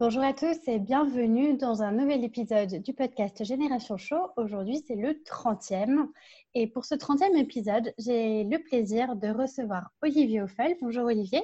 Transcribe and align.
Bonjour 0.00 0.22
à 0.22 0.32
tous 0.32 0.56
et 0.66 0.78
bienvenue 0.78 1.58
dans 1.58 1.82
un 1.82 1.92
nouvel 1.92 2.24
épisode 2.24 2.80
du 2.80 2.94
podcast 2.94 3.44
Génération 3.44 3.98
Show. 3.98 4.30
Aujourd'hui, 4.38 4.82
c'est 4.88 4.94
le 4.94 5.10
30e. 5.10 6.08
Et 6.54 6.68
pour 6.68 6.86
ce 6.86 6.94
30e 6.94 7.36
épisode, 7.36 7.92
j'ai 7.98 8.44
le 8.44 8.58
plaisir 8.62 9.14
de 9.14 9.28
recevoir 9.28 9.90
Olivier 10.00 10.40
Offel. 10.40 10.74
Bonjour 10.80 11.04
Olivier. 11.04 11.42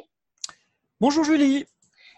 Bonjour 1.03 1.23
Julie. 1.23 1.67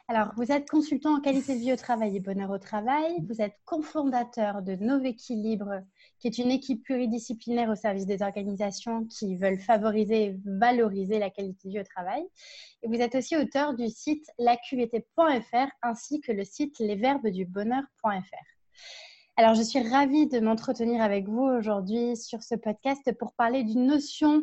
Alors, 0.07 0.31
vous 0.37 0.53
êtes 0.53 0.71
consultant 0.71 1.17
en 1.17 1.21
qualité 1.21 1.57
de 1.57 1.59
vie 1.59 1.73
au 1.73 1.77
travail 1.77 2.17
et 2.17 2.21
bonheur 2.21 2.51
au 2.51 2.59
travail. 2.59 3.17
Vous 3.29 3.43
êtes 3.43 3.57
cofondateur 3.65 4.63
de 4.63 4.77
Novéquilibre, 4.77 5.83
qui 6.21 6.29
est 6.29 6.39
une 6.39 6.51
équipe 6.51 6.83
pluridisciplinaire 6.85 7.71
au 7.71 7.75
service 7.75 8.07
des 8.07 8.23
organisations 8.23 9.05
qui 9.05 9.37
veulent 9.37 9.61
favoriser 9.61 10.25
et 10.25 10.37
valoriser 10.45 11.19
la 11.19 11.31
qualité 11.31 11.81
au 11.81 11.85
travail. 11.85 12.25
Et 12.83 12.89
vous 12.89 13.01
êtes 13.01 13.15
aussi 13.15 13.37
auteur 13.37 13.75
du 13.75 13.89
site 13.89 14.27
laqvt.fr 14.39 15.69
ainsi 15.83 16.21
que 16.21 16.33
le 16.33 16.45
site 16.45 16.79
lesverbesdubonheur.fr. 16.79 18.59
Alors, 19.37 19.55
je 19.55 19.63
suis 19.63 19.81
ravie 19.89 20.27
de 20.27 20.41
m'entretenir 20.41 21.01
avec 21.01 21.29
vous 21.29 21.45
aujourd'hui 21.45 22.17
sur 22.17 22.43
ce 22.43 22.57
podcast 22.57 23.13
pour 23.19 23.35
parler 23.35 23.63
d'une 23.63 23.87
notion 23.87 24.43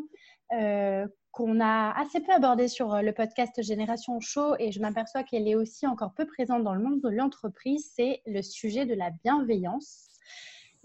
euh, 0.53 1.05
qu'on 1.31 1.59
a 1.59 1.91
assez 1.99 2.21
peu 2.21 2.31
abordé 2.31 2.69
sur 2.69 2.93
euh, 2.93 3.01
le 3.01 3.11
podcast 3.11 3.61
Génération 3.61 4.21
Show 4.21 4.55
et 4.57 4.71
je 4.71 4.79
m'aperçois 4.79 5.23
qu'elle 5.23 5.49
est 5.49 5.55
aussi 5.55 5.85
encore 5.85 6.13
peu 6.13 6.25
présente 6.25 6.63
dans 6.63 6.73
le 6.73 6.81
monde 6.81 7.01
de 7.01 7.09
l'entreprise, 7.09 7.91
c'est 7.93 8.21
le 8.25 8.41
sujet 8.41 8.85
de 8.85 8.93
la 8.93 9.09
bienveillance. 9.09 10.07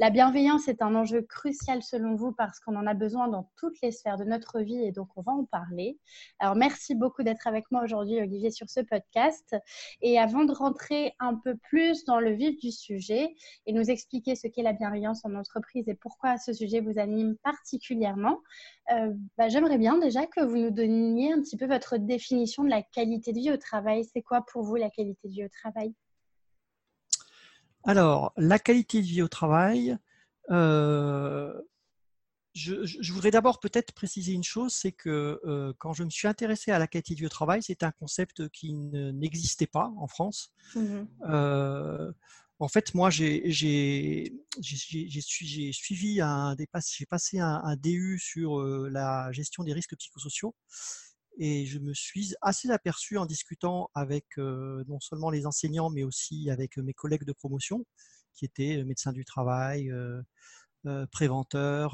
La 0.01 0.09
bienveillance 0.09 0.67
est 0.67 0.81
un 0.81 0.95
enjeu 0.95 1.21
crucial 1.21 1.83
selon 1.83 2.15
vous 2.15 2.33
parce 2.33 2.59
qu'on 2.59 2.75
en 2.75 2.87
a 2.87 2.95
besoin 2.95 3.29
dans 3.29 3.51
toutes 3.59 3.79
les 3.83 3.93
sphères 3.93 4.17
de 4.17 4.25
notre 4.25 4.61
vie 4.61 4.83
et 4.83 4.93
donc 4.93 5.09
on 5.15 5.21
va 5.21 5.33
en 5.33 5.45
parler. 5.45 5.99
Alors 6.39 6.57
merci 6.57 6.95
beaucoup 6.95 7.23
d'être 7.23 7.47
avec 7.47 7.71
moi 7.71 7.83
aujourd'hui 7.85 8.17
Olivier 8.17 8.51
sur 8.51 8.71
ce 8.71 8.81
podcast. 8.81 9.55
Et 10.01 10.19
avant 10.19 10.45
de 10.45 10.55
rentrer 10.55 11.13
un 11.19 11.35
peu 11.35 11.55
plus 11.55 12.07
dans 12.07 12.19
le 12.19 12.31
vif 12.31 12.59
du 12.61 12.73
sujet 12.73 13.35
et 13.67 13.75
nous 13.75 13.91
expliquer 13.91 14.37
ce 14.37 14.49
qu'est 14.49 14.63
la 14.63 14.73
bienveillance 14.73 15.23
en 15.27 15.35
entreprise 15.35 15.87
et 15.87 15.95
pourquoi 15.95 16.39
ce 16.39 16.55
sujet 16.55 16.81
vous 16.81 16.99
anime 16.99 17.37
particulièrement, 17.43 18.39
euh, 18.95 19.13
bah, 19.37 19.51
j'aimerais 19.51 19.77
bien 19.77 19.99
déjà 19.99 20.25
que 20.27 20.41
vous 20.41 20.57
nous 20.57 20.71
donniez 20.71 21.35
un 21.35 21.43
petit 21.43 21.59
peu 21.59 21.67
votre 21.67 21.99
définition 21.99 22.65
de 22.65 22.71
la 22.71 22.81
qualité 22.81 23.35
de 23.35 23.39
vie 23.39 23.53
au 23.53 23.59
travail. 23.59 24.07
C'est 24.11 24.23
quoi 24.23 24.47
pour 24.51 24.63
vous 24.63 24.77
la 24.77 24.89
qualité 24.89 25.29
de 25.29 25.33
vie 25.35 25.45
au 25.45 25.51
travail? 25.51 25.93
Alors, 27.85 28.33
la 28.37 28.59
qualité 28.59 29.01
de 29.01 29.07
vie 29.07 29.23
au 29.23 29.29
travail, 29.29 29.97
euh, 30.51 31.53
je, 32.53 33.13
voudrais 33.13 33.31
d'abord 33.31 33.61
peut-être 33.61 33.93
préciser 33.93 34.33
une 34.33 34.45
chose, 34.45 34.75
c'est 34.75 34.93
que 34.93 35.41
euh, 35.45 35.73
quand 35.79 35.93
je 35.93 36.03
me 36.03 36.11
suis 36.11 36.29
intéressé 36.29 36.73
à 36.73 36.79
la 36.79 36.87
qualité 36.87 37.15
de 37.15 37.21
vie 37.21 37.27
au 37.27 37.31
travail, 37.31 37.63
c'est 37.63 37.83
un 37.83 37.93
concept 37.93 38.49
qui 38.51 38.75
n'existait 38.75 39.67
pas 39.67 39.93
en 39.97 40.09
France. 40.09 40.53
Mmh 40.75 41.03
euh, 41.29 42.13
en 42.63 42.69
fait, 42.69 42.93
moi, 42.93 43.09
j'ai 43.09 43.41
suivi 44.61 46.21
un, 46.21 46.55
j'ai 46.59 47.07
passé 47.07 47.39
un, 47.39 47.63
un, 47.65 47.77
DU 47.77 48.19
sur 48.19 48.61
la 48.63 49.33
gestion 49.33 49.65
des 49.65 49.73
risques 49.73 49.97
psychosociaux. 49.97 50.55
Et 51.39 51.65
je 51.67 51.79
me 51.79 51.95
suis 51.95 52.35
assez 52.43 52.71
aperçu 52.71 53.17
en 53.17 53.27
discutant 53.27 53.91
avec 53.95 54.27
non 54.37 55.01
seulement 55.01 55.31
les 55.31 55.47
enseignants, 55.47 55.91
mais 55.91 56.05
aussi 56.05 56.51
avec 56.51 56.77
mes 56.77 56.95
collègues 56.95 57.25
de 57.25 57.33
promotion, 57.33 57.87
qui 58.35 58.45
étaient 58.45 58.85
médecins 58.85 59.13
du 59.13 59.25
travail, 59.25 59.91
préventeurs, 61.13 61.93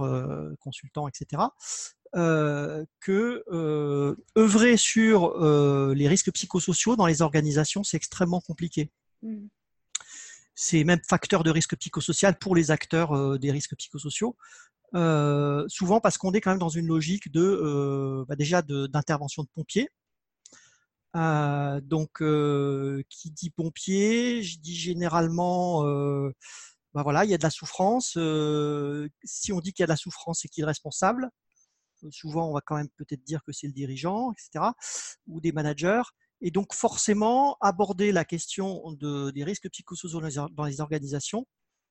consultants, 0.60 1.08
etc., 1.08 1.42
que 2.12 3.44
œuvrer 4.36 4.76
sur 4.76 5.38
les 5.94 6.08
risques 6.08 6.32
psychosociaux 6.32 6.96
dans 6.96 7.06
les 7.06 7.22
organisations, 7.22 7.84
c'est 7.84 7.96
extrêmement 7.96 8.40
compliqué. 8.40 8.90
Mmh. 9.22 9.46
C'est 10.54 10.84
même 10.84 11.00
facteur 11.06 11.44
de 11.44 11.50
risque 11.50 11.76
psychosocial 11.76 12.38
pour 12.38 12.56
les 12.56 12.70
acteurs 12.70 13.38
des 13.38 13.52
risques 13.52 13.76
psychosociaux. 13.76 14.36
Euh, 14.94 15.64
souvent 15.68 16.00
parce 16.00 16.16
qu'on 16.16 16.32
est 16.32 16.40
quand 16.40 16.50
même 16.50 16.58
dans 16.58 16.68
une 16.68 16.86
logique 16.86 17.30
de 17.32 17.42
euh, 17.42 18.24
bah, 18.28 18.36
déjà 18.36 18.62
d'intervention 18.62 19.42
de, 19.42 19.48
pompiers. 19.54 19.88
Euh, 21.16 21.80
donc, 21.80 22.22
qui 23.08 23.30
dit 23.30 23.50
pompier, 23.50 24.42
je 24.42 24.58
dis 24.58 24.76
généralement, 24.76 25.82
bah 26.94 27.02
voilà, 27.02 27.24
il 27.24 27.30
y 27.30 27.34
a 27.34 27.38
de 27.38 27.42
la 27.42 27.50
souffrance. 27.50 28.18
si 29.24 29.52
on 29.52 29.60
dit 29.60 29.72
qu'il 29.72 29.82
y 29.82 29.84
a 29.84 29.86
de 29.86 29.92
la 29.92 29.96
souffrance, 29.96 30.40
c'est 30.42 30.48
qui 30.48 30.60
est 30.62 30.64
responsable 30.64 31.30
Souvent, 32.10 32.50
on 32.50 32.52
va 32.52 32.60
quand 32.60 32.76
même 32.76 32.90
peut-être 32.96 33.24
dire 33.24 33.42
que 33.42 33.52
c'est 33.52 33.66
le 33.66 33.72
dirigeant, 33.72 34.32
etc., 34.32 34.66
ou 35.26 35.40
des 35.40 35.52
managers. 35.52 36.02
Et 36.42 36.50
donc, 36.50 36.74
forcément, 36.74 37.56
aborder 37.60 38.12
la 38.12 38.24
question 38.24 38.92
de, 38.92 39.30
des 39.30 39.44
risques 39.44 39.68
psychosociaux 39.70 40.20
dans 40.52 40.64
les 40.64 40.80
organisations, 40.80 41.46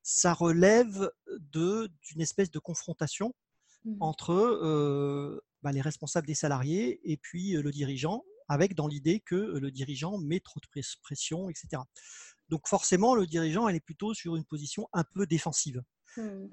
ça 0.06 0.34
relève 0.36 1.12
d'une 1.52 2.22
espèce 2.22 2.52
de 2.52 2.60
confrontation 2.60 3.34
mmh. 3.86 3.98
entre 4.00 5.42
bah, 5.64 5.72
les 5.72 5.82
responsables 5.82 6.28
des 6.28 6.36
salariés 6.36 7.02
et 7.04 7.18
puis 7.18 7.54
le 7.54 7.72
dirigeant, 7.72 8.24
avec 8.48 8.76
dans 8.76 8.88
l'idée 8.88 9.20
que 9.20 9.36
le 9.36 9.72
dirigeant 9.72 10.20
met 10.20 10.40
trop 10.40 10.60
de 10.60 10.82
pression, 11.02 11.50
etc. 11.50 11.82
Donc 12.50 12.68
forcément, 12.68 13.16
le 13.16 13.26
dirigeant, 13.26 13.68
elle 13.68 13.76
est 13.76 13.80
plutôt 13.80 14.14
sur 14.14 14.36
une 14.36 14.46
position 14.46 14.88
un 14.94 15.04
peu 15.04 15.26
défensive. 15.26 15.82
Mmh. 16.18 16.48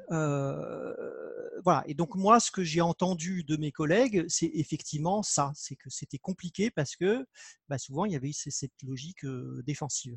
voilà. 1.65 1.85
Et 1.87 1.95
donc 1.95 2.15
moi, 2.15 2.41
ce 2.41 2.51
que 2.51 2.65
j'ai 2.65 2.81
entendu 2.81 3.45
de 3.45 3.57
mes 3.57 3.73
collègues, 3.73 4.25
c'est 4.29 4.51
effectivement 4.55 5.23
ça, 5.23 5.53
c'est 5.55 5.77
que 5.77 5.91
c'était 5.91 6.19
compliqué 6.19 6.71
parce 6.71 6.97
que 6.97 7.27
bah, 7.69 7.79
souvent 7.79 8.05
il 8.05 8.13
y 8.13 8.17
avait 8.17 8.33
cette 8.33 8.83
logique 8.83 9.25
défensive. 9.65 10.17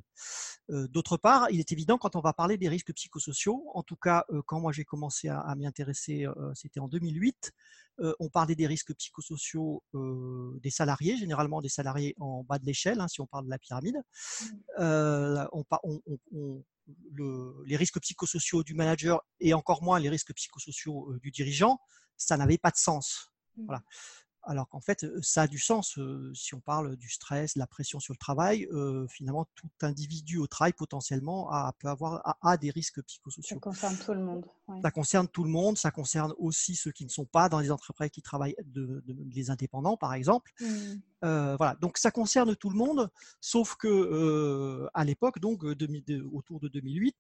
D'autre 0.70 1.18
part, 1.18 1.48
il 1.52 1.60
est 1.60 1.72
évident 1.72 1.98
quand 1.98 2.16
on 2.16 2.22
va 2.22 2.34
parler 2.34 2.58
des 2.58 2.70
risques 2.70 2.94
psychosociaux, 2.94 3.66
en 3.74 3.84
tout 3.84 3.96
cas 3.96 4.26
quand 4.46 4.60
moi 4.60 4.72
j'ai 4.72 4.86
commencé 4.86 5.30
à, 5.30 5.54
m'y 5.56 5.66
intéresser, 5.68 6.26
c'était 6.54 6.80
en 6.80 6.88
2008. 6.88 7.52
on 8.20 8.30
parlait 8.30 8.56
des 8.56 8.68
risques 8.68 8.94
psychosociaux 8.96 9.84
des 9.94 10.72
salariés, 10.72 11.18
généralement 11.18 11.62
des 11.62 11.70
salariés 11.70 12.16
en 12.20 12.44
bas 12.44 12.60
de 12.60 12.66
l'échelle, 12.66 13.00
hein, 13.00 13.08
si 13.08 13.22
on 13.22 13.28
parle 13.28 13.46
de 13.46 13.52
la 13.52 13.60
pyramide. 13.60 13.98
Mmh. 14.78 15.48
on, 15.52 15.66
on, 15.84 16.64
les 17.66 17.76
risques 17.76 18.00
psychosociaux 18.00 18.64
du 18.64 18.74
manager 18.74 19.22
et 19.40 19.54
encore 19.54 19.84
moins 19.84 20.00
les 20.00 20.10
risques 20.10 20.34
psychosociaux 20.34 21.16
du 21.22 21.32
dirigeant, 21.32 21.80
ça 22.18 22.38
n'avait 22.38 22.58
pas 22.58 22.72
de 22.72 22.78
sens. 22.78 23.32
Mmh. 23.58 23.66
Voilà. 23.66 23.84
Alors 24.48 24.70
qu'en 24.70 24.80
fait, 24.80 25.06
ça 25.24 25.44
a 25.44 25.48
du 25.48 25.58
sens 25.58 25.98
si 26.36 26.54
on 26.54 26.60
parle 26.60 26.96
du 26.98 27.10
stress, 27.10 27.56
la 27.56 27.66
pression 27.66 28.00
sur 28.00 28.14
le 28.14 28.18
travail. 28.18 28.68
finalement, 29.10 29.48
tout 29.56 29.70
individu 29.82 30.38
au 30.38 30.46
travail 30.46 30.74
potentiellement 30.74 31.50
a, 31.52 31.74
peut 31.80 31.90
avoir 31.90 32.38
a, 32.42 32.58
des 32.58 32.70
risques 32.70 33.02
psychosociaux. 33.04 33.56
Ça 33.56 33.60
concerne 33.60 33.98
tout 33.98 34.14
le 34.14 34.24
monde. 34.24 34.46
Ça 34.84 34.92
concerne 34.92 35.28
tout 35.28 35.44
le 35.44 35.50
monde. 35.50 35.78
Ça 35.78 35.90
concerne 35.90 36.34
aussi 36.38 36.76
ceux 36.76 36.92
qui 36.92 37.06
ne 37.06 37.10
sont 37.10 37.26
pas 37.26 37.50
dans 37.50 37.60
les 37.60 37.72
entreprises 37.72 38.12
qui 38.12 38.22
travaillent, 38.22 38.56
de, 38.66 39.04
les 39.08 39.50
indépendants 39.50 39.98
par 39.98 40.14
exemple. 40.14 40.52
Mmh. 40.60 40.96
Voilà. 41.58 41.76
Donc 41.82 41.98
ça 41.98 42.12
concerne 42.12 42.56
tout 42.56 42.70
le 42.70 42.78
monde, 42.78 43.10
sauf 43.42 43.76
que 43.76 44.88
à 44.94 45.04
l'époque, 45.04 45.40
donc 45.40 45.64
autour 46.34 46.60
de 46.60 46.68
2008, 46.68 47.16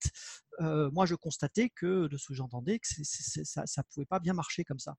moi 0.92 1.06
je 1.06 1.16
constatais 1.16 1.70
que 1.70 2.08
de 2.08 2.18
ce 2.18 2.28
que 2.28 2.34
j'entendais 2.34 2.80
que 2.80 2.88
ça 2.88 3.64
ne 3.78 3.94
pouvait 3.94 4.06
pas 4.06 4.20
bien 4.20 4.34
marcher 4.34 4.64
comme 4.64 4.80
ça 4.80 4.96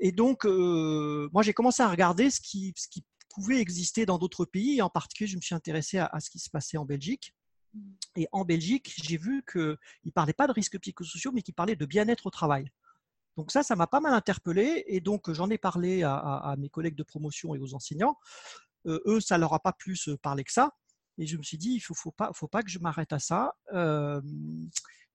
et 0.00 0.12
donc, 0.12 0.44
moi, 0.44 1.42
j'ai 1.42 1.52
commencé 1.52 1.82
à 1.82 1.88
regarder 1.88 2.30
ce 2.30 2.40
qui, 2.40 2.72
ce 2.76 2.88
qui, 2.88 3.04
pouvait 3.34 3.60
exister 3.60 4.06
dans 4.06 4.18
d'autres 4.18 4.46
pays. 4.46 4.78
Et 4.78 4.82
en 4.82 4.88
particulier, 4.88 5.28
je 5.28 5.36
me 5.36 5.42
suis 5.42 5.54
intéressé 5.54 5.98
à, 5.98 6.18
ce 6.18 6.30
qui 6.30 6.38
se 6.38 6.48
passait 6.48 6.78
en 6.78 6.86
Belgique. 6.86 7.34
Mmh. 7.74 7.80
Et 8.16 8.28
en 8.32 8.44
Belgique, 8.44 8.94
j'ai 9.04 9.18
vu 9.18 9.44
qu'il 9.50 9.76
ne 10.06 10.10
parlait 10.10 10.32
pas 10.32 10.46
de 10.46 10.52
risques 10.52 10.78
psychosociaux, 10.80 11.30
mais 11.32 11.42
qu'il 11.42 11.54
parlait 11.54 11.76
de 11.76 11.86
bien-être 11.86 12.26
au 12.26 12.30
travail. 12.30 12.72
Donc 13.38 13.52
ça, 13.52 13.62
ça 13.62 13.76
m'a 13.76 13.86
pas 13.86 14.00
mal 14.00 14.14
interpellé 14.14 14.82
et 14.88 15.00
donc 15.00 15.30
j'en 15.30 15.48
ai 15.48 15.58
parlé 15.58 16.02
à, 16.02 16.56
mes 16.58 16.68
collègues 16.68 16.96
de 16.96 17.04
promotion 17.04 17.54
et 17.54 17.60
aux 17.60 17.72
enseignants. 17.72 18.16
eux, 18.84 19.20
ça 19.20 19.38
leur 19.38 19.54
a 19.54 19.60
pas 19.60 19.72
plus 19.72 20.10
parlé 20.22 20.42
que 20.42 20.50
ça. 20.50 20.72
Et 21.18 21.26
je 21.28 21.36
me 21.36 21.44
suis 21.44 21.56
dit, 21.56 21.70
il 21.70 21.78
faut, 21.78 21.94
faut 21.94 22.10
pas, 22.10 22.32
faut 22.34 22.48
pas 22.48 22.64
que 22.64 22.68
je 22.68 22.80
m'arrête 22.80 23.12
à 23.12 23.20
ça. 23.20 23.54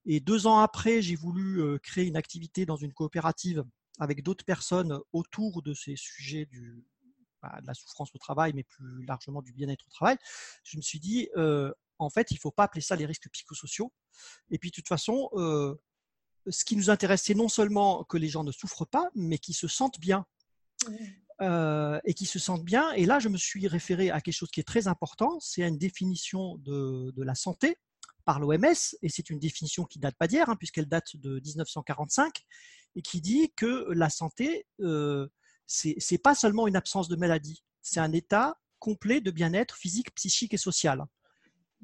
et 0.05 0.19
deux 0.21 0.47
ans 0.47 0.59
après, 0.59 1.01
j'ai 1.01 1.17
voulu 1.17 1.61
créer 1.81 2.05
une 2.05 2.15
activité 2.15 2.65
dans 2.65 2.77
une 2.77 2.93
coopérative 2.93 3.65
avec 3.99 4.23
d'autres 4.23 4.45
personnes 4.45 4.97
autour 5.11 5.61
de 5.61 5.73
ces 5.73 5.97
sujets 5.97 6.45
du, 6.45 6.81
bah, 7.41 7.59
de 7.61 7.67
la 7.67 7.73
souffrance 7.73 8.09
au 8.15 8.19
travail, 8.19 8.53
mais 8.53 8.63
plus 8.63 9.05
largement 9.05 9.41
du 9.41 9.51
bien-être 9.51 9.85
au 9.85 9.91
travail. 9.91 10.15
Je 10.63 10.77
me 10.77 10.81
suis 10.81 11.01
dit, 11.01 11.27
en 11.35 12.09
fait, 12.09 12.31
il 12.31 12.35
ne 12.35 12.39
faut 12.39 12.51
pas 12.51 12.63
appeler 12.63 12.81
ça 12.81 12.95
les 12.95 13.05
risques 13.05 13.29
psychosociaux. 13.29 13.91
Et 14.49 14.59
puis, 14.59 14.69
de 14.69 14.75
toute 14.75 14.87
façon, 14.87 15.29
ce 16.49 16.65
qui 16.65 16.75
nous 16.75 16.89
intéresse, 16.89 17.23
c'est 17.23 17.35
non 17.35 17.47
seulement 17.47 18.03
que 18.03 18.17
les 18.17 18.27
gens 18.27 18.43
ne 18.43 18.51
souffrent 18.51 18.85
pas, 18.85 19.09
mais 19.15 19.37
qu'ils 19.37 19.55
se 19.55 19.67
sentent 19.67 19.99
bien. 19.99 20.25
Euh, 21.41 21.99
et 22.05 22.13
qui 22.13 22.25
se 22.25 22.37
sentent 22.37 22.63
bien. 22.63 22.91
Et 22.91 23.05
là, 23.05 23.19
je 23.19 23.27
me 23.27 23.37
suis 23.37 23.67
référé 23.67 24.11
à 24.11 24.21
quelque 24.21 24.35
chose 24.35 24.51
qui 24.51 24.59
est 24.59 24.67
très 24.67 24.87
important, 24.87 25.39
c'est 25.39 25.63
à 25.63 25.67
une 25.67 25.79
définition 25.79 26.57
de, 26.59 27.11
la 27.17 27.35
santé 27.35 27.77
par 28.23 28.39
l'OMS, 28.39 28.95
et 29.01 29.09
c'est 29.09 29.29
une 29.29 29.39
définition 29.39 29.83
qui 29.83 29.99
date 29.99 30.15
pas 30.15 30.27
d'hier, 30.27 30.47
hein, 30.47 30.55
puisqu'elle 30.55 30.85
date 30.85 31.17
de 31.17 31.41
1945, 31.43 32.43
et 32.95 33.01
qui 33.01 33.19
dit 33.19 33.51
que 33.57 33.91
la 33.91 34.09
santé, 34.09 34.67
euh, 34.81 35.27
c'est 35.65 36.21
pas 36.21 36.35
seulement 36.35 36.67
une 36.67 36.75
absence 36.75 37.09
de 37.09 37.15
maladie, 37.15 37.63
c'est 37.81 37.99
un 37.99 38.13
état 38.13 38.55
complet 38.79 39.19
de 39.19 39.31
bien-être 39.31 39.75
physique, 39.75 40.13
psychique 40.13 40.53
et 40.53 40.57
social. 40.57 41.03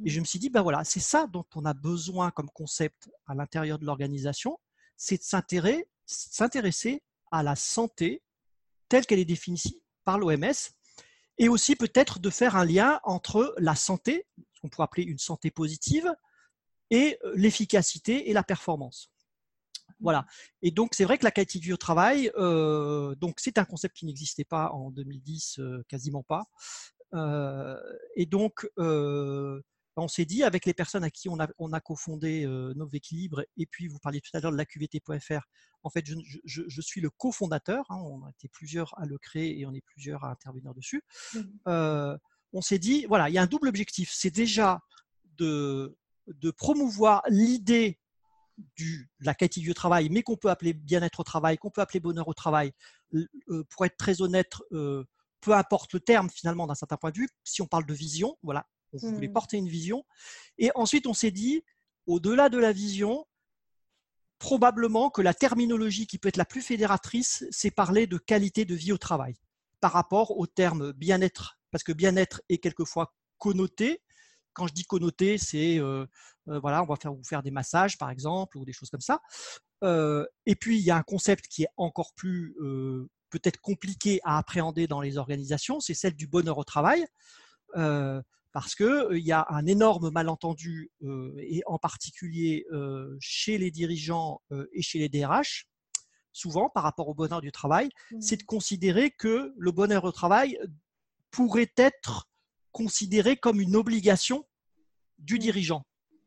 Et 0.06 0.10
je 0.10 0.20
me 0.20 0.26
suis 0.26 0.40
dit, 0.40 0.50
ben 0.50 0.62
voilà, 0.62 0.84
c'est 0.84 1.00
ça 1.00 1.28
dont 1.28 1.46
on 1.56 1.66
a 1.66 1.74
besoin 1.74 2.32
comme 2.32 2.50
concept 2.50 3.10
à 3.28 3.36
l'intérieur 3.36 3.80
de 3.80 3.86
l'organisation, 3.86 4.60
c'est 4.96 5.18
de 5.18 5.24
s'intéresser 6.06 7.04
à 7.32 7.44
la 7.44 7.56
santé 7.56 8.22
telle 8.88 9.06
qu'elle 9.06 9.20
est 9.20 9.26
définie 9.26 9.82
par 10.04 10.18
l'OMS, 10.18 10.54
et 11.38 11.48
aussi 11.48 11.76
peut-être 11.76 12.20
de 12.20 12.30
faire 12.30 12.56
un 12.56 12.66
lien 12.66 13.00
entre 13.04 13.54
la 13.58 13.76
santé, 13.76 14.26
ce 14.54 14.62
qu'on 14.62 14.70
pourrait 14.70 14.86
appeler 14.86 15.04
une 15.04 15.20
santé 15.20 15.52
positive, 15.52 16.12
et 16.90 17.18
euh, 17.24 17.34
l'efficacité 17.36 18.30
et 18.30 18.34
la 18.34 18.44
performance. 18.44 19.12
Voilà. 20.00 20.26
Et 20.62 20.72
donc, 20.72 20.96
c'est 20.96 21.04
vrai 21.04 21.18
que 21.18 21.24
la 21.24 21.32
qualité 21.32 21.60
de 21.60 21.64
vie 21.66 21.74
au 21.74 21.78
travail, 21.78 22.32
euh, 22.38 23.16
donc 23.16 23.40
c'est 23.40 23.58
un 23.58 23.66
concept 23.66 23.98
qui 23.98 24.06
n'existait 24.06 24.46
pas 24.46 24.72
en 24.72 24.92
2010, 24.92 25.60
euh, 25.60 25.84
quasiment 25.88 26.24
pas. 26.24 26.46
et 28.16 28.26
donc, 28.26 28.70
on 30.00 30.08
s'est 30.08 30.26
dit, 30.26 30.44
avec 30.44 30.66
les 30.66 30.74
personnes 30.74 31.04
à 31.04 31.10
qui 31.10 31.30
on 31.30 31.40
a, 31.40 31.48
on 31.58 31.74
a 31.74 31.80
cofondé 31.80 32.46
euh, 32.46 32.74
Novéquilibre, 32.76 33.44
et 33.58 33.66
puis 33.66 33.88
vous 33.88 34.00
parliez 34.00 34.22
tout 34.22 34.32
à 34.34 34.40
l'heure 34.40 34.52
de 34.52 34.58
la 34.58 34.66
QVT.fr, 34.66 35.42
en 35.84 35.90
fait, 35.90 36.06
je, 36.46 36.82
suis 36.82 37.02
le 37.02 37.10
cofondateur, 37.10 37.86
hein, 37.90 37.96
on 37.96 38.26
a 38.26 38.30
été 38.30 38.50
plusieurs 38.50 38.98
à 39.00 39.06
le 39.06 39.18
créer 39.18 39.60
et 39.60 39.66
on 39.66 39.74
est 39.74 39.84
plusieurs 39.86 40.26
à 40.26 40.32
intervenir 40.32 40.74
dessus. 40.74 41.04
Mmh. 41.34 41.40
Euh, 41.68 42.18
on 42.52 42.62
s'est 42.62 42.80
dit, 42.80 43.06
voilà, 43.08 43.30
il 43.30 43.34
y 43.34 43.38
a 43.38 43.42
un 43.42 43.48
double 43.48 43.68
objectif, 43.68 44.12
c'est 44.14 44.32
déjà 44.32 44.82
de, 45.38 45.98
de 46.28 46.52
promouvoir 46.52 47.24
l'idée 47.30 48.00
de 48.78 49.06
la 49.22 49.34
qualité 49.34 49.62
du 49.62 49.74
travail, 49.74 50.10
mais 50.10 50.22
qu'on 50.24 50.36
peut 50.36 50.50
appeler 50.50 50.74
bien-être 50.74 51.22
au 51.22 51.24
travail, 51.24 51.58
qu'on 51.58 51.70
peut 51.70 51.82
appeler 51.82 52.00
bonheur 52.00 52.28
au 52.28 52.34
travail. 52.34 52.74
Euh, 53.14 53.64
pour 53.70 53.86
être 53.86 53.98
très 53.98 54.22
honnête, 54.22 54.54
euh, 54.72 55.04
peu 55.42 55.54
importe 55.54 55.94
le 55.94 56.00
terme 56.00 56.30
finalement 56.30 56.68
d'un 56.68 56.76
certain 56.76 56.98
point 56.98 57.12
de 57.12 57.18
vue, 57.18 57.30
si 57.44 57.62
on 57.62 57.68
parle 57.68 57.86
de 57.86 57.94
vision, 57.94 58.38
voilà, 58.44 58.68
on 58.94 59.12
voulait 59.12 59.28
mmh. 59.28 59.34
porter 59.34 59.58
une 59.58 59.70
vision. 59.70 60.06
Et 60.58 60.72
ensuite, 60.76 61.08
on 61.08 61.14
s'est 61.14 61.32
dit, 61.32 61.64
au-delà 62.08 62.50
de 62.50 62.58
la 62.58 62.72
vision, 62.72 63.26
probablement 64.40 65.10
que 65.10 65.22
la 65.22 65.34
terminologie 65.34 66.08
qui 66.08 66.18
peut 66.18 66.30
être 66.30 66.38
la 66.38 66.46
plus 66.46 66.62
fédératrice, 66.62 67.46
c'est 67.52 67.72
parler 67.72 68.08
de 68.08 68.18
qualité 68.18 68.66
de 68.66 68.74
vie 68.74 68.92
au 68.92 68.98
travail 68.98 69.36
par 69.82 69.92
rapport 69.92 70.38
au 70.38 70.48
terme 70.48 70.94
bien-être, 70.94 71.60
parce 71.72 71.84
que 71.84 71.92
bien-être 71.92 72.42
est 72.50 72.58
quelquefois 72.58 73.14
connoté. 73.38 74.02
Quand 74.54 74.68
je 74.68 74.74
dis 74.74 74.84
connoté, 74.84 75.38
c'est 75.38 75.78
euh, 75.78 76.06
euh, 76.48 76.60
voilà, 76.60 76.82
on 76.84 76.86
va 76.86 76.96
faire, 76.96 77.14
vous 77.14 77.24
faire 77.24 77.44
des 77.44 77.52
massages 77.52 77.98
par 77.98 78.10
exemple 78.10 78.58
ou 78.58 78.66
des 78.66 78.74
choses 78.74 78.90
comme 78.90 79.02
ça. 79.02 79.22
Euh, 79.84 80.26
et 80.46 80.56
puis 80.56 80.78
il 80.78 80.84
y 80.84 80.92
a 80.92 80.98
un 80.98 81.04
concept 81.04 81.48
qui 81.48 81.64
est 81.64 81.70
encore 81.78 82.14
plus 82.16 82.56
peut-être 83.30 83.62
compliqué 83.62 84.20
à 84.24 84.38
appréhender 84.38 84.88
dans 84.88 85.02
les 85.02 85.18
organisations, 85.18 85.80
c'est 85.80 85.94
celle 85.94 86.16
du 86.16 86.28
bonheur 86.28 86.58
au 86.58 86.64
travail 86.64 87.06
parce 88.52 88.76
qu'il 88.76 89.20
y 89.20 89.32
a 89.32 89.46
un 89.50 89.66
énorme 89.66 90.10
malentendu, 90.12 90.92
et 91.38 91.62
en 91.66 91.78
particulier 91.78 92.66
chez 93.20 93.58
les 93.58 93.72
dirigeants 93.72 94.42
et 94.74 94.82
chez 94.82 95.00
les 95.00 95.10
DRH, 95.10 95.68
souvent 96.32 96.70
par 96.70 96.84
rapport 96.84 97.08
au 97.08 97.14
bonheur 97.14 97.42
du 97.42 97.52
travail, 97.52 97.90
c'est 98.20 98.38
de 98.38 98.44
mmh. 98.44 98.46
considérer 98.46 99.12
que 99.12 99.54
le 99.58 99.72
bonheur 99.72 100.04
au 100.04 100.12
travail 100.12 100.58
pourrait 101.32 101.72
être 101.76 102.30
considéré 102.72 103.38
comme 103.38 103.60
une 103.60 103.76
obligation 103.76 104.46
du 105.18 105.36
mmh. 105.36 105.40
dirigeant. 105.40 105.86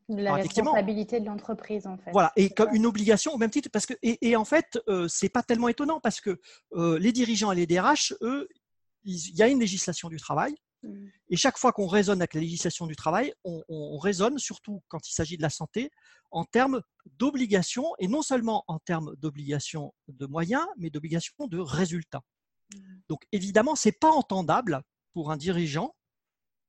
La 0.09 0.33
responsabilité 0.35 1.21
de 1.21 1.25
l'entreprise, 1.25 1.87
en 1.87 1.97
fait. 1.97 2.11
Voilà, 2.11 2.33
et 2.35 2.49
comme 2.49 2.75
une 2.75 2.85
obligation 2.85 3.33
au 3.33 3.37
même 3.37 3.49
titre, 3.49 3.69
parce 3.71 3.85
que, 3.85 3.93
et, 4.01 4.35
en 4.35 4.45
fait, 4.45 4.77
c'est 5.07 5.29
pas 5.29 5.43
tellement 5.43 5.69
étonnant 5.69 5.99
parce 6.01 6.21
que 6.21 6.39
les 6.75 7.11
dirigeants 7.11 7.51
et 7.51 7.55
les 7.55 7.67
DRH, 7.67 8.13
eux, 8.21 8.47
il 9.05 9.35
y 9.35 9.41
a 9.41 9.47
une 9.47 9.59
législation 9.59 10.09
du 10.09 10.17
travail. 10.17 10.55
Et 11.29 11.35
chaque 11.35 11.57
fois 11.57 11.71
qu'on 11.71 11.87
raisonne 11.87 12.21
avec 12.21 12.33
la 12.33 12.41
législation 12.41 12.87
du 12.87 12.95
travail, 12.95 13.33
on, 13.43 13.97
raisonne, 13.97 14.37
surtout 14.37 14.81
quand 14.87 15.07
il 15.07 15.13
s'agit 15.13 15.37
de 15.37 15.41
la 15.41 15.49
santé, 15.49 15.91
en 16.31 16.45
termes 16.45 16.81
d'obligation, 17.17 17.85
et 17.99 18.07
non 18.07 18.21
seulement 18.21 18.63
en 18.67 18.79
termes 18.79 19.15
d'obligation 19.17 19.93
de 20.07 20.25
moyens, 20.25 20.65
mais 20.77 20.89
d'obligation 20.89 21.47
de 21.47 21.59
résultats. 21.59 22.23
Mmh. 22.73 22.79
Donc 23.09 23.23
évidemment, 23.31 23.75
ce 23.75 23.87
n'est 23.87 23.93
pas 23.93 24.11
entendable 24.11 24.81
pour 25.13 25.31
un 25.31 25.37
dirigeant 25.37 25.95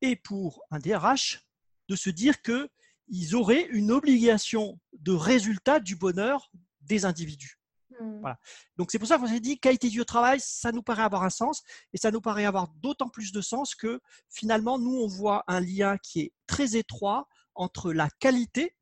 et 0.03 0.17
pour 0.17 0.63
un 0.71 0.79
DRH 0.79 1.41
de 1.89 1.97
se 1.97 2.11
dire 2.11 2.43
qu'ils 2.43 3.35
auraient 3.35 3.67
une 3.71 3.91
obligation 3.91 4.79
de 4.93 5.13
résultat 5.13 5.81
du 5.81 5.97
bonheur 5.97 6.51
des 6.83 7.05
individus. 7.05 7.59
Mmh. 8.01 8.21
Voilà. 8.21 8.39
Donc 8.77 8.91
c'est 8.91 8.99
pour 8.99 9.09
ça 9.09 9.19
qu'on 9.19 9.27
s'est 9.27 9.41
dit 9.41 9.59
qualité 9.59 9.89
du 9.89 10.05
travail, 10.05 10.41
ça 10.41 10.73
nous 10.73 10.83
paraît 10.83 11.03
avoir 11.03 11.23
un 11.23 11.31
sens 11.31 11.63
et 11.93 11.99
ça 11.99 12.11
nous 12.11 12.21
paraît 12.21 12.45
avoir 12.45 12.69
d'autant 12.69 13.09
plus 13.09 13.33
de 13.33 13.41
sens 13.41 13.75
que 13.75 14.01
finalement 14.31 14.79
nous 14.79 14.95
on 14.95 15.07
voit 15.07 15.45
un 15.47 15.61
lien 15.61 15.99
qui 15.99 16.21
est 16.21 16.33
très 16.47 16.77
étroit 16.77 17.29
entre 17.55 17.93
la 17.93 18.09
qualité, 18.19 18.77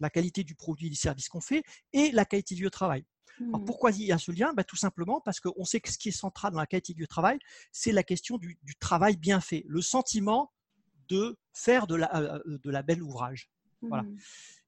la 0.00 0.10
qualité 0.10 0.44
du 0.44 0.54
produit 0.54 0.86
et 0.86 0.90
du 0.90 0.96
service 0.96 1.28
qu'on 1.28 1.40
fait 1.40 1.62
et 1.92 2.12
la 2.12 2.24
qualité 2.24 2.54
du 2.54 2.68
travail. 2.70 3.04
Alors 3.40 3.60
mmh. 3.60 3.64
pourquoi 3.64 3.90
il 3.90 4.02
y 4.02 4.12
a 4.12 4.18
ce 4.18 4.30
lien? 4.30 4.52
Bah, 4.52 4.62
Tout 4.62 4.76
simplement 4.76 5.20
parce 5.20 5.40
qu'on 5.40 5.64
sait 5.64 5.80
que 5.80 5.90
ce 5.90 5.98
qui 5.98 6.10
est 6.10 6.12
central 6.12 6.52
dans 6.52 6.60
la 6.60 6.66
qualité 6.66 6.94
du 6.94 7.08
travail, 7.08 7.38
c'est 7.72 7.92
la 7.92 8.02
question 8.02 8.36
du, 8.38 8.58
travail 8.78 9.16
bien 9.16 9.40
fait, 9.40 9.64
le 9.66 9.80
sentiment 9.80 10.52
de 11.08 11.38
faire 11.52 11.86
de 11.86 11.96
la, 11.96 12.14
euh, 12.14 12.40
de 12.46 12.70
la 12.70 12.82
belle 12.82 13.02
ouvrage. 13.02 13.50
Voilà. 13.80 14.04
Mmh. 14.04 14.16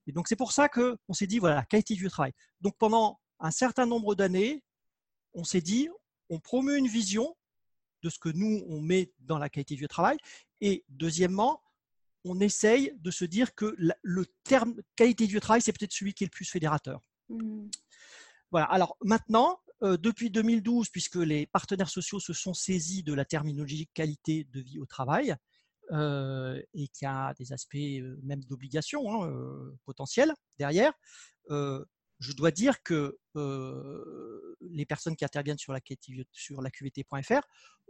Et 0.06 0.12
donc 0.12 0.28
c'est 0.28 0.36
pour 0.36 0.52
ça 0.52 0.68
qu'on 0.68 1.12
s'est 1.12 1.26
dit, 1.26 1.38
voilà, 1.38 1.64
qualité 1.64 1.94
du 1.94 2.08
travail. 2.08 2.32
Donc 2.60 2.76
pendant 2.78 3.20
un 3.40 3.50
certain 3.50 3.86
nombre 3.86 4.14
d'années, 4.14 4.62
on 5.34 5.44
s'est 5.44 5.60
dit, 5.60 5.88
on 6.30 6.40
promeut 6.40 6.76
une 6.76 6.88
vision 6.88 7.36
de 8.02 8.10
ce 8.10 8.18
que 8.18 8.28
nous, 8.28 8.64
on 8.68 8.80
met 8.80 9.12
dans 9.20 9.38
la 9.38 9.48
qualité 9.48 9.74
du 9.74 9.88
travail. 9.88 10.18
Et 10.60 10.84
deuxièmement, 10.88 11.62
on 12.24 12.40
essaye 12.40 12.92
de 12.96 13.10
se 13.10 13.24
dire 13.24 13.54
que 13.54 13.74
le 13.78 14.26
terme 14.44 14.74
qualité 14.96 15.26
du 15.26 15.40
travail, 15.40 15.62
c'est 15.62 15.72
peut-être 15.72 15.92
celui 15.92 16.14
qui 16.14 16.24
est 16.24 16.26
le 16.26 16.30
plus 16.30 16.48
fédérateur. 16.48 17.00
Mmh. 17.28 17.68
Voilà. 18.50 18.66
Alors 18.66 18.96
maintenant, 19.02 19.58
euh, 19.82 19.96
depuis 19.96 20.30
2012, 20.30 20.88
puisque 20.88 21.16
les 21.16 21.46
partenaires 21.46 21.88
sociaux 21.88 22.20
se 22.20 22.32
sont 22.32 22.54
saisis 22.54 23.02
de 23.02 23.12
la 23.12 23.24
terminologie 23.24 23.88
qualité 23.92 24.44
de 24.44 24.60
vie 24.60 24.78
au 24.78 24.86
travail, 24.86 25.34
euh, 25.92 26.62
et 26.72 26.88
qu'il 26.88 27.04
y 27.04 27.08
a 27.08 27.34
des 27.34 27.52
aspects 27.52 27.74
euh, 27.74 28.16
même 28.22 28.42
d'obligation 28.44 29.12
hein, 29.12 29.74
potentielle 29.84 30.32
derrière, 30.58 30.92
je 32.20 32.32
dois 32.32 32.50
dire 32.50 32.82
que 32.82 33.18
les 34.60 34.86
personnes 34.86 35.16
qui 35.16 35.24
interviennent 35.24 35.58
sur 35.58 35.72
la, 35.72 35.80
sur 36.32 36.62
la 36.62 36.70
QVT.fr, 36.70 37.40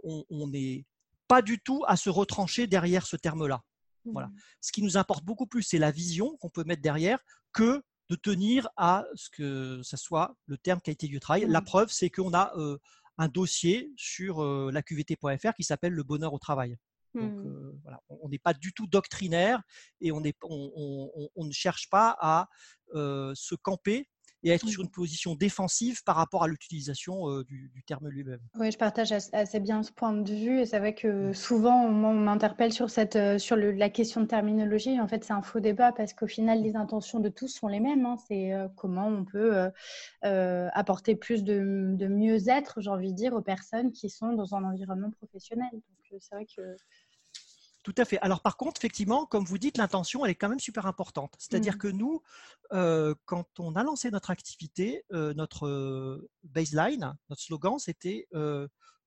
on 0.02 0.48
n'est 0.48 0.84
pas 1.28 1.42
du 1.42 1.58
tout 1.58 1.82
à 1.86 1.96
se 1.96 2.10
retrancher 2.10 2.66
derrière 2.66 3.06
ce 3.06 3.16
terme-là. 3.16 3.62
Voilà. 4.04 4.28
Mmh. 4.28 4.36
Ce 4.60 4.72
qui 4.72 4.82
nous 4.82 4.96
importe 4.96 5.24
beaucoup 5.24 5.46
plus, 5.46 5.62
c'est 5.62 5.78
la 5.78 5.90
vision 5.90 6.36
qu'on 6.38 6.50
peut 6.50 6.64
mettre 6.64 6.82
derrière 6.82 7.18
que 7.52 7.82
de 8.10 8.16
tenir 8.16 8.68
à 8.76 9.06
ce 9.14 9.30
que 9.30 9.80
ce 9.82 9.96
soit 9.96 10.36
le 10.46 10.58
terme 10.58 10.80
qualité 10.80 11.08
du 11.08 11.20
travail. 11.20 11.46
La 11.48 11.60
mmh. 11.60 11.64
preuve, 11.64 11.90
c'est 11.90 12.10
qu'on 12.10 12.34
a 12.34 12.52
un 13.16 13.28
dossier 13.28 13.92
sur 13.96 14.44
la 14.44 14.82
QVT.fr 14.82 15.54
qui 15.54 15.64
s'appelle 15.64 15.92
le 15.92 16.02
bonheur 16.02 16.34
au 16.34 16.38
travail. 16.38 16.76
Donc, 17.14 17.32
mmh. 17.32 17.80
voilà, 17.82 18.00
on 18.08 18.28
n'est 18.28 18.38
pas 18.38 18.54
du 18.54 18.72
tout 18.72 18.88
doctrinaire 18.88 19.62
et 20.00 20.10
on, 20.10 20.22
est, 20.24 20.36
on, 20.42 21.30
on, 21.36 21.44
ne 21.44 21.52
cherche 21.52 21.88
pas 21.88 22.16
à 22.20 22.48
se 22.92 23.54
camper 23.54 24.08
et 24.44 24.50
être 24.50 24.68
sur 24.68 24.82
une 24.82 24.90
position 24.90 25.34
défensive 25.34 26.02
par 26.04 26.16
rapport 26.16 26.44
à 26.44 26.48
l'utilisation 26.48 27.42
du, 27.42 27.70
terme 27.86 28.08
lui-même. 28.08 28.40
Oui, 28.58 28.70
je 28.70 28.78
partage 28.78 29.12
assez 29.12 29.60
bien 29.60 29.82
ce 29.82 29.90
point 29.90 30.12
de 30.12 30.32
vue. 30.32 30.60
Et 30.60 30.66
c'est 30.66 30.78
vrai 30.78 30.94
que 30.94 31.32
souvent, 31.32 31.84
on 31.84 32.14
m'interpelle 32.14 32.72
sur, 32.72 32.90
cette, 32.90 33.18
sur 33.38 33.56
la 33.56 33.90
question 33.90 34.20
de 34.20 34.26
terminologie. 34.26 35.00
En 35.00 35.08
fait, 35.08 35.24
c'est 35.24 35.32
un 35.32 35.42
faux 35.42 35.60
débat 35.60 35.92
parce 35.92 36.12
qu'au 36.12 36.26
final, 36.26 36.62
les 36.62 36.76
intentions 36.76 37.20
de 37.20 37.28
tous 37.28 37.48
sont 37.48 37.68
les 37.68 37.80
mêmes. 37.80 38.06
Hein. 38.06 38.16
C'est 38.28 38.52
comment 38.76 39.08
on 39.08 39.24
peut 39.24 39.70
apporter 40.22 41.16
plus 41.16 41.42
de, 41.42 41.94
de 41.94 42.06
mieux-être, 42.06 42.80
j'ai 42.80 42.90
envie 42.90 43.12
de 43.12 43.16
dire, 43.16 43.34
aux 43.34 43.42
personnes 43.42 43.92
qui 43.92 44.10
sont 44.10 44.32
dans 44.32 44.54
un 44.54 44.64
environnement 44.64 45.10
professionnel. 45.10 45.70
Donc, 45.72 46.20
c'est 46.20 46.34
vrai 46.34 46.46
que 46.46 46.76
tout 47.84 47.94
à 47.98 48.04
fait. 48.06 48.18
Alors 48.20 48.40
par 48.40 48.56
contre, 48.56 48.80
effectivement, 48.80 49.26
comme 49.26 49.44
vous 49.44 49.58
dites, 49.58 49.76
l'intention, 49.76 50.24
elle 50.24 50.30
est 50.32 50.34
quand 50.34 50.48
même 50.48 50.58
super 50.58 50.86
importante. 50.86 51.34
C'est-à-dire 51.38 51.74
mmh. 51.74 51.78
que 51.78 51.88
nous, 51.88 52.22
euh, 52.72 53.14
quand 53.26 53.60
on 53.60 53.76
a 53.76 53.84
lancé 53.84 54.10
notre 54.10 54.30
activité, 54.30 55.04
euh, 55.12 55.34
notre 55.34 55.66
euh, 55.66 56.28
baseline, 56.42 57.14
notre 57.28 57.42
slogan, 57.42 57.78
c'était 57.78 58.26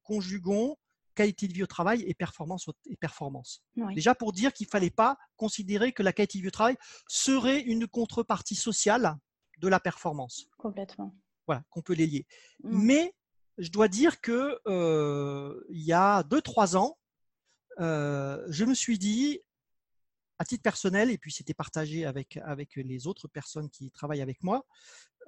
conjuguons 0.04 0.78
qualité 1.16 1.48
de 1.48 1.54
vie 1.54 1.64
au 1.64 1.68
travail 1.68 2.04
et 2.04 2.14
performance. 2.14 2.70
Et 2.86 2.96
performance. 2.96 3.64
Déjà 3.96 4.14
pour 4.14 4.32
dire 4.32 4.54
qu'il 4.54 4.68
ne 4.68 4.70
fallait 4.70 4.92
pas 4.92 5.18
considérer 5.36 5.92
que 5.92 6.04
la 6.04 6.14
qualité 6.14 6.38
de 6.38 6.44
vie 6.44 6.48
au 6.50 6.52
travail 6.52 6.78
serait 7.08 7.60
une 7.60 7.88
contrepartie 7.88 8.56
sociale 8.56 9.18
de 9.58 9.68
la 9.68 9.80
performance. 9.80 10.48
Complètement. 10.58 11.16
Voilà, 11.48 11.64
qu'on 11.72 11.82
peut 11.82 11.94
les 11.94 12.06
lier. 12.06 12.28
Mmh. 12.64 12.78
Mais 12.84 13.16
je 13.58 13.72
dois 13.72 13.88
dire 13.88 14.22
que 14.22 14.60
il 15.70 15.82
y 15.82 15.94
a 15.94 16.22
2-3 16.22 16.78
ans, 16.78 17.00
euh, 17.80 18.44
je 18.50 18.66
me 18.66 18.74
suis 18.74 18.98
dit, 18.98 19.40
à 20.40 20.46
titre 20.46 20.64
personnel, 20.64 21.10
et 21.10 21.18
puis 21.18 21.32
c'était 21.32 21.54
partagé 21.54 22.06
avec, 22.06 22.38
avec 22.38 22.76
les 22.76 23.08
autres 23.08 23.28
personnes 23.28 23.70
qui 23.70 23.92
travaillent 23.92 24.22
avec 24.22 24.44
moi, 24.44 24.66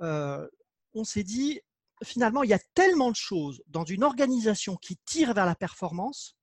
euh, 0.02 0.48
on 0.94 1.04
s'est 1.04 1.24
dit, 1.24 1.62
finalement, 2.04 2.44
il 2.44 2.50
y 2.50 2.54
a 2.54 2.60
tellement 2.74 3.12
de 3.12 3.16
choses 3.16 3.62
dans 3.68 3.86
une 3.86 4.04
organisation 4.04 4.76
qui 4.76 4.98
tire 5.06 5.34
vers 5.34 5.46
la 5.46 5.56
performance 5.56 6.36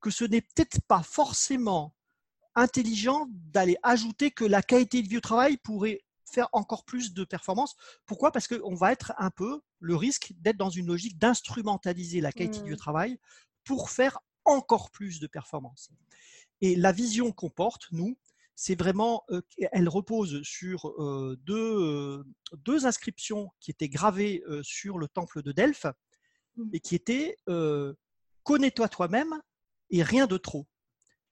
que 0.00 0.10
ce 0.10 0.24
n'est 0.24 0.42
peut-être 0.42 0.80
pas 0.86 1.02
forcément 1.02 1.94
intelligent 2.54 3.26
d'aller 3.30 3.76
ajouter 3.82 4.30
que 4.30 4.44
la 4.44 4.62
qualité 4.62 5.02
de 5.02 5.08
vie 5.08 5.16
au 5.16 5.22
travail 5.22 5.56
pourrait 5.56 6.04
faire 6.30 6.48
encore 6.52 6.84
plus 6.84 7.12
de 7.12 7.24
performance. 7.24 7.74
Pourquoi? 8.06 8.30
Parce 8.30 8.46
qu'on 8.46 8.74
va 8.74 8.92
être 8.92 9.12
un 9.18 9.30
peu 9.30 9.60
le 9.80 9.96
risque 9.96 10.32
d'être 10.36 10.56
dans 10.56 10.70
une 10.70 10.86
logique 10.86 11.18
d'instrumentaliser 11.18 12.20
la 12.20 12.32
qualité 12.32 12.60
mmh. 12.70 12.76
travail 12.76 13.18
pour 13.64 13.90
faire 13.90 14.18
encore 14.44 14.90
plus 14.90 15.20
de 15.20 15.26
performance. 15.26 15.90
Et 16.60 16.76
la 16.76 16.92
vision 16.92 17.32
qu'on 17.32 17.50
porte, 17.50 17.88
nous, 17.92 18.16
c'est 18.56 18.78
vraiment, 18.78 19.24
euh, 19.30 19.42
elle 19.72 19.88
repose 19.88 20.42
sur 20.42 20.88
euh, 20.88 21.36
deux, 21.42 21.54
euh, 21.56 22.24
deux, 22.58 22.86
inscriptions 22.86 23.50
qui 23.60 23.70
étaient 23.70 23.88
gravées 23.88 24.42
sur 24.62 24.98
le 24.98 25.08
temple 25.08 25.42
de 25.42 25.52
Delphes 25.52 25.86
mmh. 26.56 26.70
et 26.72 26.80
qui 26.80 26.94
étaient 26.94 27.36
Connais-toi 28.44 28.90
toi-même 28.90 29.40
et 29.88 30.02
rien 30.02 30.26
de 30.26 30.36
trop. 30.36 30.66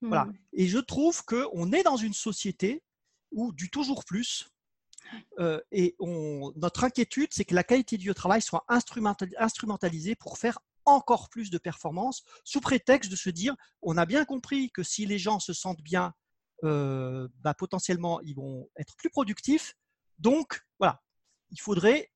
Voilà. 0.00 0.25
Mmh. 0.25 0.38
Et 0.54 0.66
je 0.66 0.78
trouve 0.78 1.23
qu'on 1.25 1.71
est 1.73 1.83
dans 1.83 1.99
une 1.99 2.14
société 2.14 2.83
où 3.33 3.52
du 3.52 3.71
toujours 3.71 4.04
plus, 4.04 4.49
et 5.73 5.95
on, 5.99 6.52
notre 6.57 6.85
inquiétude, 6.85 7.28
c'est 7.33 7.45
que 7.45 7.54
la 7.54 7.64
qualité 7.64 7.99
du 7.99 8.12
travail 8.14 8.40
soit 8.40 8.64
instrumentalisée 8.69 10.14
pour 10.14 10.38
faire 10.38 10.59
encore 10.85 11.29
plus 11.29 11.51
de 11.51 11.59
performance 11.59 12.23
sous 12.45 12.61
prétexte 12.61 13.11
de 13.11 13.17
se 13.17 13.31
dire 13.31 13.55
on 13.83 13.97
a 13.97 14.07
bien 14.07 14.25
compris 14.25 14.71
que 14.71 14.83
si 14.83 15.07
les 15.07 15.19
gens 15.19 15.39
se 15.39 15.53
sentent 15.53 15.83
bien, 15.83 16.12
euh, 16.65 17.29
bah, 17.41 17.55
potentiellement 17.55 18.21
ils 18.21 18.35
vont 18.35 18.69
être 18.77 18.97
plus 18.97 19.11
productifs. 19.11 19.75
Donc 20.19 20.62
voilà, 20.79 21.01
il 21.51 21.61
faudrait 21.61 22.11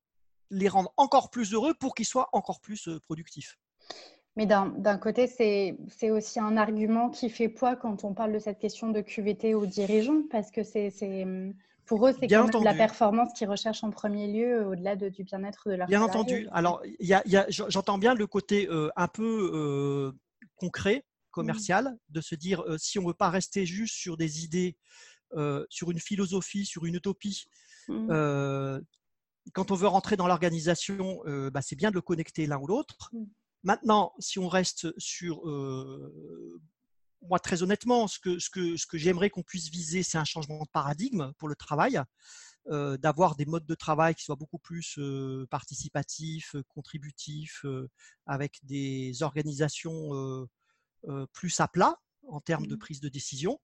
les 0.51 0.69
rendre 0.69 0.93
encore 0.97 1.31
plus 1.31 1.53
heureux 1.53 1.75
pour 1.75 1.95
qu'ils 1.95 2.07
soient 2.07 2.29
encore 2.33 2.61
plus 2.61 2.89
euh, 2.89 3.01
productifs. 3.01 3.59
Mais 4.37 4.45
d'un 4.45 4.99
côté, 4.99 5.27
c'est 5.27 6.11
aussi 6.11 6.39
un 6.41 6.59
argument 6.59 7.09
qui 7.09 7.31
fait 7.31 7.49
poids 7.49 7.75
quand 7.75 8.05
on 8.05 8.13
parle 8.13 8.35
de 8.35 8.39
cette 8.39 8.59
question 8.59 8.91
de 8.91 9.01
QVT 9.01 9.55
aux 9.55 9.65
dirigeants, 9.65 10.25
parce 10.31 10.51
que 10.51 10.63
c'est 10.63 10.91
pour 11.87 12.07
eux, 12.07 12.12
c'est 12.19 12.26
quand 12.26 12.52
même 12.52 12.64
la 12.64 12.75
performance 12.75 13.33
qu'ils 13.33 13.49
recherchent 13.49 13.85
en 13.85 13.90
premier 13.90 14.26
lieu, 14.26 14.61
euh, 14.61 14.71
au-delà 14.71 14.97
du 14.97 15.25
bien-être 15.25 15.71
de 15.71 15.76
leur 15.76 15.87
Bien 15.87 16.02
entendu. 16.02 16.49
Alors, 16.52 16.83
j'entends 17.49 17.99
bien 17.99 18.14
le 18.14 18.26
côté 18.26 18.69
euh, 18.69 18.90
un 18.97 19.09
peu 19.09 19.50
euh, 19.55 20.12
concret, 20.57 21.05
commercial, 21.31 21.97
de 22.09 22.21
se 22.21 22.35
dire 22.35 22.64
si 22.78 22.99
on 22.99 23.02
ne 23.02 23.09
veut 23.09 23.14
pas 23.14 23.31
rester 23.31 23.66
juste 23.66 23.95
sur 23.95 24.16
des 24.16 24.45
idées, 24.45 24.76
sur 25.69 25.90
une 25.90 26.00
philosophie, 26.00 26.64
sur 26.64 26.87
une 26.87 26.95
utopie, 26.95 27.45
mmh. 27.88 28.09
quand 29.52 29.71
on 29.71 29.75
veut 29.75 29.87
rentrer 29.87 30.16
dans 30.16 30.26
l'organisation, 30.26 31.21
bah, 31.52 31.61
c'est 31.61 31.76
bien 31.76 31.90
de 31.90 31.95
le 31.95 32.00
connecter 32.00 32.47
l'un 32.47 32.59
ou 32.59 32.66
l'autre. 32.66 33.11
Mmh. 33.12 33.25
Maintenant, 33.64 34.14
si 34.19 34.38
on 34.38 34.49
reste 34.49 34.99
sur 34.99 35.43
moi, 37.28 37.38
très 37.38 37.62
honnêtement, 37.62 38.09
ce 38.09 38.18
que, 38.18 38.38
ce 38.38 38.50
que, 38.50 38.76
ce 38.76 38.87
que 38.87 38.99
j'aimerais 38.99 39.30
qu'on 39.30 39.42
puisse 39.42 39.68
viser, 39.68 40.02
c'est 40.02 40.18
un 40.18 40.25
changement 40.25 40.62
de 40.62 40.68
paradigme 40.68 41.33
pour 41.38 41.49
le 41.49 41.54
travail, 41.54 42.00
euh, 42.68 42.97
d'avoir 42.97 43.37
des 43.37 43.47
modes 43.47 43.66
de 43.66 43.75
travail 43.76 44.16
qui 44.16 44.25
soient 44.25 44.35
beaucoup 44.35 44.59
plus 44.59 44.99
euh, 44.99 45.47
participatifs, 45.50 46.56
euh, 46.56 46.64
contributifs, 46.75 47.64
avec 48.26 48.59
des 48.64 49.23
organisations 49.23 50.49
plus 51.33 51.61
à 51.61 51.68
plat 51.68 52.00
en 52.26 52.40
termes 52.40 52.66
de 52.66 52.75
mmh 52.75 52.78
prise 52.78 53.00
de 53.00 53.09
décision. 53.09 53.61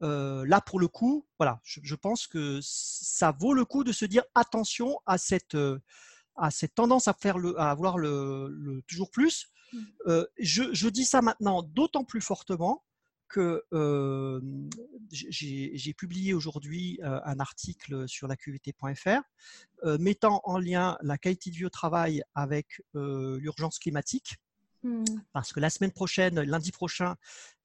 là, 0.00 0.60
pour 0.60 0.80
le 0.80 0.88
coup, 0.88 1.26
voilà, 1.38 1.60
je, 1.62 1.94
pense 1.94 2.26
que 2.26 2.58
ça 2.62 3.30
vaut 3.30 3.54
le 3.54 3.64
coup 3.64 3.84
de 3.84 3.92
se 3.92 4.04
dire 4.04 4.24
attention 4.34 4.98
à 5.06 5.16
cette, 5.16 5.56
à 6.34 6.50
cette 6.50 6.74
tendance 6.74 7.06
à, 7.06 7.14
faire 7.14 7.38
le, 7.38 7.58
à 7.60 7.70
avoir 7.70 7.98
le, 7.98 8.82
toujours 8.88 9.12
plus. 9.12 9.46
Mmh. 9.72 10.22
je, 10.40 10.64
je, 10.72 10.88
dis 10.88 11.04
ça 11.04 11.22
maintenant 11.22 11.62
d'autant 11.62 12.02
plus 12.02 12.20
fortement 12.20 12.82
que 13.30 13.64
j'ai 15.10 15.94
publié 15.94 16.34
aujourd'hui 16.34 16.98
un 17.02 17.40
article 17.40 18.06
sur 18.08 18.28
la 18.28 18.36
QVT.fr 18.36 19.22
mettant 19.98 20.42
en 20.44 20.58
lien 20.58 20.98
la 21.00 21.16
qualité 21.16 21.50
de 21.50 21.56
vie 21.56 21.64
au 21.64 21.70
travail 21.70 22.22
avec 22.34 22.82
l'urgence 22.94 23.78
climatique. 23.78 24.36
Mmh. 24.82 25.04
Parce 25.32 25.52
que 25.52 25.60
la 25.60 25.70
semaine 25.70 25.92
prochaine, 25.92 26.40
lundi 26.40 26.72
prochain, 26.72 27.16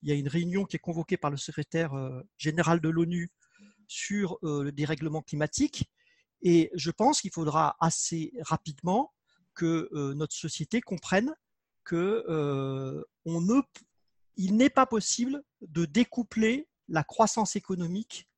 il 0.02 0.08
y 0.08 0.12
a 0.12 0.14
une 0.14 0.28
réunion 0.28 0.64
qui 0.64 0.76
est 0.76 0.80
convoquée 0.80 1.16
par 1.16 1.30
le 1.30 1.36
secrétaire 1.36 1.92
général 2.38 2.80
de 2.80 2.88
l'ONU 2.88 3.30
sur 3.88 4.38
le 4.42 4.70
dérèglement 4.70 5.22
climatique. 5.22 5.90
Et 6.42 6.70
je 6.74 6.90
pense 6.90 7.20
qu'il 7.20 7.32
faudra 7.32 7.76
assez 7.80 8.32
rapidement 8.40 9.12
que 9.54 9.88
notre 10.14 10.34
société 10.34 10.80
comprenne 10.80 11.34
que 11.84 12.24
on 13.24 13.40
ne 13.40 13.60
il 14.36 14.56
n'est 14.56 14.70
pas 14.70 14.86
possible 14.86 15.42
de 15.60 15.84
découpler 15.84 16.68
la 16.88 17.02
croissance 17.02 17.56
économique 17.56 18.28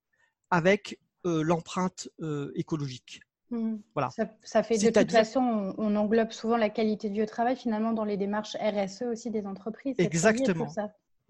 avec 0.50 1.00
euh, 1.26 1.42
l'empreinte 1.42 2.08
euh, 2.20 2.52
écologique. 2.54 3.20
Mmh. 3.50 3.76
Voilà. 3.94 4.10
Ça, 4.42 4.62
fait 4.62 4.78
de 4.78 4.90
toute 4.90 5.10
façon, 5.10 5.74
on, 5.78 5.96
englobe 5.96 6.32
souvent 6.32 6.56
la 6.56 6.68
qualité 6.68 7.08
du 7.08 7.24
travail 7.26 7.56
finalement 7.56 7.92
dans 7.92 8.04
les 8.04 8.16
démarches 8.16 8.56
RSE 8.56 9.02
aussi 9.10 9.30
des 9.30 9.46
entreprises. 9.46 9.96
Exactement. 9.98 10.68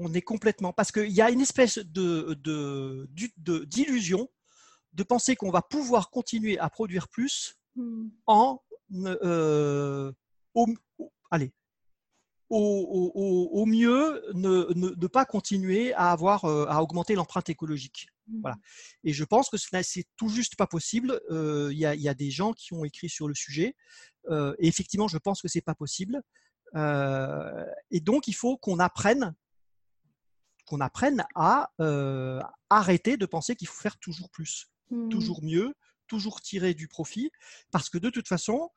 On 0.01 0.13
est 0.13 0.23
complètement 0.23 0.73
parce 0.73 0.93
qu'il 0.93 1.11
y 1.11 1.21
a 1.21 1.31
une 1.31 1.41
espèce 1.41 1.79
de, 1.79 2.39
d'illusion 3.65 4.29
de, 4.93 5.03
penser 5.03 5.37
qu'on 5.37 5.51
va 5.51 5.63
pouvoir 5.63 6.11
continuer 6.11 6.59
à 6.59 6.71
produire 6.71 7.09
plus 7.09 7.57
mmh. 7.77 8.09
en 8.27 8.61
euh, 8.95 10.13
allez, 11.31 11.53
au, 12.51 13.67
mieux 13.67 14.23
ne, 14.35 15.07
pas 15.07 15.25
continuer 15.25 15.93
à 15.95 16.11
avoir 16.11 16.45
euh, 16.45 16.67
à 16.69 16.83
augmenter 16.83 17.15
l'empreinte 17.15 17.49
écologique. 17.49 18.09
Mmh. 18.27 18.41
Voilà. 18.41 18.57
Et 19.05 19.13
je 19.13 19.25
pense 19.25 19.51
que 19.51 19.57
c'est 19.57 20.07
tout 20.17 20.29
juste 20.29 20.57
pas 20.57 20.67
possible. 20.67 21.21
Euh, 21.31 21.69
il 21.73 21.79
y, 21.79 22.09
a 22.09 22.15
des 22.15 22.31
gens 22.31 22.53
qui 22.53 22.73
ont 22.73 22.85
écrit 22.85 23.09
sur 23.09 23.29
le 23.29 23.35
sujet. 23.35 23.77
Euh, 24.31 24.55
et 24.59 24.69
effectivement, 24.69 25.09
je 25.09 25.19
pense 25.19 25.43
que 25.43 25.49
c'est 25.49 25.61
pas 25.61 25.75
possible. 25.75 26.23
et 26.75 28.01
donc, 28.01 28.29
il 28.29 28.35
faut 28.35 28.57
qu'on 28.57 28.79
apprenne, 28.79 29.35
qu'on 30.67 30.81
apprenne 30.81 31.25
à 31.35 31.71
arrêter 32.71 33.17
de 33.17 33.27
penser 33.27 33.57
qu'il 33.57 33.69
faut 33.69 33.81
faire 33.81 33.99
toujours 33.99 34.31
plus, 34.31 34.69
mmh. 34.91 35.09
toujours 35.09 35.43
mieux, 35.43 35.75
toujours 36.07 36.41
tirer 36.41 36.73
du 36.73 36.89
profit, 36.89 37.31
parce 37.71 37.91
que 37.91 37.99
de 37.99 38.09
toute 38.09 38.29
façon, 38.29 38.71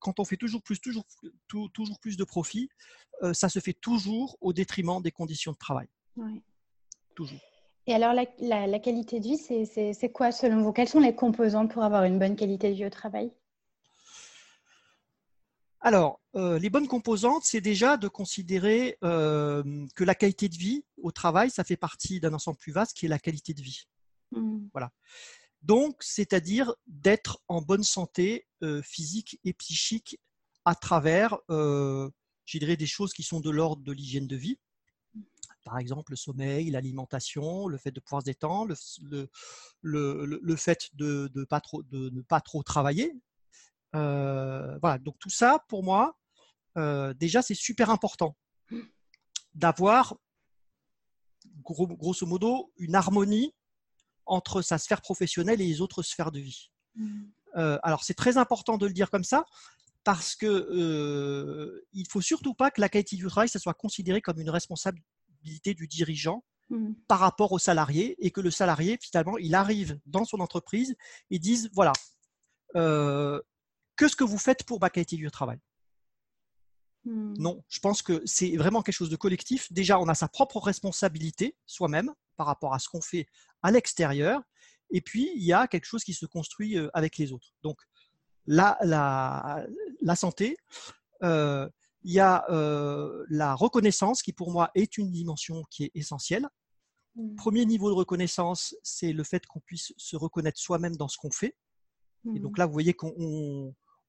quand 0.00 0.20
on 0.20 0.24
fait 0.24 0.36
toujours 0.36 0.62
plus, 0.62 0.80
toujours, 0.80 1.04
toujours 1.72 1.98
plus 2.00 2.16
de 2.16 2.24
profit, 2.24 2.68
ça 3.32 3.48
se 3.48 3.58
fait 3.58 3.72
toujours 3.72 4.36
au 4.40 4.52
détriment 4.52 5.02
des 5.02 5.10
conditions 5.10 5.52
de 5.52 5.56
travail. 5.56 5.88
Toujours. 7.14 7.40
Et 7.86 7.94
alors, 7.94 8.12
la, 8.12 8.78
qualité 8.80 9.18
de 9.18 9.24
vie, 9.24 9.38
c'est 9.38 10.12
quoi 10.12 10.30
selon 10.30 10.62
vous? 10.62 10.72
Quelles 10.72 10.88
sont 10.88 11.00
les 11.00 11.14
composantes 11.14 11.72
pour 11.72 11.82
avoir 11.82 12.04
une 12.04 12.18
bonne 12.18 12.36
qualité 12.36 12.68
de 12.68 12.74
vie 12.74 12.86
au 12.86 12.90
travail? 12.90 13.32
Alors, 15.80 16.20
les 16.34 16.68
bonnes 16.68 16.86
composantes, 16.86 17.44
c'est 17.44 17.62
déjà 17.62 17.96
de 17.96 18.08
considérer 18.08 18.98
que 19.00 20.04
la 20.04 20.14
qualité 20.14 20.50
de 20.50 20.56
vie 20.56 20.84
au 21.02 21.12
travail, 21.12 21.50
ça 21.50 21.64
fait 21.64 21.78
partie 21.78 22.20
d'un 22.20 22.34
ensemble 22.34 22.58
plus 22.58 22.72
vaste 22.72 22.94
qui 22.94 23.06
est 23.06 23.08
la 23.08 23.18
qualité 23.18 23.54
de 23.54 23.62
vie. 23.62 23.84
Mmh. 24.32 24.68
Voilà. 24.74 24.92
Donc, 25.62 25.96
c'est-à-dire 26.00 26.74
d'être 26.86 27.42
en 27.48 27.60
bonne 27.62 27.82
santé 27.82 28.46
physique 28.82 29.40
et 29.44 29.52
psychique 29.52 30.18
à 30.64 30.74
travers, 30.74 31.36
je 31.48 32.10
dirais, 32.58 32.76
des 32.76 32.86
choses 32.86 33.12
qui 33.12 33.22
sont 33.22 33.40
de 33.40 33.50
l'ordre 33.50 33.82
de 33.82 33.92
l'hygiène 33.92 34.26
de 34.26 34.36
vie. 34.36 34.58
Par 35.64 35.78
exemple, 35.78 36.12
le 36.12 36.16
sommeil, 36.16 36.70
l'alimentation, 36.70 37.66
le 37.66 37.76
fait 37.76 37.90
de 37.90 38.00
pouvoir 38.00 38.22
se 38.22 38.26
détendre, 38.26 38.74
le, 39.82 40.56
fait 40.56 40.88
de, 40.94 41.30
ne 41.34 42.22
pas 42.22 42.40
trop 42.40 42.62
travailler. 42.62 43.12
voilà, 43.92 44.98
donc 44.98 45.18
tout 45.18 45.30
ça, 45.30 45.64
pour 45.68 45.82
moi, 45.82 46.18
déjà, 47.16 47.42
c'est 47.42 47.54
super 47.54 47.90
important 47.90 48.36
d'avoir, 49.54 50.16
grosso 51.64 52.26
modo, 52.26 52.72
une 52.76 52.94
harmonie 52.94 53.52
entre 54.28 54.62
sa 54.62 54.78
sphère 54.78 55.00
professionnelle 55.00 55.60
et 55.60 55.66
les 55.66 55.80
autres 55.80 56.02
sphères 56.02 56.32
de 56.32 56.40
vie. 56.40 56.70
Mmh. 56.96 57.22
Euh, 57.56 57.78
alors, 57.82 58.04
c'est 58.04 58.14
très 58.14 58.36
important 58.36 58.78
de 58.78 58.86
le 58.86 58.92
dire 58.92 59.10
comme 59.10 59.24
ça 59.24 59.44
parce 60.04 60.36
que 60.36 60.46
euh, 60.46 61.86
il 61.92 62.06
faut 62.08 62.20
surtout 62.20 62.54
pas 62.54 62.70
que 62.70 62.80
la 62.80 62.88
qualité 62.88 63.16
du 63.16 63.26
travail 63.26 63.48
ça 63.48 63.58
soit 63.58 63.74
considéré 63.74 64.22
comme 64.22 64.40
une 64.40 64.48
responsabilité 64.48 65.74
du 65.74 65.86
dirigeant 65.86 66.44
mmh. 66.70 66.92
par 67.08 67.18
rapport 67.18 67.52
au 67.52 67.58
salarié 67.58 68.16
et 68.24 68.30
que 68.30 68.40
le 68.40 68.50
salarié 68.50 68.98
finalement 69.02 69.36
il 69.38 69.54
arrive 69.54 69.98
dans 70.06 70.24
son 70.24 70.40
entreprise 70.40 70.94
et 71.30 71.38
dise 71.38 71.68
voilà 71.74 71.92
euh, 72.76 73.40
que 73.96 74.08
ce 74.08 74.16
que 74.16 74.24
vous 74.24 74.38
faites 74.38 74.64
pour 74.64 74.80
ma 74.80 74.88
qualité 74.88 75.16
du 75.16 75.30
travail 75.30 75.58
mmh. 77.08 77.34
non, 77.38 77.62
je 77.68 77.80
pense 77.80 78.02
que 78.02 78.22
c'est 78.24 78.56
vraiment 78.56 78.82
quelque 78.82 78.94
chose 78.94 79.10
de 79.10 79.16
collectif. 79.16 79.72
Déjà, 79.72 79.98
on 79.98 80.08
a 80.08 80.14
sa 80.14 80.28
propre 80.28 80.58
responsabilité 80.58 81.56
soi-même 81.66 82.12
par 82.36 82.46
rapport 82.46 82.74
à 82.74 82.78
ce 82.78 82.88
qu'on 82.88 83.00
fait 83.00 83.26
à 83.62 83.70
l'extérieur. 83.70 84.42
Et 84.90 85.00
puis, 85.00 85.30
il 85.34 85.42
y 85.42 85.52
a 85.52 85.66
quelque 85.66 85.84
chose 85.84 86.04
qui 86.04 86.14
se 86.14 86.26
construit 86.26 86.78
euh, 86.78 86.88
avec 86.94 87.18
les 87.18 87.32
autres. 87.32 87.52
Donc, 87.62 87.78
la, 88.46 88.78
la, 88.82 89.66
la 90.00 90.16
santé, 90.16 90.56
euh, 91.22 91.68
il 92.02 92.12
y 92.12 92.20
a 92.20 92.44
euh, 92.50 93.24
la 93.28 93.54
reconnaissance 93.54 94.22
qui, 94.22 94.32
pour 94.32 94.50
moi, 94.50 94.70
est 94.74 94.96
une 94.96 95.10
dimension 95.10 95.64
qui 95.70 95.84
est 95.84 95.90
essentielle. 95.94 96.48
Mmh. 97.16 97.34
Premier 97.36 97.66
niveau 97.66 97.90
de 97.90 97.94
reconnaissance, 97.94 98.74
c'est 98.82 99.12
le 99.12 99.24
fait 99.24 99.44
qu'on 99.46 99.60
puisse 99.60 99.92
se 99.96 100.16
reconnaître 100.16 100.58
soi-même 100.58 100.96
dans 100.96 101.08
ce 101.08 101.18
qu'on 101.18 101.30
fait. 101.30 101.56
Et 102.34 102.40
donc 102.40 102.56
mmh. 102.56 102.60
là, 102.60 102.66
vous 102.66 102.72
voyez 102.72 102.94
qu'on 102.94 103.14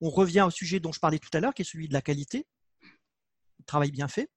on, 0.01 0.10
revient 0.10 0.41
au 0.48 0.50
sujet 0.50 0.79
dont 0.79 0.91
je 0.91 1.00
parlais 1.00 1.20
tout 1.20 1.29
à 1.34 1.39
l'heure, 1.39 1.53
qui 1.53 1.62
est 1.62 1.65
celui 1.65 1.88
de 1.88 1.94
la 1.94 2.01
qualité, 2.01 2.48
travail 3.66 3.92
bien 3.92 4.08
fait. 4.08 4.30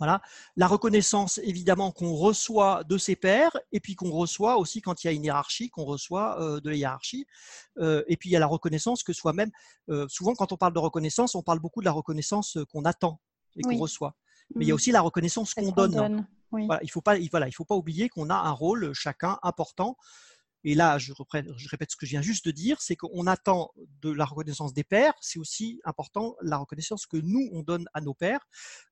Voilà. 0.00 0.22
La 0.56 0.66
reconnaissance, 0.66 1.38
évidemment, 1.44 1.92
qu'on 1.92 2.14
reçoit 2.14 2.84
de 2.84 2.96
ses 2.96 3.16
pairs, 3.16 3.54
et 3.70 3.80
puis 3.80 3.94
qu'on 3.94 4.10
reçoit 4.10 4.56
aussi 4.56 4.80
quand 4.80 5.04
il 5.04 5.08
y 5.08 5.10
a 5.10 5.12
une 5.12 5.24
hiérarchie, 5.24 5.68
qu'on 5.68 5.84
reçoit 5.84 6.40
euh, 6.40 6.58
de 6.58 6.70
la 6.70 6.76
hiérarchie. 6.76 7.26
Euh, 7.78 8.02
et 8.08 8.16
puis 8.16 8.30
il 8.30 8.32
y 8.32 8.36
a 8.36 8.40
la 8.40 8.46
reconnaissance 8.46 9.02
que 9.02 9.12
soi-même, 9.12 9.50
euh, 9.90 10.06
souvent 10.08 10.34
quand 10.34 10.52
on 10.52 10.56
parle 10.56 10.72
de 10.72 10.78
reconnaissance, 10.78 11.34
on 11.34 11.42
parle 11.42 11.60
beaucoup 11.60 11.80
de 11.80 11.84
la 11.84 11.92
reconnaissance 11.92 12.56
qu'on 12.72 12.86
attend 12.86 13.20
et 13.56 13.62
qu'on 13.62 13.76
reçoit. 13.76 14.16
Mais 14.54 14.64
il 14.64 14.68
y 14.68 14.70
a 14.70 14.74
mmh. 14.74 14.76
aussi 14.76 14.90
la 14.90 15.02
reconnaissance 15.02 15.52
qu'on 15.52 15.70
donne. 15.70 16.26
il 16.54 16.66
ne 16.66 16.88
faut, 16.88 17.02
pas, 17.02 17.16
voilà, 17.30 17.46
il 17.46 17.52
faut 17.52 17.66
pas 17.66 17.76
oublier 17.76 18.08
qu'on 18.08 18.30
a 18.30 18.34
un 18.34 18.52
rôle 18.52 18.94
chacun 18.94 19.38
important 19.42 19.98
et 20.62 20.74
là, 20.74 20.98
je, 20.98 21.12
répète 21.14 21.90
ce 21.90 21.96
que 21.96 22.04
je 22.04 22.10
viens 22.10 22.22
juste 22.22 22.44
de 22.44 22.50
dire, 22.50 22.80
c'est 22.82 22.96
qu'on 22.96 23.26
attend 23.26 23.72
de 24.02 24.10
la 24.10 24.26
reconnaissance 24.26 24.74
des 24.74 24.84
pères, 24.84 25.14
c'est 25.20 25.38
aussi 25.38 25.80
important 25.84 26.36
la 26.42 26.58
reconnaissance 26.58 27.06
que 27.06 27.16
nous, 27.16 27.48
on 27.52 27.62
donne 27.62 27.86
à 27.94 28.00
nos 28.00 28.12
pères. 28.12 28.46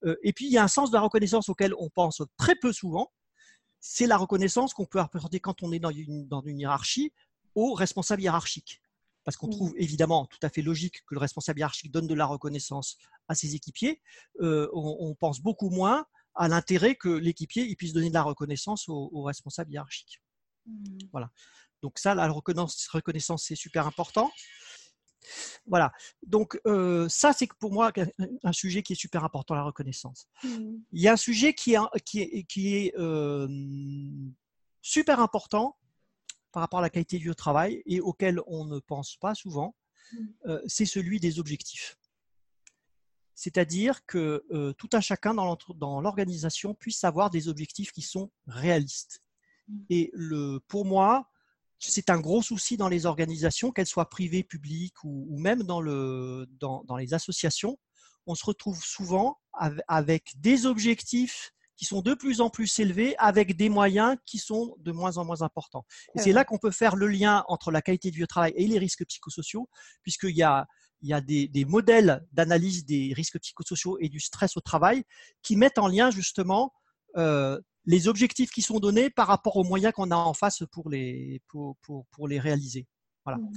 Euh, 0.05 0.17
et 0.23 0.33
puis, 0.33 0.47
il 0.47 0.53
y 0.53 0.59
a 0.59 0.65
un 0.65 0.69
sens 0.69 0.91
de 0.91 0.97
la 0.97 1.03
reconnaissance 1.03 1.49
auquel 1.49 1.75
on 1.79 1.91
pense 1.91 2.23
très 2.39 2.55
peu 2.55 2.73
souvent, 2.73 3.13
c'est 3.81 4.07
la 4.07 4.17
reconnaissance 4.17 4.73
qu'on 4.73 4.87
peut 4.87 4.99
apporter 4.99 5.41
quand 5.41 5.63
on 5.63 5.73
est 5.73 5.79
dans 5.79 5.91
une, 5.91 6.27
dans 6.27 6.41
une 6.41 6.59
hiérarchie 6.59 7.13
aux 7.55 7.75
responsables 7.75 8.23
hiérarchiques. 8.23 8.81
Parce 9.25 9.37
qu'on 9.37 9.49
trouve 9.49 9.75
évidemment 9.77 10.25
tout 10.25 10.39
à 10.43 10.49
fait 10.49 10.63
logique 10.63 11.05
que 11.07 11.15
le 11.15 11.21
responsable 11.21 11.59
hiérarchique 11.59 11.93
donne 11.93 12.07
de 12.07 12.15
la 12.15 12.25
reconnaissance 12.25 12.97
à 13.29 13.35
ses 13.35 13.55
équipiers. 13.55 14.01
Euh, 14.41 14.71
on, 14.73 15.15
pense 15.15 15.41
beaucoup 15.41 15.69
moins 15.69 16.07
à 16.35 16.49
l'intérêt 16.49 16.95
que 16.95 17.11
l'équipier 17.11 17.75
puisse 17.77 17.93
donner 17.93 18.09
de 18.09 18.15
la 18.15 18.23
reconnaissance 18.23 18.89
aux, 18.89 19.11
aux 19.13 19.23
responsables 19.25 19.71
hiérarchiques. 19.71 20.23
Mmh. 20.69 20.99
Voilà. 21.13 21.31
Donc 21.83 21.99
ça, 21.99 22.15
la 22.15 22.29
reconnaissance, 22.29 23.45
c'est 23.45 23.55
super 23.55 23.87
important. 23.87 24.31
Voilà. 25.67 25.93
Donc 26.27 26.61
euh, 26.67 27.09
ça, 27.09 27.33
c'est 27.33 27.49
pour 27.59 27.73
moi 27.73 27.93
un 28.43 28.53
sujet 28.53 28.83
qui 28.83 28.95
est 28.95 28.97
super 28.97 29.25
important, 29.25 29.55
la 29.55 29.62
reconnaissance. 29.62 30.29
Mmh. 30.42 30.77
Il 30.92 31.03
y 31.03 31.09
a 31.09 31.12
un 31.12 31.16
sujet 31.16 31.55
qui 31.55 31.75
est, 31.75 32.01
qui 32.05 32.21
est, 32.21 32.45
qui 32.45 32.77
est 32.77 32.95
euh, 32.99 33.49
super 34.83 35.21
important 35.21 35.77
par 36.53 36.62
rapport 36.62 36.79
à 36.79 36.83
la 36.83 36.90
qualité 36.90 37.19
du 37.19 37.35
travail 37.35 37.83
et 37.87 38.01
auquel 38.01 38.40
on 38.47 38.64
ne 38.64 38.79
pense 38.79 39.16
pas 39.16 39.35
souvent, 39.35 39.77
mmh. 40.12 40.16
euh, 40.47 40.62
c'est 40.66 40.87
celui 40.87 41.21
des 41.21 41.38
objectifs. 41.38 41.99
C'est-à-dire 43.35 44.05
que 44.05 44.45
tout 44.79 44.88
un 44.95 45.01
chacun 45.01 45.33
dans 45.33 46.01
l'organisation 46.01 46.75
puisse 46.75 47.05
avoir 47.05 47.31
des 47.31 47.47
objectifs 47.47 47.92
qui 47.92 48.03
sont 48.03 48.33
réalistes. 48.49 49.23
Et 49.90 50.11
le, 50.14 50.61
pour 50.68 50.85
moi, 50.85 51.28
c'est 51.78 52.11
un 52.11 52.18
gros 52.18 52.42
souci 52.42 52.76
dans 52.76 52.88
les 52.88 53.07
organisations, 53.07 53.70
qu'elles 53.70 53.87
soient 53.87 54.09
privées, 54.09 54.42
publiques 54.42 55.02
ou, 55.04 55.38
même 55.38 55.62
dans, 55.62 55.81
le, 55.81 56.46
dans, 56.59 56.85
dans, 56.85 56.96
les 56.96 57.14
associations. 57.14 57.78
On 58.26 58.35
se 58.35 58.44
retrouve 58.44 58.83
souvent 58.83 59.38
avec 59.87 60.33
des 60.37 60.66
objectifs 60.66 61.52
qui 61.76 61.85
sont 61.85 62.02
de 62.02 62.14
plus 62.14 62.40
en 62.40 62.50
plus 62.50 62.78
élevés, 62.81 63.16
avec 63.18 63.57
des 63.57 63.68
moyens 63.68 64.16
qui 64.26 64.38
sont 64.38 64.74
de 64.81 64.90
moins 64.90 65.16
en 65.16 65.24
moins 65.24 65.42
importants. 65.42 65.87
Et 66.16 66.18
c'est 66.18 66.33
là 66.33 66.44
qu'on 66.44 66.59
peut 66.59 66.72
faire 66.72 66.96
le 66.96 67.07
lien 67.07 67.44
entre 67.46 67.70
la 67.70 67.81
qualité 67.81 68.11
du 68.11 68.26
travail 68.26 68.52
et 68.57 68.66
les 68.66 68.78
risques 68.78 69.07
psychosociaux, 69.07 69.68
puisqu'il 70.02 70.37
y 70.37 70.42
a, 70.42 70.66
il 71.02 71.09
y 71.09 71.12
a 71.12 71.20
des, 71.20 71.46
des 71.46 71.64
modèles 71.64 72.26
d'analyse 72.33 72.85
des 72.85 73.12
risques 73.14 73.38
psychosociaux 73.38 73.96
et 74.00 74.09
du 74.09 74.18
stress 74.18 74.57
au 74.57 74.61
travail 74.61 75.04
qui 75.42 75.54
mettent 75.54 75.78
en 75.78 75.87
lien 75.87 76.11
justement 76.11 76.72
euh, 77.16 77.61
les 77.88 78.07
objectifs 78.07 78.51
qui 78.51 78.61
sont 78.61 78.81
donnés 78.81 79.09
par 79.09 79.27
rapport 79.27 79.57
aux 79.57 79.64
moyens 79.64 79.94
qu'on 79.94 80.11
a 80.11 80.16
en 80.16 80.35
face 80.35 80.62
pour 80.70 80.90
les, 80.90 81.40
pour, 81.48 81.79
pour, 81.81 82.29
les 82.29 82.38
réaliser. 82.38 82.87
Voilà. 83.24 83.38
Mmh. 83.38 83.51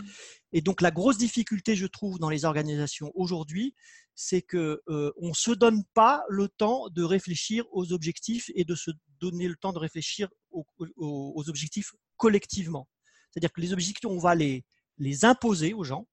Et 0.54 0.62
donc 0.62 0.80
la 0.80 0.90
grosse 0.90 1.18
difficulté, 1.18 1.76
je 1.76 1.86
trouve, 1.86 2.18
dans 2.18 2.30
les 2.30 2.46
organisations 2.46 3.12
aujourd'hui, 3.14 3.76
c'est 4.16 4.42
que 4.42 4.82
euh, 4.88 5.12
on 5.18 5.34
se 5.34 5.52
donne 5.52 5.84
pas 5.94 6.24
le 6.30 6.48
temps 6.48 6.88
de 6.90 7.04
réfléchir 7.04 7.66
aux 7.74 7.92
objectifs 7.92 8.50
et 8.56 8.64
de 8.64 8.74
se 8.74 8.92
donner 9.20 9.50
le 9.50 9.58
temps 9.58 9.74
de 9.74 9.80
réfléchir 9.80 10.30
aux, 10.52 10.66
aux, 10.96 11.50
objectifs 11.50 11.92
collectivement. 12.16 12.88
C'est-à-dire 13.30 13.52
que 13.52 13.60
les 13.60 13.74
objectifs, 13.74 14.06
on 14.06 14.18
va 14.18 14.34
les, 14.34 14.64
les 14.98 15.26
imposer 15.26 15.74
aux 15.74 15.84
gens. 15.84 16.08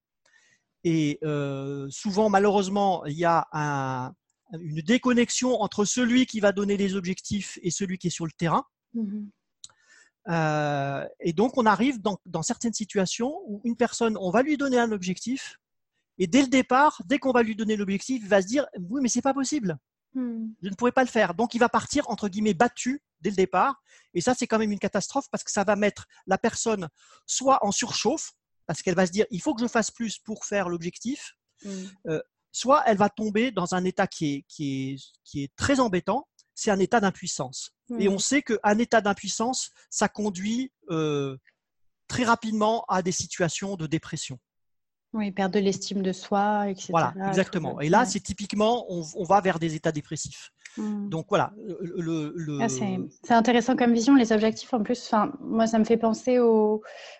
Et 0.83 1.20
euh, 1.22 1.88
souvent, 1.88 2.31
malheureusement, 2.31 3.07
il 3.07 3.16
y 3.16 3.24
a 3.24 3.46
un, 3.52 4.12
une 4.52 4.80
déconnexion 4.80 5.61
entre 5.61 5.84
celui 5.84 6.26
qui 6.26 6.40
va 6.40 6.52
donner 6.52 6.76
les 6.76 6.94
objectifs 6.94 7.58
et 7.62 7.70
celui 7.70 7.98
qui 7.98 8.08
est 8.08 8.11
sur 8.11 8.26
le 8.26 8.32
terrain. 8.32 8.64
Mhm. 8.94 9.30
Euh, 10.28 11.06
et 11.20 11.32
donc, 11.32 11.56
on 11.56 11.66
arrive 11.66 12.00
dans, 12.02 12.42
certaines 12.42 12.74
situations 12.74 13.34
où 13.46 13.61
une 13.64 13.76
personne, 13.76 14.16
on 14.18 14.30
va 14.30 14.42
lui 14.42 14.56
donner 14.56 14.78
un 14.78 14.92
objectif, 14.92 15.58
et 16.18 16.26
dès 16.26 16.42
le 16.42 16.48
départ, 16.48 17.00
dès 17.06 17.18
qu'on 17.18 17.32
va 17.32 17.42
lui 17.42 17.54
donner 17.54 17.76
l'objectif, 17.76 18.22
il 18.22 18.28
va 18.28 18.42
se 18.42 18.46
dire 18.46 18.66
oui, 18.78 19.00
mais 19.02 19.08
c'est 19.08 19.22
pas 19.22 19.34
possible. 19.34 19.78
Hmm. 20.14 20.48
Je 20.62 20.68
ne 20.68 20.74
pourrais 20.74 20.92
pas 20.92 21.04
le 21.04 21.08
faire. 21.08 21.34
Donc, 21.34 21.54
il 21.54 21.58
va 21.58 21.68
partir 21.68 22.08
entre 22.11 22.28
guillemets 22.28 22.54
battu 22.54 23.02
dès 23.20 23.30
le 23.30 23.37
départ. 23.37 23.82
Et 24.14 24.20
ça, 24.20 24.34
c'est 24.34 24.46
quand 24.46 24.58
même 24.58 24.72
une 24.72 24.78
catastrophe 24.78 25.26
parce 25.30 25.44
que 25.44 25.50
ça 25.50 25.64
va 25.64 25.76
mettre 25.76 26.06
la 26.26 26.38
personne 26.38 26.88
soit 27.26 27.64
en 27.64 27.70
surchauffe, 27.70 28.32
parce 28.66 28.82
qu'elle 28.82 28.96
va 28.96 29.06
se 29.06 29.12
dire 29.12 29.26
il 29.30 29.40
faut 29.40 29.54
que 29.54 29.62
je 29.62 29.68
fasse 29.68 29.90
plus 29.90 30.18
pour 30.18 30.44
faire 30.44 30.68
l'objectif, 30.68 31.37
hmm. 31.64 31.70
euh, 32.08 32.20
soit 32.52 32.82
elle 32.87 32.96
va 32.96 33.08
tomber 33.08 33.50
dans 33.50 33.74
un 33.74 33.84
état 33.84 34.06
qui 34.06 34.34
est, 34.34 34.44
qui 34.48 34.92
est, 34.92 34.96
qui 35.24 35.42
est 35.44 35.54
très 35.56 35.80
embêtant, 35.80 36.26
c'est 36.54 36.70
un 36.70 36.78
état 36.78 37.00
d'impuissance. 37.00 37.70
Et 37.98 38.08
on 38.08 38.18
sait 38.18 38.42
qu'un 38.42 38.78
état 38.78 39.00
d'impuissance, 39.00 39.70
ça 39.88 40.08
conduit 40.08 40.72
euh, 40.90 41.38
très 42.06 42.24
rapidement 42.24 42.84
à 42.88 43.00
des 43.00 43.12
situations 43.12 43.76
de 43.76 43.87
dépression. 43.87 44.38
Oui, 45.14 45.30
perdre 45.30 45.54
de 45.54 45.61
l'estime 45.61 46.02
de 46.02 46.12
soi, 46.12 46.68
etc. 46.68 46.88
Voilà, 46.90 47.14
exactement. 47.28 47.80
Et 47.80 47.88
là, 47.88 48.04
c'est 48.04 48.20
typiquement, 48.20 48.84
on, 48.90 49.24
va 49.24 49.40
vers 49.40 49.58
des 49.58 49.74
états 49.74 49.92
dépressifs. 49.92 50.50
Mmh. 50.76 51.09
Donc 51.09 51.26
voilà. 51.28 51.52
Le, 51.57 52.59
ah, 52.61 52.68
c'est 52.68 53.35
intéressant 53.35 53.76
comme 53.76 53.92
vision. 53.92 54.14
Les 54.14 54.33
objectifs, 54.33 54.72
en 54.72 54.83
plus, 54.83 55.12
moi, 55.40 55.66
ça 55.66 55.78
me 55.78 55.85
fait 55.85 55.96
penser 55.96 56.38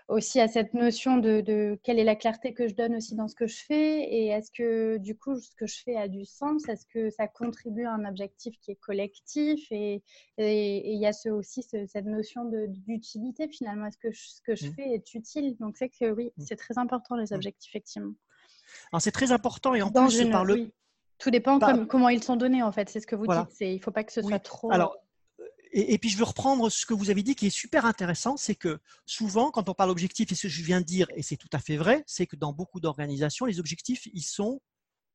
aussi 0.09 0.41
à 0.41 0.49
cette 0.49 0.75
notion 0.75 1.17
de, 1.17 1.79
quelle 1.83 1.99
est 1.99 2.05
la 2.05 2.17
clarté 2.17 2.55
que 2.55 2.69
je 2.69 2.75
donne 2.75 2.97
aussi 2.97 3.15
dans 3.15 3.29
ce 3.29 3.35
que 3.35 3.47
je 3.47 3.57
fais 3.67 4.03
et 4.03 4.29
est-ce 4.29 4.51
que 4.51 4.99
du 4.99 5.17
coup, 5.17 5.37
ce 5.37 5.55
que 5.57 5.67
je 5.67 5.83
fais 5.83 5.97
a 5.97 6.09
du 6.09 6.25
sens? 6.25 6.69
Est-ce 6.69 6.87
que 6.87 7.11
ça 7.11 7.27
contribue 7.27 7.85
à 7.85 7.93
un 7.93 8.05
objectif 8.05 8.55
qui 8.61 8.73
est 8.73 8.81
collectif? 8.81 9.67
Et 9.71 10.03
il 10.39 11.01
y 11.01 11.07
a 11.07 11.13
ce, 11.13 11.29
aussi 11.29 11.63
cette 11.63 12.07
notion 12.07 12.51
d'utilité 12.87 13.49
finalement. 13.49 13.87
Est-ce 13.87 13.99
que 13.99 14.13
ce 14.13 14.41
que 14.43 14.55
je 14.55 14.69
mmh. 14.69 14.75
fais 14.75 14.89
est 14.91 15.15
utile? 15.15 15.57
Donc 15.59 15.77
c'est 15.77 15.89
que 15.89 16.11
oui, 16.11 16.33
mmh. 16.37 16.43
c'est 16.47 16.57
très 16.57 16.79
important 16.79 17.17
les 17.17 17.33
objectifs, 17.33 17.71
effectivement. 17.71 18.13
C'est 18.99 19.13
très 19.13 19.33
important 19.33 19.75
et 19.75 19.83
en 19.83 19.91
plus, 19.91 20.31
par 20.31 20.45
tout 21.19 21.31
dépend 21.31 21.59
comment 21.87 22.09
ils 22.09 22.23
sont 22.23 22.37
donnés, 22.37 22.63
en 22.63 22.73
fait. 22.73 22.89
C'est 22.89 23.01
ce 23.01 23.07
que 23.07 23.17
vous 23.17 23.27
dites. 23.27 23.61
Il 23.61 23.75
ne 23.75 23.79
faut 23.81 23.91
pas 23.91 24.05
que 24.05 24.13
ce 24.13 24.23
soit 24.23 24.39
trop. 24.39 24.71
Alors, 24.73 24.97
et, 25.73 25.99
puis 25.99 26.09
je 26.09 26.17
veux 26.17 26.25
reprendre 26.25 26.71
ce 26.71 26.87
que 26.87 26.95
vous 26.95 27.11
avez 27.11 27.23
dit 27.23 27.35
qui 27.35 27.47
est 27.47 27.51
super 27.51 27.85
intéressant, 27.85 28.37
c'est 28.37 28.55
que 28.55 28.79
souvent 29.07 29.51
quand 29.51 29.69
on 29.69 29.75
parle 29.75 29.91
objectif, 29.91 30.33
et 30.33 30.35
ce 30.35 30.43
que 30.43 30.49
je 30.49 30.63
viens 30.63 30.81
de 30.81 30.87
dire, 30.87 31.09
et 31.15 31.23
c'est 31.23 31.37
tout 31.37 31.49
à 31.53 31.59
fait 31.59 31.77
vrai, 31.77 32.03
c'est 32.07 32.27
que 32.27 32.37
dans 32.37 32.53
beaucoup 32.53 32.81
d'organisations, 32.81 33.47
les 33.47 33.61
objectifs, 33.61 34.07
ils 34.13 34.23
sont 34.23 34.61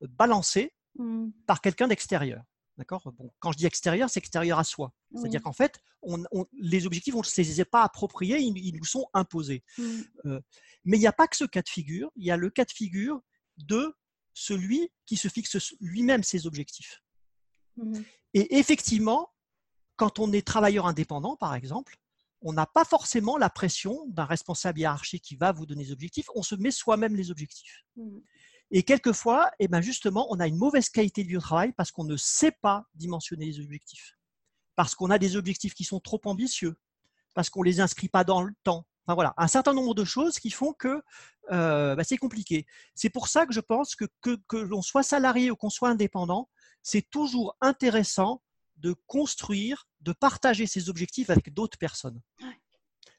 balancés 0.01 0.73
mmh. 0.97 1.29
par 1.47 1.61
quelqu'un 1.61 1.87
d'extérieur. 1.87 2.43
D'accord? 2.77 3.11
Bon, 3.17 3.31
Quand 3.39 3.51
je 3.51 3.57
dis 3.57 3.65
extérieur, 3.65 4.09
c'est 4.09 4.19
extérieur 4.19 4.57
à 4.57 4.63
soi. 4.63 4.93
C'est-à-dire 5.15 5.43
qu'en 5.43 5.53
fait, 5.53 5.79
on, 6.01 6.23
les 6.53 6.87
objectifs, 6.87 7.13
on 7.13 7.19
ne 7.19 7.23
se 7.23 7.39
les 7.39 7.61
est 7.61 7.65
pas 7.65 7.83
appropriés, 7.83 8.39
ils, 8.39 8.75
nous 8.75 8.85
sont 8.85 9.07
imposés. 9.13 9.63
Mmh. 9.77 9.83
Euh, 10.25 10.41
mais 10.83 10.97
il 10.97 10.99
n'y 10.99 11.07
a 11.07 11.13
pas 11.13 11.27
que 11.27 11.37
ce 11.37 11.45
cas 11.45 11.61
de 11.61 11.69
figure, 11.69 12.11
il 12.15 12.25
y 12.25 12.31
a 12.31 12.37
le 12.37 12.49
cas 12.49 12.65
de 12.65 12.71
figure 12.71 13.21
de 13.57 13.95
celui 14.33 14.89
qui 15.05 15.17
se 15.17 15.27
fixe 15.27 15.73
lui-même 15.79 16.23
ses 16.23 16.47
objectifs. 16.47 17.01
Mmh. 17.77 18.01
Et 18.33 18.57
effectivement, 18.57 19.31
quand 19.95 20.19
on 20.19 20.31
est 20.31 20.45
travailleur 20.45 20.87
indépendant, 20.87 21.35
par 21.35 21.55
exemple, 21.55 21.97
on 22.41 22.53
n'a 22.53 22.65
pas 22.65 22.83
forcément 22.83 23.37
la 23.37 23.49
pression 23.49 24.05
d'un 24.07 24.25
responsable 24.25 24.79
hiérarchique 24.79 25.23
qui 25.23 25.35
va 25.35 25.51
vous 25.51 25.65
donner 25.65 25.85
des 25.85 25.91
objectifs, 25.91 26.29
on 26.35 26.43
se 26.43 26.55
met 26.55 26.71
soi-même 26.71 27.15
les 27.15 27.31
objectifs. 27.31 27.83
Mmh. 27.95 28.19
Et 28.71 28.83
quelquefois, 28.83 29.51
eh 29.59 29.67
ben 29.67 29.81
justement, 29.81 30.27
on 30.31 30.39
a 30.39 30.47
une 30.47 30.57
mauvaise 30.57 30.89
qualité 30.89 31.23
de 31.23 31.29
vie 31.29 31.37
au 31.37 31.41
travail 31.41 31.73
parce 31.73 31.91
qu'on 31.91 32.03
ne 32.03 32.17
sait 32.17 32.51
pas 32.51 32.87
dimensionner 32.95 33.45
les 33.45 33.59
objectifs. 33.59 34.17
Parce 34.75 34.95
qu'on 34.95 35.11
a 35.11 35.19
des 35.19 35.35
objectifs 35.35 35.75
qui 35.75 35.83
sont 35.83 35.99
trop 35.99 36.19
ambitieux, 36.25 36.75
parce 37.35 37.51
qu'on 37.51 37.61
ne 37.61 37.65
les 37.65 37.79
inscrit 37.79 38.09
pas 38.09 38.23
dans 38.23 38.41
le 38.41 38.51
temps. 38.63 38.87
Enfin 39.05 39.15
voilà, 39.15 39.33
un 39.37 39.47
certain 39.47 39.73
nombre 39.73 39.93
de 39.93 40.05
choses 40.05 40.39
qui 40.39 40.49
font 40.49 40.73
que 40.73 41.01
euh, 41.51 41.95
bah, 41.95 42.03
c'est 42.03 42.17
compliqué. 42.17 42.65
C'est 42.95 43.09
pour 43.09 43.27
ça 43.27 43.45
que 43.45 43.53
je 43.53 43.59
pense 43.59 43.95
que 43.95 44.05
que, 44.21 44.57
l'on 44.57 44.81
soit 44.81 45.03
salarié 45.03 45.51
ou 45.51 45.55
qu'on 45.55 45.69
soit 45.69 45.89
indépendant, 45.89 46.49
c'est 46.81 47.09
toujours 47.09 47.57
intéressant 47.61 48.41
de 48.77 48.95
construire, 49.07 49.87
de 50.01 50.13
partager 50.13 50.67
ses 50.67 50.89
objectifs 50.89 51.29
avec 51.29 51.53
d'autres 51.53 51.77
personnes. 51.77 52.21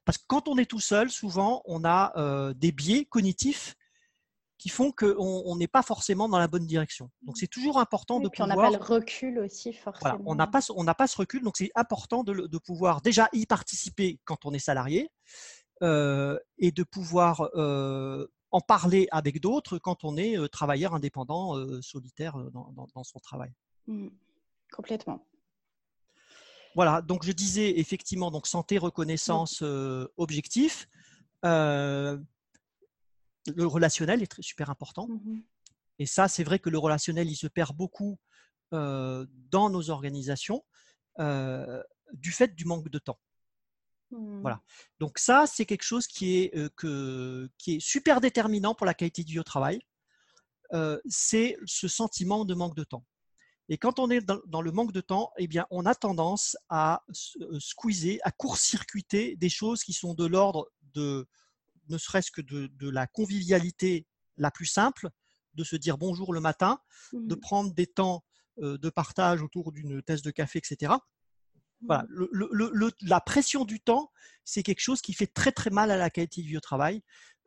Parce 0.05 0.19
que 0.19 0.25
quand 0.27 0.49
on 0.49 0.59
est 0.59 0.67
tout 0.67 0.81
seul, 0.81 1.11
souvent, 1.11 1.63
on 1.65 1.85
a 1.85 2.13
euh, 2.17 2.53
des 2.55 2.73
biais 2.73 3.07
cognitifs 3.07 3.75
qui 4.59 4.69
font 4.69 4.93
qu'on 4.93 5.57
n'est 5.57 5.69
pas 5.69 5.83
forcément 5.83 6.29
dans 6.29 6.39
la 6.39 6.49
bonne 6.49 6.67
direction. 6.67 7.11
Donc 7.23 7.37
c'est 7.37 7.49
toujours 7.49 7.79
important 7.79 8.21
de 8.21 8.29
pouvoir. 8.29 8.49
On 8.49 8.63
n'a 8.63 8.71
pas 8.71 8.71
le 8.71 8.83
recul 8.83 9.39
aussi 9.41 9.73
forcément. 9.75 10.21
on 10.25 10.35
n'a 10.35 10.47
pas, 10.47 10.61
pas 10.95 11.07
ce 11.07 11.17
recul, 11.19 11.43
donc 11.43 11.57
c'est 11.59 11.71
important 11.75 12.25
de, 12.25 12.59
pouvoir 12.59 13.03
déjà 13.03 13.29
y 13.33 13.45
participer 13.47 14.21
quand 14.25 14.47
on 14.47 14.55
est 14.55 14.59
salarié 14.59 15.11
et 15.81 16.73
de 16.73 16.83
pouvoir 16.83 17.49
euh, 17.55 18.27
en 18.51 18.61
parler 18.61 19.09
avec 19.11 19.41
d'autres 19.41 19.79
quand 19.79 20.05
on 20.05 20.17
est 20.17 20.39
euh, 20.39 20.49
travailleur 20.49 20.95
indépendant, 20.95 21.55
solitaire 21.83 22.37
dans, 22.53 23.05
son 23.05 23.19
travail. 23.19 23.53
Mmh. 23.87 24.09
Complètement. 24.73 25.27
Voilà, 26.75 27.03
donc 27.03 27.25
je 27.25 27.33
disais 27.33 27.79
effectivement 27.79 28.31
donc 28.31 28.47
santé, 28.47 28.79
reconnaissance, 28.79 29.63
objectif 30.17 30.89
le 33.57 33.67
relationnel 33.67 34.23
est 34.23 34.27
très, 34.27 34.41
super 34.41 34.71
important. 34.71 35.07
Mmh 35.07 35.41
Et 35.99 36.07
ça, 36.07 36.29
c'est 36.29 36.45
vrai 36.45 36.59
que 36.59 36.71
le 36.71 36.79
relationnel, 36.79 37.29
il 37.29 37.37
se 37.37 37.47
perd 37.47 37.77
beaucoup 37.77 38.19
dans 38.73 39.71
nos 39.71 39.91
organisations 39.91 40.65
du 41.19 42.33
fait 42.33 42.55
du 42.55 42.65
manque 42.65 42.89
de 42.89 42.99
temps. 42.99 43.19
Mmh. 44.15 44.41
Voilà. 44.41 44.61
Donc 45.01 45.19
ça, 45.19 45.47
c'est 45.47 45.67
quelque 45.67 45.83
chose 45.83 46.07
qui 46.07 46.39
est, 46.39 46.75
que, 46.77 47.49
qui 47.59 47.77
est 47.77 47.81
super 47.81 48.21
déterminant 48.21 48.75
pour 48.75 48.87
la 48.87 48.95
qualité 48.95 49.25
du 49.25 49.43
travail. 49.45 49.81
c'est 51.07 51.57
ce 51.67 51.89
sentiment 51.89 52.45
de 52.45 52.55
manque 52.55 52.75
de 52.75 52.85
temps. 52.85 53.05
Et 53.69 53.79
quand 53.79 53.99
on 53.99 54.11
est 54.11 54.21
dans, 54.21 54.61
le 54.61 54.73
manque 54.73 54.93
de 54.93 55.01
temps, 55.01 55.33
eh 55.39 55.47
bien, 55.47 55.67
on 55.71 55.87
a 55.87 55.95
tendance 55.95 56.57
à 56.69 57.03
squeezer, 57.59 58.19
à 58.23 58.31
court-circuiter 58.31 59.37
des 59.37 59.49
choses 59.49 59.83
qui 59.83 59.95
sont 59.95 60.15
de 60.15 60.27
l'ordre 60.27 60.71
de, 60.93 61.27
ne 61.89 61.97
serait-ce 61.97 62.31
que 62.31 62.43
de, 62.43 62.91
la 62.91 63.07
convivialité 63.07 64.07
la 64.37 64.51
plus 64.51 64.67
simple, 64.67 65.09
de 65.55 65.65
se 65.65 65.77
dire 65.77 65.97
bonjour 65.97 66.35
le 66.35 66.41
matin, 66.41 66.79
de 67.13 67.35
mmh. 67.35 67.41
prendre 67.41 67.75
des 67.75 67.87
temps 67.87 68.25
euh, 68.59 68.77
de 68.77 68.91
partage 68.91 69.43
autour 69.43 69.73
d'une 69.73 70.03
tasse 70.03 70.23
de 70.23 70.31
café, 70.31 70.59
etc. 70.59 70.93
Voilà, 71.87 72.05
mmh. 72.09 72.89
la 73.03 73.21
pression 73.21 73.65
du 73.65 73.81
temps, 73.81 74.11
c'est 74.45 74.63
quelque 74.63 74.81
chose 74.81 75.01
qui 75.01 75.13
fait 75.13 75.27
très 75.27 75.53
très 75.53 75.71
mal 75.71 75.91
à 75.91 75.97
la 75.97 76.11
qualité 76.11 76.43
du 76.43 76.61
travail 76.61 77.03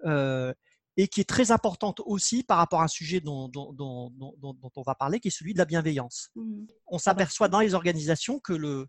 euh, 0.06 0.54
et 0.95 1.08
qui 1.08 1.21
est 1.21 1.30
très 1.30 1.52
importante 1.52 2.02
aussi 2.06 2.43
par 2.43 2.58
rapport 2.58 2.82
à 2.82 2.86
un 2.86 2.89
sujet 2.89 3.19
dont, 3.19 3.52
on 3.56 4.82
va 4.86 4.95
parler, 4.95 5.19
qui 5.19 5.28
est 5.28 5.32
celui 5.32 5.54
de 5.54 5.60
la 5.60 5.65
bienveillance. 5.65 6.30
Mmh. 6.36 6.65
On 6.88 6.97
s'aperçoit 6.97 7.50
dans 7.50 7.60
les 7.60 7.73
organisations 7.73 8.39
que 8.39 8.54
le 8.54 8.88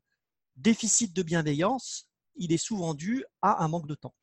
déficit 0.56 1.14
de 1.14 1.22
bienveillance, 1.22 2.08
il 2.37 2.52
est 2.52 2.58
souvent 2.58 2.94
dû 2.94 3.24
à 3.42 3.62
un 3.62 3.68
manque 3.68 3.87
de 3.87 3.94
temps. 3.94 4.14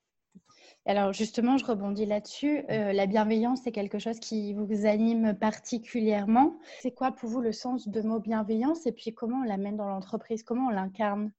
Alors 0.87 1.13
justement, 1.13 1.57
je 1.57 1.65
rebondis 1.65 2.05
là-dessus. 2.05 2.63
Euh, 2.69 2.93
la 2.93 3.07
bienveillance, 3.07 3.61
c'est 3.63 3.71
quelque 3.71 3.97
chose 3.97 4.19
qui 4.19 4.53
vous 4.53 4.85
anime 4.85 5.35
particulièrement. 5.37 6.59
C'est 6.81 6.91
quoi 6.91 7.11
pour 7.11 7.29
vous 7.29 7.41
le 7.41 7.51
sens 7.51 7.87
de 7.87 8.01
mot 8.01 8.19
bienveillance 8.19 8.85
et 8.85 8.91
puis 8.91 9.13
comment 9.13 9.41
on 9.41 9.43
l'amène 9.43 9.77
dans 9.77 9.87
l'entreprise? 9.87 10.43
Comment 10.43 10.67
on 10.67 10.69
l'incarne? 10.69 11.31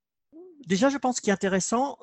Déjà, 0.67 0.89
je 0.89 0.99
pense 0.99 1.21
qu'il 1.21 1.31
est 1.31 1.35
intéressant, 1.35 1.97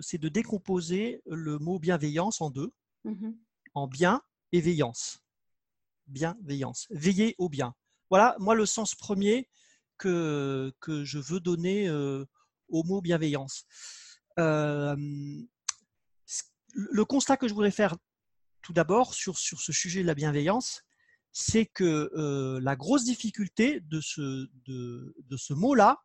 c'est 0.00 0.18
de 0.18 0.28
décomposer 0.28 1.22
le 1.26 1.58
mot 1.58 1.78
bienveillance 1.78 2.40
en 2.40 2.50
deux, 2.50 2.72
mmh 3.04 3.32
en 3.76 3.88
bien 3.88 4.22
et 4.52 4.60
veillance. 4.60 5.18
Bienveillance, 6.06 6.86
veiller 6.90 7.34
au 7.38 7.48
bien. 7.48 7.74
Voilà, 8.08 8.36
moi, 8.38 8.54
le 8.54 8.66
sens 8.66 8.94
premier 8.94 9.48
que, 9.98 10.72
que 10.80 11.04
je 11.04 11.18
veux 11.18 11.40
donner 11.40 11.88
euh, 11.88 12.24
au 12.68 12.84
mot 12.84 13.00
bienveillance. 13.00 13.64
Euh, 14.38 14.96
le 16.74 17.04
constat 17.04 17.36
que 17.36 17.48
je 17.48 17.54
voudrais 17.54 17.70
faire 17.70 17.96
tout 18.62 18.72
d'abord 18.72 19.14
sur, 19.14 19.38
sur 19.38 19.60
ce 19.60 19.72
sujet 19.72 20.02
de 20.02 20.06
la 20.06 20.14
bienveillance, 20.14 20.82
c'est 21.32 21.66
que 21.66 22.10
euh, 22.16 22.60
la 22.62 22.76
grosse 22.76 23.04
difficulté 23.04 23.80
de 23.80 24.00
ce, 24.00 24.48
de, 24.66 25.36
ce 25.36 25.52
mot-là, 25.52 26.02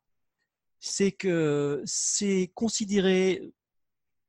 c'est 0.79 1.11
que 1.11 1.81
c'est 1.85 2.51
considéré 2.55 3.53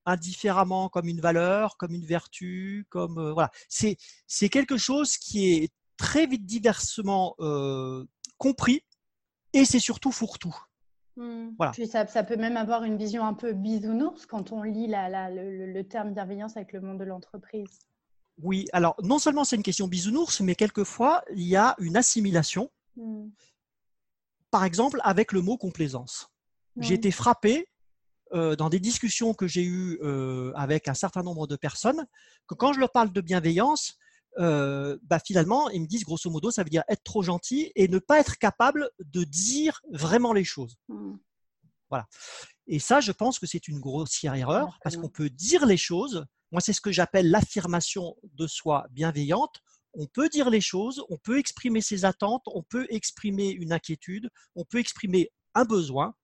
indifféremment 0.04 0.88
comme 0.88 1.08
une 1.08 1.20
valeur, 1.20 1.76
comme 1.76 1.94
une 1.94 2.04
vertu, 2.04 2.86
comme 2.90 3.18
euh, 3.18 3.32
voilà. 3.32 3.50
C'est, 3.68 3.96
c'est 4.26 4.48
quelque 4.48 4.76
chose 4.76 5.16
qui 5.16 5.52
est 5.52 5.72
très 5.96 6.26
vite 6.26 6.46
diversement 6.46 7.34
euh, 7.40 8.04
compris 8.38 8.84
et 9.52 9.64
c'est 9.64 9.80
surtout 9.80 10.12
fourre-tout. 10.12 10.56
Mmh. 11.16 11.50
Voilà. 11.56 11.72
Puis 11.72 11.86
ça, 11.86 12.06
ça, 12.06 12.22
peut 12.22 12.36
même 12.36 12.56
avoir 12.56 12.84
une 12.84 12.96
vision 12.96 13.24
un 13.24 13.34
peu 13.34 13.52
bisounours 13.52 14.26
quand 14.26 14.52
on 14.52 14.62
lit 14.62 14.86
la, 14.86 15.30
le, 15.30 15.82
terme 15.82 16.12
bienveillance 16.12 16.56
avec 16.56 16.72
le 16.72 16.80
monde 16.80 16.98
de 16.98 17.04
l'entreprise. 17.04 17.80
Oui, 18.42 18.66
alors 18.72 18.96
non 19.02 19.18
seulement 19.18 19.44
c'est 19.44 19.56
une 19.56 19.62
question 19.62 19.86
bisounours, 19.86 20.40
mais 20.40 20.54
quelquefois 20.54 21.22
il 21.34 21.46
y 21.46 21.56
a 21.56 21.74
une 21.78 21.96
assimilation. 21.96 22.70
Mmh. 22.96 23.28
Par 24.50 24.64
exemple, 24.64 25.00
avec 25.04 25.32
le 25.32 25.42
mot 25.42 25.56
complaisance. 25.56 26.30
J'ai 26.76 26.94
été 26.94 27.10
frappé 27.10 27.66
euh, 28.32 28.56
dans 28.56 28.70
des 28.70 28.80
discussions 28.80 29.34
que 29.34 29.46
j'ai 29.46 29.64
eues 29.64 29.98
euh, 30.02 30.52
avec 30.54 30.88
un 30.88 30.94
certain 30.94 31.22
nombre 31.22 31.46
de 31.46 31.56
personnes 31.56 32.06
que 32.46 32.54
quand 32.54 32.72
je 32.72 32.80
leur 32.80 32.92
parle 32.92 33.12
de 33.12 33.20
bienveillance, 33.20 33.98
euh, 34.38 34.98
bah, 35.02 35.18
finalement, 35.24 35.68
ils 35.70 35.82
me 35.82 35.86
disent 35.86 36.04
grosso 36.04 36.30
modo, 36.30 36.50
ça 36.50 36.62
veut 36.62 36.70
dire 36.70 36.84
être 36.88 37.02
trop 37.02 37.22
gentil 37.22 37.72
et 37.74 37.88
ne 37.88 37.98
pas 37.98 38.20
être 38.20 38.38
capable 38.38 38.90
de 39.00 39.24
dire 39.24 39.80
vraiment 39.90 40.32
les 40.32 40.44
choses. 40.44 40.76
Mmh. 40.88 41.16
Voilà. 41.88 42.06
Et 42.66 42.78
ça, 42.78 43.00
je 43.00 43.10
pense 43.10 43.38
que 43.38 43.46
c'est 43.46 43.66
une 43.66 43.80
grossière 43.80 44.34
erreur 44.34 44.78
parce 44.84 44.96
qu'on 44.96 45.08
peut 45.08 45.28
dire 45.28 45.66
les 45.66 45.76
choses. 45.76 46.24
Moi, 46.52 46.60
c'est 46.60 46.72
ce 46.72 46.80
que 46.80 46.92
j'appelle 46.92 47.30
l'affirmation 47.30 48.16
de 48.22 48.46
soi 48.46 48.86
bienveillante. 48.90 49.60
On 49.94 50.06
peut 50.06 50.28
dire 50.28 50.50
les 50.50 50.60
choses, 50.60 51.02
on 51.08 51.18
peut 51.18 51.38
exprimer 51.38 51.80
ses 51.80 52.04
attentes, 52.04 52.44
on 52.46 52.62
peut 52.62 52.86
exprimer 52.90 53.50
une 53.50 53.72
inquiétude, 53.72 54.30
on 54.54 54.64
peut 54.64 54.78
exprimer 54.78 55.32
un 55.54 55.64
besoin, 55.64 56.14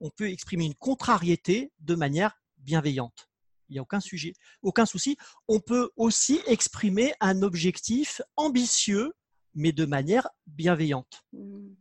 on 0.00 0.10
peut 0.10 0.28
exprimer 0.28 0.64
une 0.64 0.74
contrariété 0.74 1.72
de 1.78 1.94
manière 1.94 2.34
bienveillante 2.58 3.28
il 3.74 3.78
n'y 3.78 3.80
a 3.80 3.82
aucun 3.82 4.00
sujet, 4.00 4.34
aucun 4.62 4.86
souci. 4.86 5.16
On 5.48 5.58
peut 5.58 5.90
aussi 5.96 6.40
exprimer 6.46 7.12
un 7.20 7.42
objectif 7.42 8.22
ambitieux, 8.36 9.12
mais 9.54 9.72
de 9.72 9.84
manière 9.84 10.28
bienveillante. 10.46 11.24
Mmh. 11.32 11.74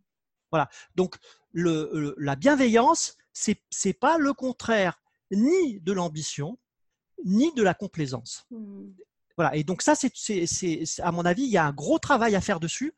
Voilà. 0.51 0.69
Donc, 0.95 1.17
la 1.53 2.35
bienveillance, 2.35 3.15
c'est 3.31 3.61
n'est 3.85 3.93
pas 3.93 4.17
le 4.17 4.33
contraire 4.33 4.99
ni 5.31 5.79
de 5.81 5.93
l'ambition, 5.93 6.57
ni 7.25 7.53
de 7.53 7.61
la 7.61 7.75
complaisance. 7.75 8.45
Mmh. 8.49 8.89
Voilà. 9.37 9.55
Et 9.55 9.63
donc, 9.63 9.83
ça, 9.83 9.93
c'est, 9.95 10.85
à 10.99 11.11
mon 11.11 11.25
avis, 11.25 11.43
il 11.43 11.49
y 11.49 11.57
a 11.57 11.65
un 11.65 11.73
gros 11.73 11.99
travail 11.99 12.35
à 12.35 12.41
faire 12.41 12.59
dessus 12.59 12.95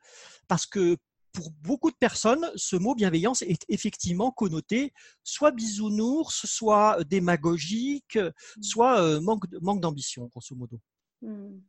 parce 0.48 0.66
que 0.66 0.98
pour 1.36 1.52
beaucoup 1.62 1.92
de 1.92 1.96
personnes, 1.98 2.50
ce 2.56 2.76
mot 2.78 2.96
bienveillance 2.96 3.42
est 3.42 3.66
effectivement 3.68 4.32
connoté 4.32 4.94
soit 5.24 5.52
bisounours, 5.52 6.46
soit 6.46 7.04
démagogique, 7.04 8.16
mmh. 8.16 8.64
soit 8.64 9.02
euh, 9.02 9.22
manque, 9.22 9.44
manque 9.62 9.82
d'ambition, 9.82 10.26
grosso 10.28 10.56
modo. 10.56 10.80
Mmh. 11.22 11.60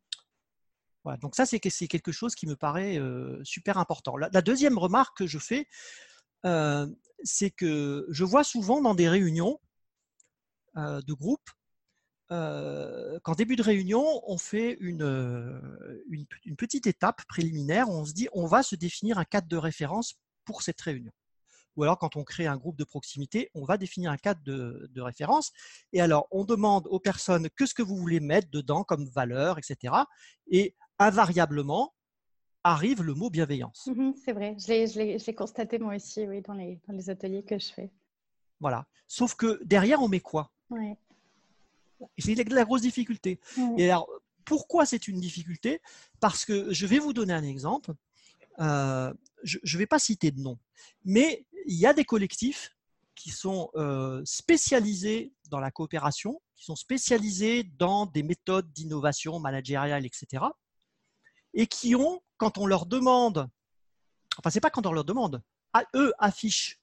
Voilà, 1.02 1.18
donc 1.18 1.34
ça, 1.34 1.46
c'est 1.46 1.58
quelque 1.60 2.12
chose 2.12 2.34
qui 2.34 2.46
me 2.46 2.56
paraît 2.56 2.98
euh, 2.98 3.42
super 3.44 3.78
important. 3.78 4.16
La, 4.16 4.42
deuxième 4.42 4.78
remarque 4.78 5.18
que 5.18 5.26
je 5.26 5.38
fais, 5.38 5.68
euh, 6.44 6.86
c'est 7.22 7.50
que 7.50 8.06
je 8.08 8.24
vois 8.24 8.44
souvent 8.44 8.80
dans 8.80 8.94
des 8.94 9.08
réunions 9.08 9.60
de 10.76 11.14
qu'en 12.28 13.34
début 13.36 13.56
de 13.56 13.62
réunion, 13.62 14.04
on 14.26 14.38
fait 14.38 14.76
une, 14.80 15.60
une, 16.10 16.56
petite 16.56 16.86
étape 16.86 17.24
préliminaire. 17.26 17.88
on 17.88 18.04
se 18.04 18.12
dit, 18.12 18.28
on 18.32 18.46
va 18.46 18.62
se 18.62 18.76
définir 18.76 19.18
un 19.18 19.24
cadre 19.24 19.48
de 19.48 19.56
référence 19.56 20.14
pour 20.44 20.62
cette 20.62 20.80
réunion. 20.80 21.12
Ou 21.76 21.82
alors, 21.82 21.98
quand 21.98 22.16
on 22.16 22.24
crée 22.24 22.46
un 22.46 22.56
groupe 22.56 22.76
de 22.76 22.84
proximité, 22.84 23.50
on 23.54 23.64
va 23.64 23.76
définir 23.76 24.10
un 24.10 24.16
cadre 24.16 24.40
de, 24.44 24.88
de 24.90 25.00
référence. 25.02 25.52
Et 25.92 26.00
alors, 26.00 26.26
on 26.30 26.44
demande 26.44 26.86
aux 26.88 27.00
personnes 27.00 27.50
que 27.50 27.66
ce 27.66 27.74
que 27.74 27.82
vous 27.82 27.96
voulez 27.96 28.20
mettre 28.20 28.48
dedans 28.50 28.82
comme 28.82 29.06
valeur, 29.10 29.58
etc. 29.58 29.94
Et 30.50 30.74
invariablement, 30.98 31.92
arrive 32.66 33.02
le 33.02 33.14
mot 33.14 33.30
bienveillance. 33.30 33.86
Mmh 33.86 34.12
c'est 34.24 34.32
vrai, 34.32 34.56
je 34.58 35.26
l'ai 35.26 35.34
constaté 35.34 35.78
moi 35.78 35.94
aussi 35.94 36.26
oui, 36.26 36.42
dans, 36.42 36.54
les, 36.54 36.80
dans 36.88 36.94
les 36.94 37.10
ateliers 37.10 37.44
que 37.44 37.58
je 37.58 37.72
fais. 37.72 37.92
Voilà. 38.58 38.86
Sauf 39.06 39.34
que 39.34 39.62
derrière, 39.64 40.02
on 40.02 40.08
met 40.08 40.20
quoi? 40.20 40.50
Ouais. 40.70 40.98
C'est 42.18 42.34
la 42.34 42.64
grosse 42.64 42.82
difficulté. 42.82 43.40
Et 43.78 43.90
alors, 43.90 44.08
pourquoi 44.44 44.86
c'est 44.86 45.08
une 45.08 45.20
difficulté? 45.20 45.80
Parce 46.20 46.44
que 46.44 46.72
je 46.72 46.86
vais 46.86 46.98
vous 46.98 47.12
donner 47.12 47.32
un 47.32 47.42
exemple. 47.42 47.92
Euh, 48.60 49.12
je 49.42 49.58
ne 49.62 49.78
vais 49.78 49.86
pas 49.86 49.98
citer 49.98 50.30
de 50.30 50.40
nom, 50.40 50.58
mais 51.04 51.46
il 51.66 51.76
y 51.76 51.84
a 51.84 51.92
des 51.92 52.04
collectifs 52.04 52.74
qui 53.14 53.30
sont 53.30 53.70
euh, 53.74 54.22
spécialisés 54.24 55.34
dans 55.50 55.60
la 55.60 55.70
coopération, 55.70 56.40
qui 56.54 56.64
sont 56.64 56.76
spécialisés 56.76 57.64
dans 57.64 58.06
des 58.06 58.22
méthodes 58.22 58.72
d'innovation 58.72 59.38
managériale, 59.40 60.06
etc. 60.06 60.44
Et 61.52 61.66
qui 61.66 61.94
ont 61.94 62.22
quand 62.38 62.56
on 62.58 62.66
leur 62.66 62.86
demande, 62.86 63.48
enfin 64.38 64.50
c'est 64.50 64.60
pas 64.60 64.70
quand 64.70 64.86
on 64.86 64.92
leur 64.92 65.04
demande, 65.04 65.42
à 65.72 65.84
eux 65.94 66.12
affichent 66.18 66.80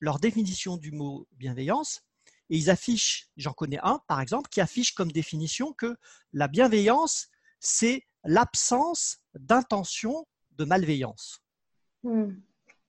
leur 0.00 0.18
définition 0.18 0.76
du 0.76 0.92
mot 0.92 1.26
bienveillance 1.32 2.05
et 2.50 2.56
ils 2.56 2.70
affichent, 2.70 3.28
j'en 3.36 3.52
connais 3.52 3.78
un 3.82 4.00
par 4.06 4.20
exemple, 4.20 4.48
qui 4.50 4.60
affiche 4.60 4.92
comme 4.92 5.10
définition 5.10 5.72
que 5.72 5.96
la 6.32 6.48
bienveillance, 6.48 7.28
c'est 7.60 8.06
l'absence 8.24 9.18
d'intention 9.34 10.26
de 10.52 10.64
malveillance. 10.64 11.42
Hmm. 12.02 12.34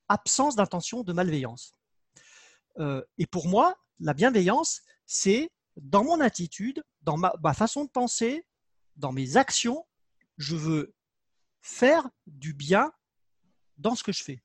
Absence 0.09 0.55
d'intention 0.55 1.03
de 1.03 1.13
malveillance. 1.13 1.73
Euh, 2.79 3.03
et 3.17 3.25
pour 3.25 3.47
moi, 3.47 3.75
la 3.99 4.13
bienveillance, 4.13 4.81
c'est 5.05 5.49
dans 5.75 6.03
mon 6.03 6.21
attitude, 6.21 6.83
dans 7.01 7.17
ma, 7.17 7.53
façon 7.53 7.85
de 7.85 7.89
penser, 7.89 8.45
dans 8.95 9.11
mes 9.11 9.37
actions, 9.37 9.85
je 10.37 10.55
veux 10.55 10.95
faire 11.61 12.07
du 12.25 12.53
bien 12.53 12.91
dans 13.77 13.95
ce 13.95 14.03
que 14.03 14.11
je 14.11 14.23
fais. 14.23 14.43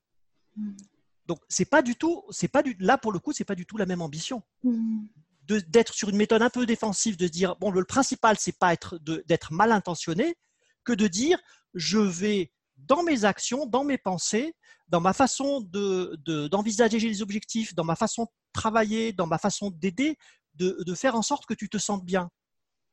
Donc 1.26 1.38
c'est 1.48 1.64
pas 1.64 1.82
du 1.82 1.96
tout, 1.96 2.24
c'est 2.30 2.48
pas 2.48 2.62
du 2.62 2.76
là 2.78 2.98
pour 2.98 3.12
le 3.12 3.18
coup, 3.18 3.32
c'est 3.32 3.44
pas 3.44 3.54
du 3.54 3.66
tout 3.66 3.76
la 3.76 3.86
même 3.86 4.02
ambition. 4.02 4.42
Hmm. 4.62 5.06
D'être 5.48 5.92
sur 5.92 6.08
une 6.08 6.16
méthode 6.16 6.42
un 6.42 6.50
peu 6.50 6.66
défensive, 6.66 7.16
de 7.16 7.26
se 7.26 7.32
dire 7.32 7.56
bon 7.56 7.70
le, 7.70 7.84
principal 7.84 8.36
c'est 8.38 8.58
pas 8.58 8.72
être 8.72 8.98
d'être 8.98 9.52
mal 9.52 9.72
intentionné, 9.72 10.36
que 10.84 10.92
de 10.92 11.06
dire 11.06 11.38
je 11.74 11.98
vais 11.98 12.52
dans 12.76 13.02
mes 13.02 13.24
actions, 13.24 13.66
dans 13.66 13.84
mes 13.84 13.98
pensées, 13.98 14.54
dans 14.88 15.00
ma 15.00 15.12
façon 15.12 15.60
de, 15.60 16.16
d'envisager 16.48 16.98
les 16.98 17.22
objectifs, 17.22 17.74
dans 17.74 17.84
ma 17.84 17.96
façon 17.96 18.24
de 18.24 18.30
travailler, 18.52 19.12
dans 19.12 19.26
ma 19.26 19.38
façon 19.38 19.70
d'aider, 19.70 20.16
de, 20.54 20.82
de 20.84 20.94
faire 20.94 21.14
en 21.14 21.22
sorte 21.22 21.46
que 21.46 21.54
tu 21.54 21.68
te 21.68 21.78
sentes 21.78 22.04
bien. 22.04 22.30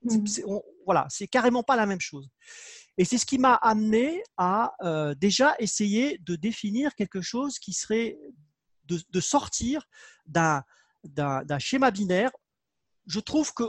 Hmm. 0.03 0.23
voilà, 0.85 1.07
c'est 1.09 1.27
carrément 1.27 1.63
pas 1.63 1.75
la 1.75 1.85
même 1.85 1.99
chose. 1.99 2.29
Et 2.97 3.05
c'est 3.05 3.17
ce 3.17 3.25
qui 3.25 3.37
m'a 3.37 3.55
amené 3.55 4.21
à 4.37 4.73
euh, 4.81 5.15
déjà 5.15 5.55
essayer 5.59 6.17
de 6.19 6.35
définir 6.35 6.95
quelque 6.95 7.21
chose 7.21 7.59
qui 7.59 7.73
serait 7.73 8.17
de, 8.85 9.19
sortir 9.19 9.87
d'un, 10.25 10.63
schéma 11.59 11.91
binaire. 11.91 12.31
Je 13.05 13.19
trouve 13.19 13.53
que 13.53 13.63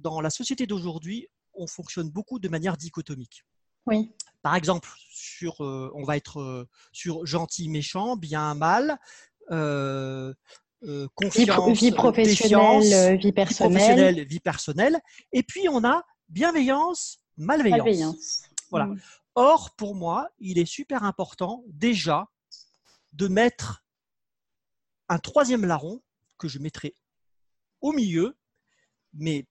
dans 0.00 0.20
la 0.20 0.30
société 0.30 0.66
d'aujourd'hui, 0.66 1.28
on 1.54 1.66
fonctionne 1.66 2.10
beaucoup 2.10 2.38
de 2.38 2.48
manière 2.48 2.76
dichotomique. 2.76 3.44
Oui. 3.86 4.12
Par 4.42 4.54
exemple, 4.56 4.90
sur, 5.10 5.62
euh, 5.62 5.92
on 5.94 6.04
va 6.04 6.16
être 6.16 6.40
euh, 6.40 6.68
sur 6.92 7.26
gentil, 7.26 7.68
méchant, 7.68 8.16
bien, 8.16 8.54
mal, 8.54 8.98
confiance, 11.14 11.78
vie, 11.78 11.92
professionnelle, 11.92 13.18
vie 13.18 13.32
personnelle. 13.32 14.26
vie 14.26 14.40
personnelle. 14.40 15.00
Et 15.32 15.42
puis 15.42 15.68
on 15.68 15.84
a 15.84 16.02
bienveillance, 16.30 17.19
malveillance. 17.36 18.42
Voilà. 18.70 18.86
Mm. 18.86 19.00
Or, 19.34 19.70
pour 19.76 19.94
moi, 19.94 20.28
il 20.38 20.58
est 20.58 20.66
super 20.66 21.04
important 21.04 21.64
déjà 21.68 22.28
de 23.12 23.28
mettre 23.28 23.84
un 25.08 25.18
troisième 25.18 25.64
larron 25.64 26.02
que 26.38 26.48
je 26.48 26.58
mettrai 26.58 26.94
au 27.80 27.92
milieu, 27.92 28.36
mais 29.12 29.46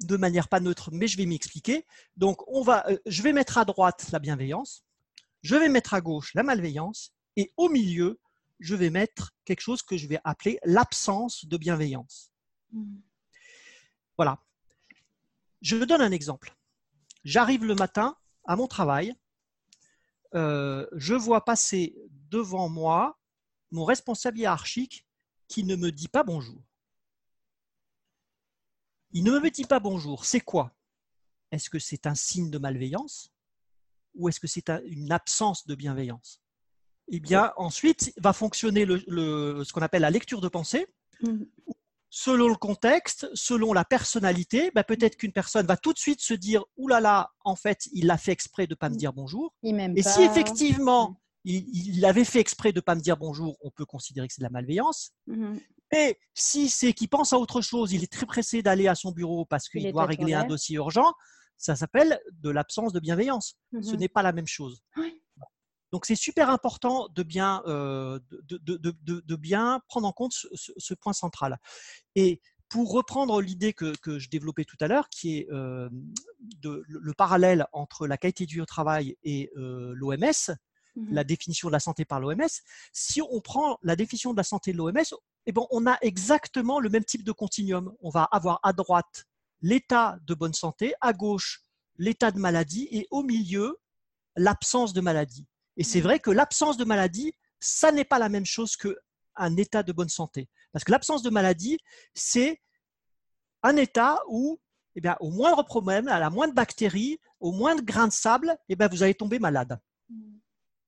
de 0.00 0.16
manière 0.16 0.48
pas 0.48 0.60
neutre, 0.60 0.90
mais 0.92 1.06
je 1.06 1.16
vais 1.16 1.26
m'expliquer. 1.26 1.86
Donc, 2.16 2.42
on 2.48 2.62
va, 2.62 2.88
euh, 2.88 2.98
je 3.06 3.22
vais 3.22 3.32
mettre 3.32 3.58
à 3.58 3.64
droite 3.64 4.08
la 4.12 4.18
bienveillance, 4.18 4.84
je 5.42 5.56
vais 5.56 5.68
mettre 5.68 5.94
à 5.94 6.00
gauche 6.00 6.34
la 6.34 6.42
malveillance, 6.42 7.12
et 7.36 7.52
au 7.56 7.68
milieu, 7.68 8.20
je 8.58 8.74
vais 8.74 8.90
mettre 8.90 9.32
quelque 9.44 9.60
chose 9.60 9.82
que 9.82 9.96
je 9.96 10.06
vais 10.06 10.20
appeler 10.24 10.58
l'absence 10.64 11.44
de 11.44 11.56
bienveillance. 11.56 12.32
Mm. 12.72 12.96
Voilà. 14.16 14.38
Je 15.60 15.76
donne 15.76 16.02
un 16.02 16.12
exemple. 16.12 16.54
J'arrive 17.24 17.64
le 17.64 17.74
matin 17.74 18.16
à 18.44 18.56
mon 18.56 18.66
travail, 18.66 19.14
euh, 20.34 20.86
je 20.92 21.14
vois 21.14 21.44
passer 21.44 21.94
devant 22.30 22.68
moi 22.68 23.18
mon 23.70 23.84
responsable 23.84 24.38
hiérarchique 24.38 25.06
qui 25.48 25.64
ne 25.64 25.76
me 25.76 25.92
dit 25.92 26.08
pas 26.08 26.24
bonjour. 26.24 26.62
Il 29.12 29.24
ne 29.24 29.38
me 29.38 29.50
dit 29.50 29.64
pas 29.64 29.78
bonjour. 29.78 30.24
C'est 30.24 30.40
quoi? 30.40 30.74
Est-ce 31.50 31.68
que 31.68 31.78
c'est 31.78 32.06
un 32.06 32.14
signe 32.14 32.50
de 32.50 32.58
malveillance 32.58 33.30
ou 34.14 34.28
est-ce 34.28 34.40
que 34.40 34.46
c'est 34.46 34.70
une 34.86 35.12
absence 35.12 35.66
de 35.66 35.74
bienveillance? 35.74 36.40
Eh 37.08 37.20
bien, 37.20 37.52
ensuite 37.56 38.12
va 38.16 38.32
fonctionner 38.32 38.86
ce 38.86 39.72
qu'on 39.72 39.82
appelle 39.82 40.02
la 40.02 40.10
lecture 40.10 40.40
de 40.40 40.48
pensée, 40.48 40.86
mmh 41.20 41.44
selon 42.14 42.48
le 42.48 42.56
contexte, 42.56 43.26
selon 43.32 43.72
la 43.72 43.86
personnalité, 43.86 44.70
bah, 44.74 44.84
peut-être 44.84 45.16
qu'une 45.16 45.32
personne 45.32 45.66
va 45.66 45.78
tout 45.78 45.94
de 45.94 45.98
suite 45.98 46.20
se 46.20 46.34
dire 46.34 46.62
Ouh 46.76 46.86
là 46.86 47.00
là, 47.00 47.30
en 47.42 47.56
fait, 47.56 47.88
il 47.94 48.06
l'a 48.06 48.18
fait 48.18 48.32
exprès 48.32 48.66
de 48.66 48.74
ne 48.74 48.76
pas 48.76 48.90
me 48.90 48.96
dire 48.96 49.14
bonjour. 49.14 49.54
Et 49.96 50.02
si 50.02 50.22
effectivement 50.22 51.18
il, 51.44 52.04
avait 52.04 52.24
fait 52.24 52.38
exprès 52.38 52.70
de 52.72 52.78
ne 52.78 52.82
pas 52.82 52.94
me 52.94 53.00
dire 53.00 53.16
bonjour, 53.16 53.56
on 53.62 53.70
peut 53.70 53.86
considérer 53.86 54.28
que 54.28 54.34
c'est 54.34 54.42
de 54.42 54.46
la 54.46 54.50
malveillance. 54.50 55.12
Mmh 55.26 55.56
Et 55.96 56.18
si 56.34 56.68
c'est 56.68 56.92
qu'il 56.92 57.08
pense 57.08 57.32
à 57.32 57.38
autre 57.38 57.62
chose, 57.62 57.92
il 57.92 58.04
est 58.04 58.12
très 58.12 58.26
pressé 58.26 58.62
d'aller 58.62 58.88
à 58.88 58.94
son 58.94 59.10
bureau 59.10 59.46
parce 59.46 59.70
qu'il 59.70 59.90
doit 59.90 60.04
régler 60.04 60.34
un 60.34 60.44
dossier 60.44 60.76
urgent, 60.76 61.14
ça 61.56 61.76
s'appelle 61.76 62.20
de 62.30 62.50
l'absence 62.50 62.92
de 62.92 63.00
bienveillance. 63.00 63.56
Ce 63.72 63.94
mmh 63.94 63.96
n'est 63.96 64.08
pas 64.08 64.22
la 64.22 64.32
même 64.32 64.46
chose. 64.46 64.82
Donc 65.92 66.06
c'est 66.06 66.16
super 66.16 66.48
important 66.48 67.08
de 67.14 67.22
bien, 67.22 67.62
euh, 67.66 68.18
de, 68.30 69.36
bien 69.36 69.80
prendre 69.88 70.08
en 70.08 70.12
compte 70.12 70.32
ce, 70.32 70.94
point 70.94 71.12
central. 71.12 71.58
Et 72.14 72.40
pour 72.70 72.90
reprendre 72.90 73.42
l'idée 73.42 73.74
que, 73.74 73.94
je 74.18 74.30
développais 74.30 74.64
tout 74.64 74.78
à 74.80 74.88
l'heure, 74.88 75.10
qui 75.10 75.38
est 75.38 75.52
euh, 75.52 75.90
le, 76.62 77.12
parallèle 77.12 77.66
entre 77.72 78.06
la 78.06 78.16
qualité 78.16 78.46
du 78.46 78.64
travail 78.64 79.16
et 79.22 79.50
euh, 79.56 79.92
l'OMS, 79.94 80.16
mmh 80.16 81.12
la 81.14 81.24
définition 81.24 81.68
de 81.68 81.72
la 81.72 81.80
santé 81.80 82.04
par 82.04 82.20
l'OMS, 82.20 82.48
si 82.92 83.22
on 83.22 83.40
prend 83.40 83.78
la 83.82 83.96
définition 83.96 84.32
de 84.32 84.36
la 84.36 84.42
santé 84.42 84.72
de 84.72 84.76
l'OMS, 84.78 85.16
eh 85.46 85.52
ben, 85.52 85.62
on 85.70 85.86
a 85.86 85.96
exactement 86.02 86.80
le 86.80 86.90
même 86.90 87.04
type 87.04 87.24
de 87.24 87.32
continuum. 87.32 87.94
On 88.00 88.10
va 88.10 88.24
avoir 88.24 88.60
à 88.62 88.74
droite 88.74 89.24
l'état 89.62 90.18
de 90.26 90.34
bonne 90.34 90.52
santé, 90.52 90.92
à 91.00 91.14
gauche 91.14 91.64
l'état 91.96 92.30
de 92.30 92.38
maladie 92.38 92.88
et 92.90 93.06
au 93.10 93.22
milieu 93.22 93.78
l'absence 94.36 94.92
de 94.92 95.00
maladie. 95.00 95.46
Et 95.76 95.84
c'est 95.84 96.00
vrai 96.00 96.20
que 96.20 96.30
l'absence 96.30 96.76
de 96.76 96.84
maladie, 96.84 97.32
ça 97.60 97.92
n'est 97.92 98.04
pas 98.04 98.18
la 98.18 98.28
même 98.28 98.46
chose 98.46 98.76
qu'un 98.76 99.56
état 99.56 99.82
de 99.82 99.92
bonne 99.92 100.08
santé. 100.08 100.48
Parce 100.72 100.84
que 100.84 100.90
l'absence 100.90 101.22
de 101.22 101.30
maladie, 101.30 101.78
c'est 102.14 102.60
un 103.62 103.76
état 103.76 104.18
où, 104.28 104.60
eh 104.96 105.00
bien, 105.00 105.16
au 105.20 105.30
moindre 105.30 105.62
problème, 105.62 106.08
à 106.08 106.18
la 106.18 106.30
moindre 106.30 106.54
bactérie, 106.54 107.18
au 107.40 107.52
moindre 107.52 107.82
grain 107.82 108.08
de 108.08 108.12
sable, 108.12 108.56
eh 108.68 108.76
bien, 108.76 108.88
vous 108.88 109.02
allez 109.02 109.14
tomber 109.14 109.38
malade. 109.38 109.78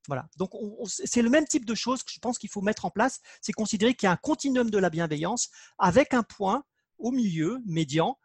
Voilà. 0.07 0.29
Donc, 0.37 0.51
c'est 0.87 1.23
le 1.23 1.31
même 1.31 1.47
type 1.47 1.65
de 1.65 1.75
choses 1.75 2.03
que 2.03 2.13
je 2.13 2.19
pense 2.19 2.39
qu'il 2.39 2.51
faut 2.51 2.61
mettre 2.61 2.85
en 2.85 2.91
place. 2.91 3.21
C'est 3.41 3.53
considérer 3.53 3.95
qu'il 3.95 4.07
y 4.07 4.11
a 4.11 4.13
un 4.13 4.17
continuum 4.17 4.71
de 4.71 4.79
la 4.79 4.91
bienveillance 4.91 5.49
avec 5.79 6.13
un 6.13 6.23
point 6.23 6.65
au 6.99 7.11
milieu, 7.11 7.59
médian, 7.65 8.19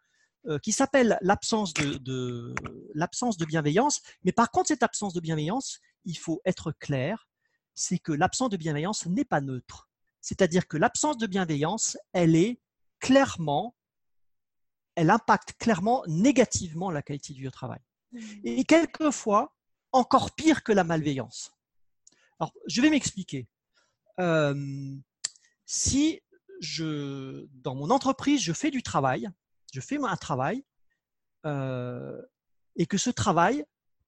euh, 0.46 0.58
qui 0.58 0.72
s'appelle 0.72 1.18
l'absence 1.22 1.72
de, 1.74 2.54
l'absence 2.94 3.36
de 3.36 3.44
bienveillance. 3.44 4.00
Mais 4.24 4.32
par 4.32 4.50
contre, 4.50 4.68
cette 4.68 4.82
absence 4.82 5.14
de 5.14 5.20
bienveillance, 5.20 5.80
il 6.04 6.18
faut 6.18 6.40
être 6.44 6.72
clair, 6.72 7.28
c'est 7.74 7.98
que 7.98 8.12
l'absence 8.12 8.50
de 8.50 8.56
bienveillance 8.56 9.06
n'est 9.06 9.24
pas 9.24 9.40
neutre. 9.40 9.88
C'est-à-dire 10.20 10.68
que 10.68 10.76
l'absence 10.76 11.16
de 11.18 11.26
bienveillance, 11.26 11.96
elle 12.12 12.36
est 12.36 12.60
clairement, 12.98 13.74
elle 14.94 15.10
impacte 15.10 15.54
clairement 15.58 16.02
négativement 16.06 16.90
la 16.90 17.02
qualité 17.02 17.32
du 17.32 17.50
travail. 17.50 17.80
Mmh. 18.12 18.18
Et 18.44 18.64
quelquefois, 18.64 19.54
encore 19.92 20.34
pire 20.34 20.62
que 20.62 20.72
la 20.72 20.84
malveillance. 20.84 21.52
Alors, 22.38 22.52
je 22.66 22.80
vais 22.80 22.90
m'expliquer. 22.90 23.48
Euh, 24.18 24.96
si 25.66 26.20
je, 26.60 27.46
dans 27.52 27.74
mon 27.74 27.90
entreprise, 27.90 28.42
je 28.42 28.52
fais 28.52 28.70
du 28.70 28.82
travail, 28.82 29.28
je 29.72 29.80
fais 29.80 29.98
un 30.02 30.16
travail, 30.16 30.64
euh, 31.46 32.20
et 32.76 32.86
que 32.86 32.98
ce 32.98 33.10
travail, 33.10 33.64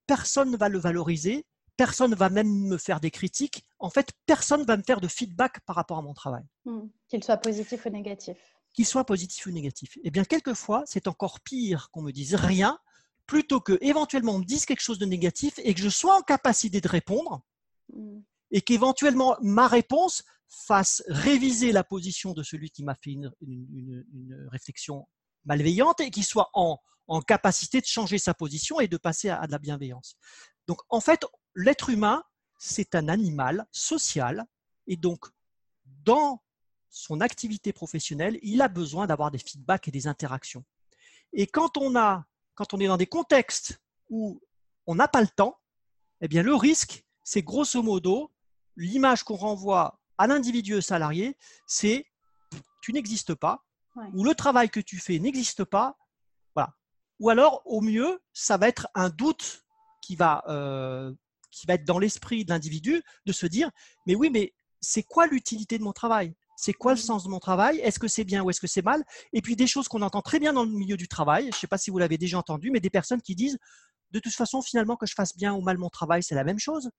personne 0.07 0.51
ne 0.51 0.57
va 0.57 0.69
le 0.69 0.79
valoriser, 0.79 1.47
personne 1.77 2.11
ne 2.11 2.17
va 2.17 2.31
même 2.31 2.49
me 2.49 2.77
faire 2.77 3.01
des 3.01 3.11
critiques. 3.11 3.65
En 3.79 3.91
fait, 3.91 4.13
personne 4.27 4.61
ne 4.61 4.67
va 4.67 4.77
me 4.77 4.83
faire 4.83 5.01
de 5.01 5.09
feedback 5.09 5.61
par 5.67 5.77
rapport 5.77 5.99
à 5.99 6.03
mon 6.03 6.15
travail. 6.15 6.45
Hmm. 6.65 6.89
Qu'il 7.09 7.25
soit 7.25 7.39
positif 7.39 7.87
ou 7.87 7.91
négatif. 7.91 8.39
Qu'il 8.73 8.87
soit 8.87 9.05
positif 9.05 9.47
ou 9.47 9.51
négatif. 9.51 9.99
Eh 10.03 10.11
bien, 10.11 10.25
quelquefois, 10.25 10.83
c'est 10.87 11.09
encore 11.09 11.41
pire 11.41 11.91
qu'on 11.91 12.03
me 12.03 12.13
dise 12.13 12.35
rien 12.35 12.79
plutôt 13.27 13.61
que 13.61 13.79
éventuellement 13.81 14.35
on 14.35 14.41
me 14.41 14.45
dise 14.45 14.67
quelque 14.67 14.83
chose 14.83 14.99
de 14.99 15.07
négatif 15.07 15.55
et 15.59 15.75
que 15.75 15.81
je 15.81 15.89
sois 15.89 16.17
en 16.19 16.23
capacité 16.23 16.81
de 16.81 16.89
répondre 16.89 17.43
hmm. 17.93 18.21
et 18.51 18.61
qu'éventuellement 18.61 19.37
ma 19.41 19.69
réponse 19.69 20.23
fasse 20.49 21.03
réviser 21.09 21.73
la 21.73 21.85
position 21.85 22.35
de 22.35 22.43
celui 22.43 22.71
qui 22.71 22.85
m'a 22.85 22.95
fait 22.95 23.13
une, 23.13 23.33
réflexion 24.51 25.09
malveillante 25.45 26.01
et 26.01 26.11
qui 26.11 26.23
soit 26.23 26.51
en, 26.53 26.79
capacité 27.27 27.81
de 27.81 27.87
changer 27.87 28.19
sa 28.19 28.35
position 28.35 28.81
et 28.81 28.89
de 28.89 28.97
passer 28.97 29.29
à, 29.29 29.47
de 29.47 29.53
la 29.53 29.59
bienveillance. 29.59 30.17
Donc 30.67 30.79
en 30.89 31.01
fait, 31.01 31.25
l'être 31.55 31.91
humain, 31.91 32.25
c'est 32.59 32.95
un 32.95 33.09
animal 33.09 33.67
social 33.73 34.47
et 34.87 34.97
donc 34.97 35.27
dans 36.05 36.43
son 36.91 37.21
activité 37.21 37.73
professionnelle, 37.73 38.39
il 38.43 38.61
a 38.61 38.69
besoin 38.69 39.07
d'avoir 39.07 39.31
des 39.31 39.39
feedbacks 39.39 39.89
et 39.89 39.91
des 39.91 40.07
interactions. 40.07 40.65
Et 41.33 41.47
quand 41.47 41.77
on, 41.79 41.97
a, 41.97 42.27
quand 42.55 42.75
on 42.75 42.81
est 42.81 42.87
dans 42.87 42.99
des 42.99 43.07
contextes 43.07 43.81
où 44.11 44.41
on 44.87 44.95
n'a 44.95 45.09
pas 45.09 45.23
le 45.23 45.29
temps, 45.29 45.59
eh 46.21 46.29
bien 46.29 46.43
le 46.43 46.55
risque, 46.55 47.05
c'est 47.25 47.43
grosso 47.43 47.83
modo 47.83 48.31
l'image 48.77 49.23
qu'on 49.23 49.37
renvoie 49.37 50.01
à 50.19 50.27
l'individu 50.27 50.81
salarié, 50.83 51.37
c'est 51.67 52.07
tu 52.81 52.93
n'existes 52.93 53.35
pas, 53.35 53.65
ou 54.15 54.25
le 54.25 54.35
travail 54.35 54.71
que 54.71 54.81
tu 54.81 54.99
fais 54.99 55.19
n'existe 55.19 55.65
pas. 55.65 55.97
Voilà. 56.55 56.75
Ou 57.21 57.31
alors, 57.31 57.63
au 57.65 57.81
mieux, 57.81 58.23
ça 58.33 58.57
va 58.57 58.69
être 58.69 58.89
un 58.95 59.11
doute 59.11 59.65
qui 60.01 60.17
va, 60.17 60.43
euh, 60.49 61.13
qui 61.53 61.67
va 61.67 61.75
être 61.75 61.85
dans 61.85 62.01
l'esprit 62.01 62.45
de 62.45 62.51
l'individu 62.51 63.03
de 63.27 63.33
se 63.33 63.47
dire, 63.47 63.71
mais 64.07 64.17
oui, 64.17 64.31
mais 64.31 64.53
c'est 64.81 65.05
quoi 65.05 65.29
l'utilité 65.29 65.79
de 65.79 65.85
mon 65.85 65.93
travail? 65.93 66.35
C'est 66.57 66.73
quoi 66.73 66.93
le 66.93 66.99
sens 66.99 67.25
de 67.25 67.29
mon 67.29 67.39
travail? 67.39 67.79
Est-ce 67.79 67.99
que 67.99 68.09
c'est 68.09 68.25
bien 68.25 68.43
ou 68.43 68.51
est-ce 68.51 68.61
que 68.61 68.67
c'est 68.67 68.85
mal? 68.85 69.05
Et 69.33 69.43
puis 69.43 69.55
des 69.55 69.67
choses 69.67 69.89
qu'on 69.89 70.03
entend 70.03 70.23
très 70.23 70.41
bien 70.41 70.53
dans 70.53 70.65
le 70.65 70.71
milieu 70.71 70.97
du 70.97 71.09
travail, 71.09 71.45
je 71.45 71.49
ne 71.49 71.53
sais 71.55 71.67
pas 71.67 71.79
si 71.79 71.91
vous 71.91 71.99
l'avez 71.99 72.19
déjà 72.19 72.39
entendu, 72.39 72.71
mais 72.71 72.81
des 72.81 72.91
personnes 72.91 73.23
qui 73.23 73.35
disent 73.35 73.59
de 74.11 74.19
toute 74.19 74.35
façon, 74.35 74.61
finalement, 74.61 74.97
que 74.97 75.07
je 75.07 75.15
fasse 75.15 75.35
bien 75.37 75.55
ou 75.55 75.63
mal 75.63 75.79
mon 75.79 75.89
travail, 75.89 76.23
c'est 76.23 76.35
la 76.35 76.45
même 76.45 76.59
chose. 76.59 76.91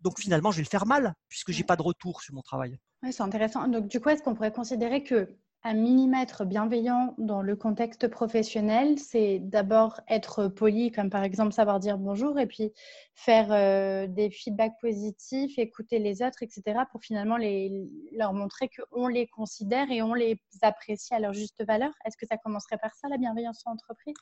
Donc 0.00 0.18
finalement, 0.18 0.50
je 0.50 0.56
vais 0.56 0.62
le 0.62 0.68
faire 0.68 0.86
mal 0.86 1.14
puisque 1.28 1.52
j'ai 1.52 1.64
pas 1.64 1.76
de 1.76 1.82
retour 1.82 2.22
sur 2.22 2.34
mon 2.34 2.42
travail. 2.42 2.78
Oui, 3.02 3.12
c'est 3.12 3.22
intéressant. 3.22 3.68
Donc 3.68 3.88
du 3.88 4.00
coup, 4.00 4.08
est-ce 4.08 4.22
qu'on 4.22 4.34
pourrait 4.34 4.52
considérer 4.52 5.04
que 5.04 5.28
un 5.64 5.74
millimètre 5.74 6.44
bienveillant 6.44 7.14
dans 7.18 7.40
le 7.40 7.54
contexte 7.54 8.08
professionnel, 8.08 8.98
c'est 8.98 9.38
d'abord 9.38 10.00
être 10.08 10.48
poli, 10.48 10.90
comme 10.90 11.08
par 11.08 11.22
exemple 11.22 11.52
savoir 11.52 11.78
dire 11.78 11.98
bonjour, 11.98 12.38
et 12.40 12.46
puis 12.46 12.72
faire 13.14 13.52
euh, 13.52 14.08
des 14.08 14.30
feedbacks 14.30 14.78
positifs, 14.80 15.56
écouter 15.58 16.00
les 16.00 16.20
autres, 16.22 16.42
etc., 16.42 16.80
pour 16.90 17.02
finalement 17.02 17.36
les, 17.36 17.88
leur 18.12 18.32
montrer 18.32 18.70
qu'on 18.70 19.06
les 19.06 19.28
considère 19.28 19.88
et 19.92 20.02
on 20.02 20.14
les 20.14 20.40
apprécie 20.62 21.14
à 21.14 21.20
leur 21.20 21.32
juste 21.32 21.64
valeur. 21.64 21.92
Est-ce 22.04 22.16
que 22.16 22.26
ça 22.26 22.36
commencerait 22.38 22.78
par 22.78 22.94
ça, 22.96 23.08
la 23.08 23.18
bienveillance 23.18 23.62
en 23.64 23.72
entreprise? 23.72 24.16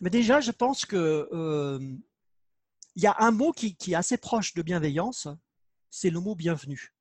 Mais 0.00 0.10
déjà, 0.10 0.40
je 0.40 0.50
pense 0.50 0.84
que 0.84 1.28
euh, 1.32 1.78
y 2.96 3.06
a 3.06 3.14
un 3.20 3.30
mot 3.30 3.52
qui, 3.52 3.76
est 3.86 3.94
assez 3.94 4.16
proche 4.16 4.52
de 4.54 4.62
bienveillance, 4.62 5.28
c'est 5.90 6.10
le 6.10 6.18
mot 6.18 6.34
bienvenue. 6.34 6.92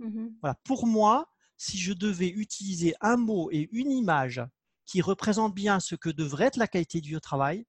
Mm-hmm. 0.00 0.34
Voilà. 0.40 0.54
Pour 0.62 0.86
moi, 0.86 1.28
si 1.58 1.76
je 1.76 1.92
devais 1.92 2.28
utiliser 2.28 2.94
un 3.00 3.16
mot 3.16 3.50
et 3.50 3.68
une 3.72 3.90
image 3.90 4.40
qui 4.86 5.02
représentent 5.02 5.54
bien 5.54 5.80
ce 5.80 5.96
que 5.96 6.08
devrait 6.08 6.46
être 6.46 6.56
la 6.56 6.68
qualité 6.68 7.00
du 7.00 7.20
travail, 7.20 7.66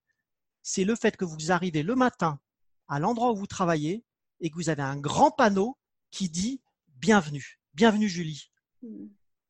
c'est 0.62 0.86
le 0.86 0.96
fait 0.96 1.18
que 1.18 1.26
vous 1.26 1.52
arrivez 1.52 1.84
le 1.84 1.96
matin 1.96 2.40
à 2.88 3.00
l'endroit 3.00 3.32
où 3.32 3.36
vous 3.36 3.48
travaillez 3.48 4.06
et 4.40 4.50
que 4.50 4.56
vous 4.56 4.70
avez 4.70 4.84
un 4.84 4.98
grand 4.98 5.32
panneau 5.32 5.78
qui 6.12 6.30
dit 6.30 6.62
Bienvenue, 6.96 7.60
bienvenue 7.74 8.08
Julie, 8.08 8.52
mm. 8.84 9.08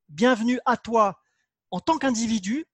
bienvenue 0.07 0.59
à 0.65 0.77
toi 0.77 1.19
en 1.71 1.79
tant 1.79 1.97
qu'individu 1.97 2.65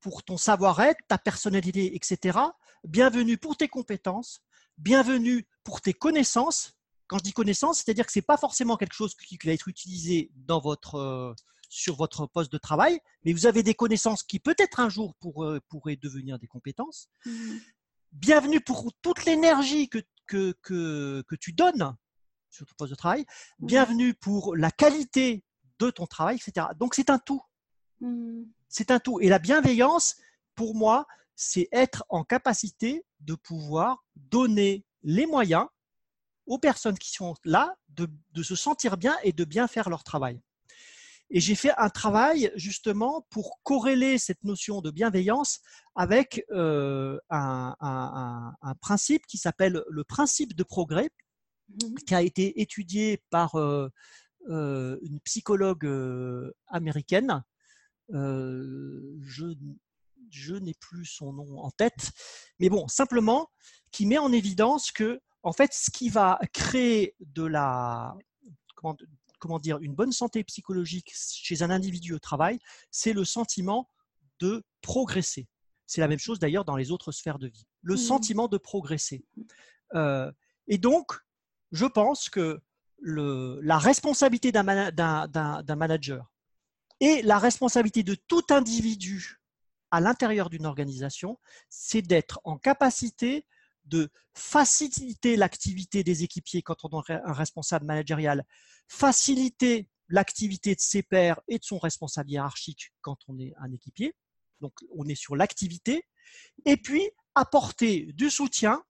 pour 0.00 0.22
ton 0.22 0.36
savoir-être, 0.36 1.00
ta 1.08 1.18
personnalité, 1.18 1.94
etc. 1.94 2.38
Bienvenue 2.84 3.36
pour 3.36 3.56
tes 3.56 3.68
compétences, 3.68 4.40
bienvenue 4.78 5.46
pour 5.64 5.80
tes 5.80 5.92
connaissances. 5.94 6.75
Quand 7.08 7.18
je 7.18 7.22
dis 7.22 7.32
connaissances, 7.32 7.78
c'est-à-dire 7.78 8.06
que 8.06 8.12
ce 8.12 8.18
n'est 8.18 8.24
pas 8.24 8.36
forcément 8.36 8.76
quelque 8.76 8.94
chose 8.94 9.14
qui 9.14 9.38
va 9.44 9.52
être 9.52 9.68
utilisé 9.68 10.30
dans 10.34 10.60
votre, 10.60 10.96
euh, 10.96 11.34
sur 11.68 11.96
votre 11.96 12.26
poste 12.26 12.52
de 12.52 12.58
travail, 12.58 13.00
mais 13.24 13.32
vous 13.32 13.46
avez 13.46 13.62
des 13.62 13.74
connaissances 13.74 14.22
qui 14.22 14.40
peut-être 14.40 14.80
un 14.80 14.88
jour 14.88 15.14
euh, 15.38 15.60
pourraient 15.68 15.96
devenir 15.96 16.38
des 16.38 16.46
compétences. 16.46 17.08
Mmh. 17.24 17.56
Bienvenue 18.12 18.60
pour 18.60 18.92
toute 19.02 19.24
l'énergie 19.24 19.88
que, 19.88 19.98
que, 20.26 20.54
que, 20.62 21.34
tu 21.40 21.52
donnes 21.52 21.96
sur 22.50 22.66
ton 22.66 22.74
poste 22.76 22.90
de 22.90 22.96
travail. 22.96 23.26
Mmh. 23.58 23.66
Bienvenue 23.66 24.14
pour 24.14 24.56
la 24.56 24.70
qualité 24.70 25.44
de 25.78 25.90
ton 25.90 26.06
travail, 26.06 26.36
etc. 26.36 26.68
Donc 26.78 26.94
c'est 26.94 27.10
un 27.10 27.18
tout. 27.18 27.42
Mmh. 28.00 28.44
C'est 28.68 28.90
un 28.90 28.98
tout. 28.98 29.20
Et 29.20 29.28
la 29.28 29.38
bienveillance, 29.38 30.16
pour 30.54 30.74
moi, 30.74 31.06
c'est 31.34 31.68
être 31.70 32.04
en 32.08 32.24
capacité 32.24 33.04
de 33.20 33.34
pouvoir 33.34 34.04
donner 34.16 34.84
les 35.02 35.26
moyens 35.26 35.66
aux 36.46 36.58
personnes 36.58 36.98
qui 36.98 37.10
sont 37.10 37.34
là 37.44 37.74
de, 37.88 38.42
se 38.42 38.54
sentir 38.54 38.96
bien 38.96 39.16
et 39.22 39.32
de 39.32 39.44
bien 39.44 39.66
faire 39.66 39.88
leur 39.88 40.04
travail. 40.04 40.40
Et 41.30 41.40
j'ai 41.40 41.56
fait 41.56 41.72
un 41.76 41.88
travail 41.88 42.52
justement 42.54 43.26
pour 43.30 43.60
corréler 43.64 44.16
cette 44.16 44.44
notion 44.44 44.80
de 44.80 44.92
bienveillance 44.92 45.60
avec 45.96 46.44
euh, 46.52 47.18
un, 47.30 48.54
principe 48.80 49.26
qui 49.26 49.38
s'appelle 49.38 49.82
le 49.88 50.04
principe 50.04 50.54
de 50.54 50.62
progrès, 50.62 51.10
mmh 51.68 51.94
qui 52.06 52.14
a 52.14 52.22
été 52.22 52.60
étudié 52.60 53.20
par 53.30 53.56
euh, 53.56 53.88
euh, 54.48 54.98
une 55.02 55.18
psychologue 55.20 55.84
américaine 56.68 57.42
je, 58.12 59.54
je 60.30 60.54
n'ai 60.54 60.74
plus 60.74 61.04
son 61.04 61.32
nom 61.32 61.58
en 61.58 61.70
tête, 61.70 62.12
mais 62.60 62.68
bon, 62.68 62.86
simplement 62.88 63.50
qui 63.90 64.06
met 64.06 64.18
en 64.18 64.32
évidence 64.32 64.92
que, 64.92 65.20
en 65.46 65.52
fait, 65.52 65.72
ce 65.72 65.92
qui 65.92 66.08
va 66.08 66.40
créer 66.52 67.14
de 67.20 67.44
la, 67.44 68.16
comment, 68.74 68.96
comment 69.38 69.60
dire, 69.60 69.78
une 69.78 69.94
bonne 69.94 70.10
santé 70.10 70.42
psychologique 70.42 71.12
chez 71.14 71.62
un 71.62 71.70
individu 71.70 72.14
au 72.14 72.18
travail, 72.18 72.58
c'est 72.90 73.12
le 73.12 73.24
sentiment 73.24 73.88
de 74.40 74.64
progresser. 74.82 75.46
C'est 75.86 76.00
la 76.00 76.08
même 76.08 76.18
chose 76.18 76.40
d'ailleurs 76.40 76.64
dans 76.64 76.74
les 76.74 76.90
autres 76.90 77.12
sphères 77.12 77.38
de 77.38 77.46
vie. 77.46 77.64
Le 77.82 77.94
mmh. 77.94 77.98
sentiment 77.98 78.48
de 78.48 78.58
progresser. 78.58 79.24
Euh, 79.94 80.32
et 80.66 80.78
donc, 80.78 81.12
je 81.70 81.86
pense 81.86 82.28
que 82.28 82.60
le, 82.98 83.60
la 83.62 83.78
responsabilité 83.78 84.50
d'un 84.50 84.64
manager, 84.64 86.32
et 86.98 87.22
la 87.22 87.38
responsabilité 87.38 88.02
de 88.02 88.16
tout 88.26 88.46
individu 88.50 89.40
à 89.92 90.00
l'intérieur 90.00 90.50
d'une 90.50 90.66
organisation, 90.66 91.38
c'est 91.68 92.02
d'être 92.02 92.40
en 92.42 92.58
capacité 92.58 93.46
de 93.86 94.10
faciliter 94.34 95.36
l'activité 95.36 96.04
des 96.04 96.22
équipiers 96.22 96.62
quand 96.62 96.84
on 96.84 97.02
est 97.02 97.12
un 97.12 97.32
responsable 97.32 97.86
managérial, 97.86 98.44
faciliter 98.88 99.88
l'activité 100.08 100.74
de 100.74 100.80
ses 100.80 101.02
pairs 101.02 101.40
et 101.48 101.58
de 101.58 101.64
son 101.64 101.78
responsable 101.78 102.30
hiérarchique 102.30 102.92
quand 103.00 103.18
on 103.28 103.38
est 103.38 103.54
un 103.58 103.72
équipier. 103.72 104.14
Donc, 104.60 104.72
on 104.94 105.06
est 105.06 105.14
sur 105.14 105.36
l'activité. 105.36 106.06
Et 106.64 106.76
puis, 106.76 107.10
apporter 107.34 108.12
du 108.12 108.30
soutien 108.30 108.82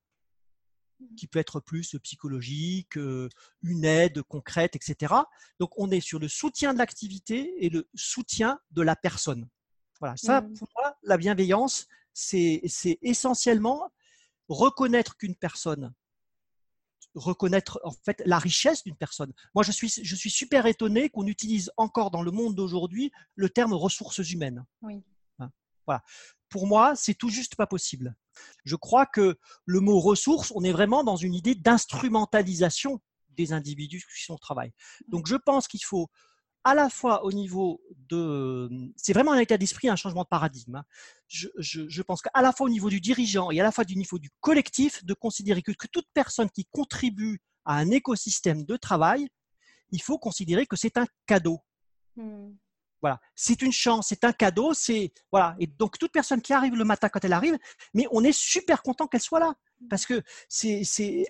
qui 1.17 1.27
peut 1.27 1.39
être 1.39 1.61
plus 1.61 1.97
psychologique, 2.03 2.97
euh, 2.97 3.29
une 3.63 3.85
aide 3.85 4.23
concrète, 4.23 4.77
etc. 4.77 5.15
Donc, 5.61 5.71
on 5.77 5.91
est 5.91 6.01
sur 6.01 6.19
le 6.19 6.29
soutien 6.29 6.73
de 6.73 6.79
l'activité 6.79 7.53
et 7.65 7.69
le 7.69 7.89
soutien 7.95 8.59
de 8.71 8.83
la 8.83 8.97
personne. 8.97 9.49
Voilà, 10.01 10.17
ça, 10.17 10.41
mmh. 10.41 10.55
pour 10.55 10.69
moi, 10.77 10.97
la 11.03 11.19
bienveillance, 11.19 11.87
c'est 12.13 12.63
essentiellement 13.03 13.91
reconnaître 14.49 15.17
qu'une 15.17 15.37
personne, 15.37 15.93
reconnaître 17.15 17.81
en 17.85 17.93
fait 17.93 18.23
la 18.27 18.39
richesse 18.39 18.85
d'une 18.85 18.97
personne. 18.97 19.33
Moi, 19.55 19.65
je 19.65 19.73
suis, 19.73 19.89
je 19.89 20.17
suis 20.17 20.31
super 20.31 20.67
étonné 20.67 21.09
qu'on 21.09 21.27
utilise 21.27 21.71
encore 21.77 22.11
dans 22.11 22.23
le 22.23 22.31
monde 22.31 22.55
d'aujourd'hui 22.55 23.11
le 23.35 23.49
terme 23.49 23.73
ressources 23.73 24.19
humaines. 24.31 24.65
Oui. 24.83 25.03
Hein, 25.39 25.51
voilà 25.87 26.03
pour 26.49 26.67
moi, 26.67 26.95
c'est 26.97 27.15
tout 27.15 27.29
juste 27.29 27.57
pas 27.57 27.67
possible. 27.67 28.15
Je 28.65 28.77
crois 28.77 29.07
que 29.07 29.39
le 29.65 29.81
mot 29.81 30.01
ressources, 30.01 30.53
on 30.55 30.63
est 30.63 30.73
vraiment 30.73 31.05
dans 31.05 31.17
une 31.17 31.35
idée 31.35 31.55
d'instrumentalisation 31.55 33.01
des 33.31 33.53
individus 33.53 34.05
qui 34.15 34.25
sont 34.25 34.35
au 34.35 34.39
travail. 34.39 34.73
Donc, 35.09 35.27
je 35.27 35.37
pense 35.37 35.69
qu'il 35.69 35.85
faut 35.85 36.09
à 36.67 36.75
la 36.75 36.91
fois 36.91 37.25
au 37.25 37.33
niveau 37.33 37.81
de... 38.09 38.69
C'est 38.97 39.13
vraiment 39.13 39.33
un 39.33 39.39
état 39.39 39.57
d'esprit, 39.57 39.89
un 39.89 39.97
changement 39.97 40.23
de 40.23 40.29
paradigme. 40.29 40.77
Hein. 40.77 40.85
Je, 41.29 41.49
je, 41.59 42.03
pense 42.03 42.23
qu'à 42.23 42.43
la 42.43 42.53
fois 42.53 42.67
au 42.67 42.71
niveau 42.71 42.91
du 42.91 43.01
dirigeant 43.01 43.51
et 43.51 43.61
à 43.61 43.63
la 43.63 43.73
fois 43.73 43.85
du 43.85 43.97
niveau 43.97 44.19
du 44.19 44.31
collectif, 44.41 45.05
de 45.05 45.15
considérer 45.15 45.63
que, 45.63 45.73
que 45.73 45.87
toute 45.87 46.07
personne 46.13 46.51
qui 46.51 46.67
contribue 46.73 47.41
à 47.65 47.77
un 47.77 47.91
écosystème 47.91 48.65
de 48.65 48.77
travail 48.77 49.29
il 49.91 50.03
faut 50.03 50.19
considérer 50.19 50.67
que 50.67 50.77
c'est 50.77 50.97
un 50.97 51.07
cadeau. 51.27 51.61
Hmm. 52.17 52.53
Voilà, 53.03 53.21
c'est 53.35 53.61
une 53.63 53.73
chance, 53.73 54.07
c'est 54.09 54.25
un 54.25 54.33
cadeau, 54.33 54.73
c'est 54.73 55.13
voilà. 55.31 55.55
Et 55.61 55.67
donc 55.67 55.99
toute 55.99 56.13
personne 56.13 56.41
qui 56.41 56.53
arrive 56.53 56.75
le 56.75 56.85
matin 56.85 57.09
quand 57.09 57.25
elle 57.25 57.35
arrive, 57.35 57.59
mais 57.95 58.07
on 58.11 58.25
est 58.25 58.37
super 58.37 58.83
content 58.83 59.07
qu'elle 59.07 59.21
soit 59.21 59.39
là 59.39 59.55
parce 59.91 60.07
que 60.07 60.23
c'est, 60.49 60.83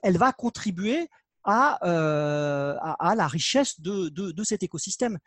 elle 0.03 0.16
va 0.16 0.32
contribuer 0.32 1.09
à, 1.47 1.78
euh, 1.88 2.76
à, 2.80 3.14
la 3.14 3.28
richesse 3.28 3.80
de, 3.80 4.09
de, 4.09 4.44
cet 4.44 4.62
écosystème. 4.62 5.18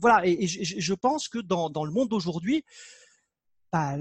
Voilà, 0.00 0.26
et, 0.26 0.46
je, 0.46 0.94
pense 0.94 1.28
que 1.28 1.38
dans, 1.38 1.70
dans 1.70 1.84
le 1.84 1.92
monde 1.92 2.08
d'aujourd'hui, 2.08 2.64
bah, 3.72 3.96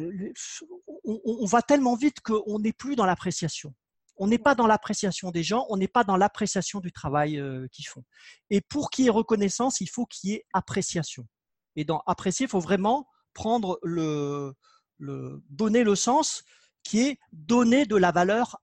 on, 1.05 1.45
va 1.45 1.61
tellement 1.61 1.95
vite 1.95 2.21
qu'on 2.21 2.59
n'est 2.59 2.73
plus 2.73 2.95
dans 2.95 3.05
l'appréciation. 3.05 3.73
On 4.17 4.27
n'est 4.27 4.39
pas 4.39 4.55
dans 4.55 4.65
l'appréciation 4.65 5.29
des 5.29 5.43
gens, 5.43 5.67
on 5.69 5.77
n'est 5.77 5.87
pas 5.87 6.03
dans 6.03 6.17
l'appréciation 6.17 6.79
du 6.79 6.91
travail 6.91 7.37
euh, 7.39 7.67
qu'ils 7.71 7.87
font. 7.87 8.03
Et 8.49 8.61
pour 8.61 8.89
qu'il 8.89 9.05
y 9.05 9.07
ait 9.07 9.11
reconnaissance, 9.11 9.79
il 9.79 9.89
faut 9.89 10.07
qu'il 10.07 10.31
y 10.31 10.33
ait 10.33 10.45
appréciation. 10.53 11.27
Et 11.75 11.85
dans 11.85 12.01
apprécier, 12.07 12.47
il 12.47 12.49
faut 12.49 12.59
vraiment 12.59 13.07
prendre 13.33 13.79
le, 13.83 14.55
donner 14.99 15.83
le 15.83 15.95
sens 15.95 16.43
qui 16.81 17.01
est 17.01 17.19
donner 17.31 17.85
de 17.85 17.95
la 17.95 18.11
valeur. 18.11 18.59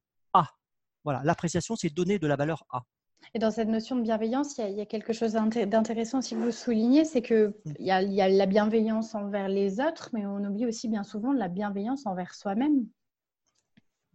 Voilà, 1.05 1.23
l'appréciation, 1.25 1.77
c'est 1.77 1.91
donner 1.91 2.19
de 2.19 2.27
la 2.27 2.37
valeur 2.37 2.65
à. 2.71 2.83
Et 3.35 3.39
dans 3.39 3.51
cette 3.51 3.69
notion 3.69 3.97
de 3.97 4.03
bienveillance, 4.03 4.59
il 4.59 4.75
y 4.75 4.81
a, 4.81 4.87
quelque 4.87 5.13
chose 5.13 5.33
d'intéressant 5.33 6.21
si 6.21 6.35
vous 6.35 6.51
soulignez, 6.51 7.05
c'est 7.05 7.23
qu'il 7.23 7.55
mm. 7.65 7.73
y, 7.79 7.91
a, 7.91 8.03
y 8.03 8.21
a 8.21 8.29
la 8.29 8.47
bienveillance 8.47 9.15
envers 9.15 9.49
les 9.49 9.81
autres, 9.81 10.11
mais 10.13 10.27
on 10.27 10.45
oublie 10.45 10.67
aussi 10.67 10.89
bien 10.89 11.03
souvent 11.05 11.33
la 11.33 11.49
bienveillance 11.49 12.07
envers 12.07 12.35
soi-même. 12.35 12.87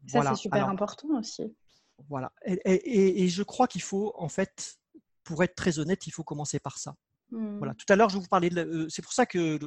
Ça, 0.08 0.22
c'est 0.22 0.36
super 0.36 0.70
important 0.70 1.10
aussi. 1.20 1.54
Voilà. 2.08 2.32
Et, 2.46 3.24
et 3.24 3.28
je 3.28 3.44
crois 3.44 3.68
qu'il 3.68 3.82
faut, 3.82 4.14
en 4.16 4.30
fait, 4.30 4.80
pour 5.24 5.44
être 5.44 5.56
très 5.56 5.80
honnête, 5.80 6.08
il 6.08 6.12
faut 6.12 6.24
commencer 6.24 6.60
par 6.60 6.78
ça. 6.78 6.96
Voilà. 7.32 7.74
Mmh. 7.74 7.76
Tout 7.76 7.94
à 7.94 7.96
l'heure, 7.96 8.10
je 8.10 8.18
vous 8.18 8.28
parlais 8.28 8.50
de. 8.50 8.62
Euh, 8.62 8.88
c'est 8.90 9.02
pour 9.02 9.14
ça 9.14 9.26
que 9.26 9.60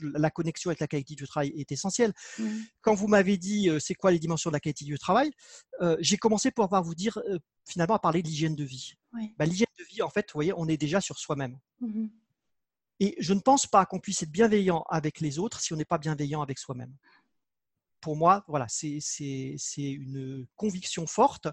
la 0.00 0.30
connexion 0.30 0.70
avec 0.70 0.80
la 0.80 0.86
qualité 0.86 1.14
du 1.14 1.26
travail 1.26 1.52
est 1.56 1.72
essentielle. 1.72 2.12
Mmh. 2.38 2.44
Quand 2.82 2.94
vous 2.94 3.08
m'avez 3.08 3.36
dit 3.36 3.68
euh, 3.68 3.78
c'est 3.80 3.94
quoi 3.94 4.10
les 4.10 4.18
dimensions 4.18 4.50
de 4.50 4.54
la 4.54 4.60
qualité 4.60 4.84
du 4.84 4.98
travail, 4.98 5.30
euh, 5.80 5.96
j'ai 6.00 6.16
commencé 6.16 6.50
pour 6.50 6.66
pouvoir 6.66 6.82
vous 6.82 6.94
dire 6.94 7.18
finalement 7.66 7.94
à 7.94 7.98
parler 7.98 8.22
de 8.22 8.28
l'hygiène 8.28 8.54
de 8.54 8.64
vie. 8.64 8.94
Bah, 9.38 9.44
l'hygiène 9.44 9.66
de 9.78 9.84
vie, 9.84 10.02
en 10.02 10.10
fait, 10.10 10.26
vous 10.32 10.36
voyez, 10.36 10.52
on 10.56 10.68
est 10.68 10.76
déjà 10.76 11.00
sur 11.00 11.18
soi-même. 11.18 11.58
Mmh 11.80 12.06
Et 13.00 13.16
je 13.18 13.34
ne 13.34 13.40
pense 13.40 13.66
pas 13.66 13.86
qu'on 13.86 13.98
puisse 13.98 14.22
être 14.22 14.30
bienveillant 14.30 14.84
avec 14.88 15.20
les 15.20 15.38
autres 15.38 15.60
si 15.60 15.72
on 15.72 15.76
n'est 15.76 15.84
pas 15.84 15.98
bienveillant 15.98 16.42
avec 16.42 16.58
soi-même. 16.58 16.94
Pour 18.00 18.16
moi, 18.16 18.44
voilà, 18.48 18.66
c'est 18.68 19.00
une 19.76 20.46
conviction 20.56 21.06
forte. 21.06 21.48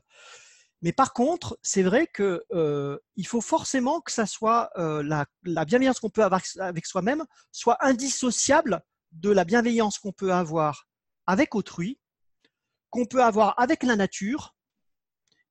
Mais 0.81 0.91
par 0.91 1.13
contre, 1.13 1.57
c'est 1.63 1.81
vrai 1.81 2.07
qu'il 2.07 2.39
euh, 2.53 2.97
faut 3.25 3.41
forcément 3.41 3.99
que 4.01 4.11
ça 4.11 4.25
soit 4.25 4.69
euh, 4.77 5.01
la, 5.43 5.65
bienveillance 5.65 5.99
qu'on 5.99 6.09
peut 6.09 6.23
avoir 6.23 6.41
avec 6.59 6.85
soi-même 6.85 7.25
soit 7.51 7.77
indissociable 7.81 8.81
de 9.11 9.31
la 9.31 9.43
bienveillance 9.43 9.97
qu'on 9.97 10.11
peut 10.11 10.33
avoir 10.33 10.87
avec 11.25 11.55
autrui, 11.55 11.99
qu'on 12.91 13.05
peut 13.05 13.23
avoir 13.23 13.59
avec 13.59 13.83
la 13.83 13.95
nature 13.95 14.55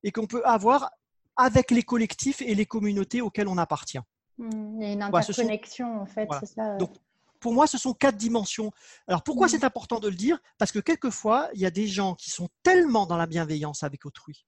et 0.03 0.11
qu'on 0.11 0.27
peut 0.27 0.45
avoir 0.45 0.91
avec 1.35 1.71
les 1.71 1.83
collectifs 1.83 2.41
et 2.41 2.55
les 2.55 2.65
communautés 2.65 3.21
auxquelles 3.21 3.47
on 3.47 3.57
appartient. 3.57 3.99
Mmh, 4.37 4.81
il 4.81 4.87
y 4.87 4.89
a 4.89 4.93
une 4.93 5.03
interconnexion 5.03 6.01
en 6.01 6.05
fait, 6.05 6.27
c'est 6.39 6.45
ça. 6.45 6.75
Donc, 6.77 6.95
pour 7.39 7.53
moi, 7.53 7.67
ce 7.67 7.77
sont 7.77 7.93
quatre 7.93 8.17
dimensions. 8.17 8.71
Alors 9.07 9.23
pourquoi 9.23 9.47
mmh. 9.47 9.49
c'est 9.49 9.63
important 9.63 9.99
de 9.99 10.07
le 10.07 10.15
dire? 10.15 10.39
Parce 10.57 10.71
que 10.71 10.79
quelquefois, 10.79 11.49
il 11.53 11.59
y 11.59 11.65
a 11.65 11.71
des 11.71 11.87
gens 11.87 12.15
qui 12.15 12.29
sont 12.29 12.49
tellement 12.63 13.05
dans 13.05 13.17
la 13.17 13.27
bienveillance 13.27 13.83
avec 13.83 14.05
autrui, 14.05 14.45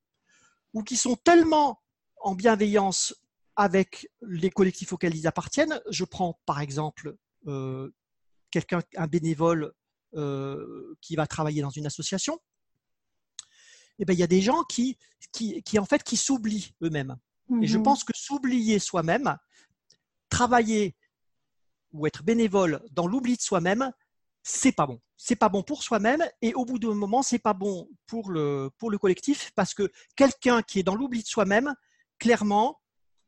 ou 0.73 0.83
qui 0.83 0.97
sont 0.97 1.15
tellement 1.15 1.81
en 2.21 2.35
bienveillance 2.35 3.13
avec 3.55 4.09
les 4.21 4.49
collectifs 4.49 4.93
auxquels 4.93 5.15
ils 5.15 5.27
appartiennent. 5.27 5.81
Je 5.89 6.05
prends 6.05 6.39
par 6.45 6.61
exemple 6.61 7.15
euh, 7.47 7.93
quelqu'un, 8.51 8.81
un 8.95 9.07
bénévole 9.07 9.73
euh, 10.15 10.95
qui 11.01 11.15
va 11.15 11.27
travailler 11.27 11.61
dans 11.61 11.69
une 11.69 11.85
association. 11.85 12.39
Eh 13.99 14.05
bien, 14.05 14.15
il 14.15 14.19
y 14.19 14.23
a 14.23 14.27
des 14.27 14.41
gens 14.41 14.63
qui, 14.63 14.97
qui, 15.31 15.61
qui 15.63 15.77
en 15.77 15.85
fait, 15.85 16.03
qui 16.03 16.17
s'oublient 16.17 16.73
eux-mêmes. 16.81 17.17
Et 17.61 17.67
je 17.67 17.77
mhm. 17.77 17.83
pense 17.83 18.03
que 18.03 18.13
s'oublier 18.15 18.79
soi-même, 18.79 19.37
travailler 20.29 20.95
ou 21.91 22.05
être 22.05 22.23
bénévole 22.23 22.81
dans 22.91 23.07
l'oubli 23.07 23.35
de 23.35 23.41
soi-même, 23.41 23.91
c'est 24.49 24.71
pas 24.71 24.87
bon. 24.87 24.99
C'est 25.15 25.35
pas 25.35 25.47
bon 25.47 25.61
pour 25.61 25.83
soi-même 25.83 26.23
et 26.41 26.55
au 26.55 26.65
bout 26.65 26.79
d'un 26.79 26.95
moment, 26.95 27.21
c'est 27.21 27.39
pas 27.39 27.53
bon 27.53 27.87
pour 28.07 28.31
le, 28.31 28.71
pour 28.79 28.89
le 28.89 28.97
collectif 28.97 29.51
parce 29.55 29.75
que 29.75 29.91
quelqu'un 30.15 30.63
qui 30.63 30.79
est 30.79 30.83
dans 30.83 30.95
l'oubli 30.95 31.21
de 31.21 31.27
soi-même, 31.27 31.75
clairement, 32.17 32.81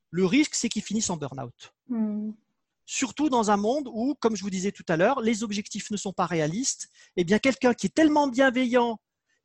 le 0.10 0.26
risque, 0.26 0.56
c'est 0.56 0.68
qu'il 0.68 0.82
finisse 0.82 1.12
en 1.12 1.18
burn-out. 1.18 1.74
Hmm. 1.90 2.32
Surtout 2.86 3.30
dans 3.30 3.52
un 3.52 3.58
monde 3.58 3.88
où, 3.94 4.16
comme 4.16 4.36
je 4.36 4.42
vous 4.42 4.50
disais 4.50 4.72
tout 4.72 4.86
à 4.88 4.98
l'heure, 4.98 5.22
les 5.22 5.44
objectifs 5.44 5.92
ne 5.92 5.98
sont 5.98 6.12
pas 6.12 6.26
réalistes. 6.26 6.90
Eh 7.16 7.24
bien, 7.24 7.38
quelqu'un 7.38 7.76
qui 7.76 7.86
est 7.86 7.94
tellement 7.94 8.28
bienveillant, 8.28 9.00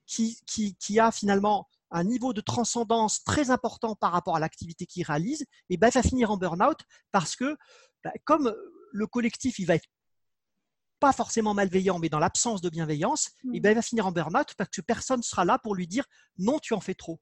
qui, 0.06 0.40
qui, 0.46 0.76
qui, 0.76 0.98
a 0.98 1.12
finalement 1.12 1.68
un 1.90 2.04
niveau 2.04 2.32
de 2.32 2.40
transcendance 2.40 3.22
très 3.22 3.50
important 3.50 3.94
par 3.94 4.12
rapport 4.12 4.36
à 4.36 4.40
l'activité 4.40 4.86
qu'il 4.86 5.04
réalise, 5.04 5.44
eh 5.68 5.76
bien, 5.76 5.90
il 5.90 5.92
va 5.94 6.02
finir 6.02 6.30
en 6.30 6.38
burn-out 6.38 6.78
parce 7.12 7.36
que, 7.36 7.56
bah, 8.02 8.12
comme 8.24 8.54
le 8.92 9.06
collectif, 9.06 9.58
il 9.58 9.66
va 9.66 9.74
être 9.74 9.88
pas 11.00 11.12
forcément 11.12 11.54
malveillant, 11.54 11.98
mais 11.98 12.08
dans 12.08 12.18
l'absence 12.18 12.60
de 12.60 12.68
bienveillance, 12.68 13.28
et 13.28 13.30
eh 13.54 13.58
mm. 13.58 13.62
ben, 13.62 13.70
il 13.70 13.74
va 13.74 13.82
finir 13.82 14.06
en 14.06 14.12
burn-out 14.12 14.54
parce 14.56 14.70
que 14.70 14.80
personne 14.80 15.18
ne 15.18 15.24
sera 15.24 15.44
là 15.44 15.58
pour 15.58 15.74
lui 15.74 15.86
dire 15.86 16.04
non, 16.38 16.58
tu 16.58 16.74
en 16.74 16.80
fais 16.80 16.94
trop. 16.94 17.20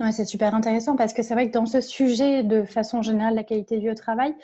Ouais, 0.00 0.12
c'est 0.12 0.24
super 0.24 0.54
intéressant 0.54 0.96
parce 0.96 1.12
que 1.12 1.22
c'est 1.22 1.34
vrai 1.34 1.48
que 1.48 1.54
dans 1.54 1.66
ce 1.66 1.80
sujet, 1.80 2.44
de 2.44 2.64
façon 2.64 3.02
générale, 3.02 3.34
la 3.34 3.44
qualité 3.44 3.76
de 3.76 3.80
vie 3.80 3.90
au 3.90 3.94
travail, 3.94 4.34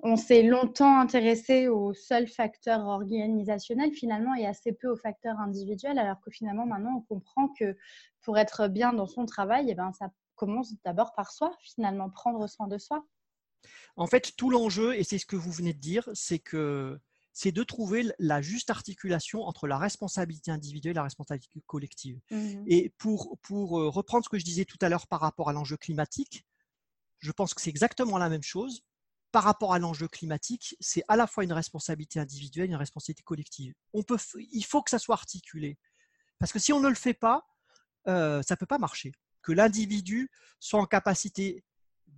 on 0.00 0.16
s'est 0.16 0.42
longtemps 0.42 0.98
intéressé 0.98 1.68
au 1.68 1.94
seul 1.94 2.26
facteur 2.26 2.86
organisationnel 2.86 3.92
finalement 3.92 4.34
et 4.34 4.46
assez 4.46 4.72
peu 4.72 4.88
au 4.88 4.96
facteur 4.96 5.38
individuel, 5.38 5.98
alors 5.98 6.20
que 6.20 6.30
finalement 6.30 6.66
maintenant 6.66 6.96
on 6.96 7.14
comprend 7.14 7.48
que 7.48 7.76
pour 8.22 8.38
être 8.38 8.68
bien 8.68 8.92
dans 8.92 9.06
son 9.06 9.26
travail, 9.26 9.66
eh 9.68 9.74
ben, 9.74 9.92
ça 9.92 10.10
commence 10.34 10.74
d'abord 10.84 11.14
par 11.14 11.30
soi, 11.30 11.56
finalement, 11.60 12.10
prendre 12.10 12.46
soin 12.46 12.66
de 12.66 12.78
soi. 12.78 13.04
En 13.96 14.06
fait, 14.06 14.32
tout 14.36 14.50
l'enjeu, 14.50 14.94
et 14.94 15.04
c'est 15.04 15.18
ce 15.18 15.26
que 15.26 15.36
vous 15.36 15.52
venez 15.52 15.72
de 15.72 15.78
dire, 15.78 16.08
c'est 16.12 16.38
que 16.38 16.98
c'est 17.34 17.50
de 17.52 17.64
trouver 17.64 18.08
la 18.20 18.40
juste 18.40 18.70
articulation 18.70 19.42
entre 19.42 19.66
la 19.66 19.76
responsabilité 19.76 20.52
individuelle 20.52 20.92
et 20.92 20.94
la 20.94 21.02
responsabilité 21.02 21.60
collective. 21.66 22.20
Mmh 22.30 22.62
et 22.66 22.90
pour, 22.96 23.36
pour 23.42 23.80
euh, 23.80 23.88
reprendre 23.88 24.24
ce 24.24 24.30
que 24.30 24.38
je 24.38 24.44
disais 24.44 24.64
tout 24.64 24.78
à 24.80 24.88
l'heure 24.88 25.08
par 25.08 25.20
rapport 25.20 25.50
à 25.50 25.52
l'enjeu 25.52 25.76
climatique, 25.76 26.46
je 27.18 27.32
pense 27.32 27.52
que 27.52 27.60
c'est 27.60 27.70
exactement 27.70 28.18
la 28.18 28.28
même 28.28 28.42
chose. 28.42 28.82
Par 29.32 29.42
rapport 29.42 29.74
à 29.74 29.80
l'enjeu 29.80 30.06
climatique, 30.06 30.76
c'est 30.78 31.02
à 31.08 31.16
la 31.16 31.26
fois 31.26 31.42
une 31.42 31.52
responsabilité 31.52 32.20
individuelle 32.20 32.66
et 32.66 32.72
une 32.72 32.76
responsabilité 32.76 33.24
collective. 33.24 33.74
On 33.92 34.04
peut, 34.04 34.18
il 34.52 34.64
faut 34.64 34.82
que 34.82 34.90
ça 34.90 35.00
soit 35.00 35.16
articulé. 35.16 35.76
Parce 36.38 36.52
que 36.52 36.60
si 36.60 36.72
on 36.72 36.80
ne 36.80 36.88
le 36.88 36.94
fait 36.94 37.14
pas, 37.14 37.44
euh, 38.06 38.42
ça 38.42 38.54
ne 38.54 38.58
peut 38.58 38.66
pas 38.66 38.78
marcher. 38.78 39.12
Que 39.42 39.50
l'individu 39.50 40.30
soit 40.60 40.80
en 40.80 40.86
capacité 40.86 41.64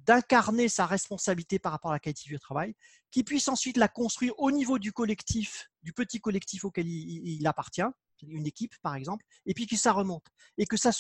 d'incarner 0.07 0.69
sa 0.69 0.87
responsabilité 0.87 1.59
par 1.59 1.73
rapport 1.73 1.91
à 1.91 1.95
la 1.95 2.01
qualité 2.01 2.23
du 2.27 2.39
travail, 2.39 2.75
qui 3.11 3.25
puisse 3.25 3.49
ensuite 3.49 3.77
la 3.77 3.89
construire 3.89 4.35
au 4.39 4.51
niveau 4.51 4.79
du 4.79 4.93
collectif, 4.93 5.69
du 5.83 5.93
petit 5.93 6.21
collectif 6.21 6.65
auquel 6.65 6.87
il, 6.87 7.47
appartient, 7.47 7.83
une 8.27 8.47
équipe 8.47 8.75
par 8.83 8.95
exemple, 8.95 9.25
et 9.45 9.53
puis 9.53 9.67
que 9.67 9.77
ça 9.77 9.93
remonte 9.93 10.25
et 10.57 10.65
que, 10.65 10.77
ça, 10.77 10.91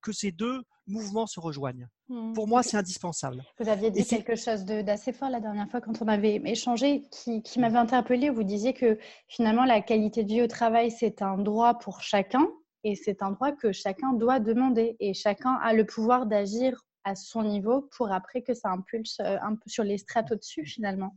que, 0.00 0.12
ces 0.12 0.32
deux 0.32 0.62
mouvements 0.86 1.26
se 1.26 1.38
rejoignent. 1.38 1.86
Mmh. 2.08 2.32
Pour 2.32 2.48
moi, 2.48 2.62
c'est 2.62 2.76
indispensable. 2.76 3.44
Vous 3.60 3.68
aviez 3.68 3.90
dit 3.90 4.04
quelque 4.04 4.34
chose 4.34 4.64
d'assez 4.64 5.12
fort 5.12 5.30
la 5.30 5.40
dernière 5.40 5.70
fois 5.70 5.80
quand 5.80 6.02
on 6.02 6.08
avait 6.08 6.42
échangé 6.44 7.04
qui, 7.12 7.42
qui 7.42 7.60
m'avait 7.60 7.78
interpellé. 7.78 8.30
Vous 8.30 8.42
disiez 8.42 8.74
que 8.74 8.98
finalement, 9.28 9.64
la 9.64 9.80
qualité 9.80 10.24
de 10.24 10.28
vie 10.28 10.42
au 10.42 10.48
travail, 10.48 10.90
c'est 10.90 11.22
un 11.22 11.38
droit 11.38 11.74
pour 11.74 12.02
chacun 12.02 12.48
et 12.82 12.96
c'est 12.96 13.22
un 13.22 13.30
droit 13.30 13.52
que 13.52 13.72
chacun 13.72 14.12
doit 14.12 14.40
demander 14.40 14.96
et 15.00 15.14
chacun 15.14 15.54
a 15.62 15.72
le 15.72 15.86
pouvoir 15.86 16.26
d'agir 16.26 16.84
à 17.04 17.14
son 17.14 17.42
niveau 17.42 17.82
pour 17.96 18.12
après 18.12 18.42
que 18.42 18.54
ça 18.54 18.70
impulse 18.70 19.20
euh, 19.20 19.38
un 19.42 19.54
peu 19.54 19.68
sur 19.68 19.84
les 19.84 19.98
strates 19.98 20.32
au-dessus 20.32 20.64
finalement. 20.64 21.16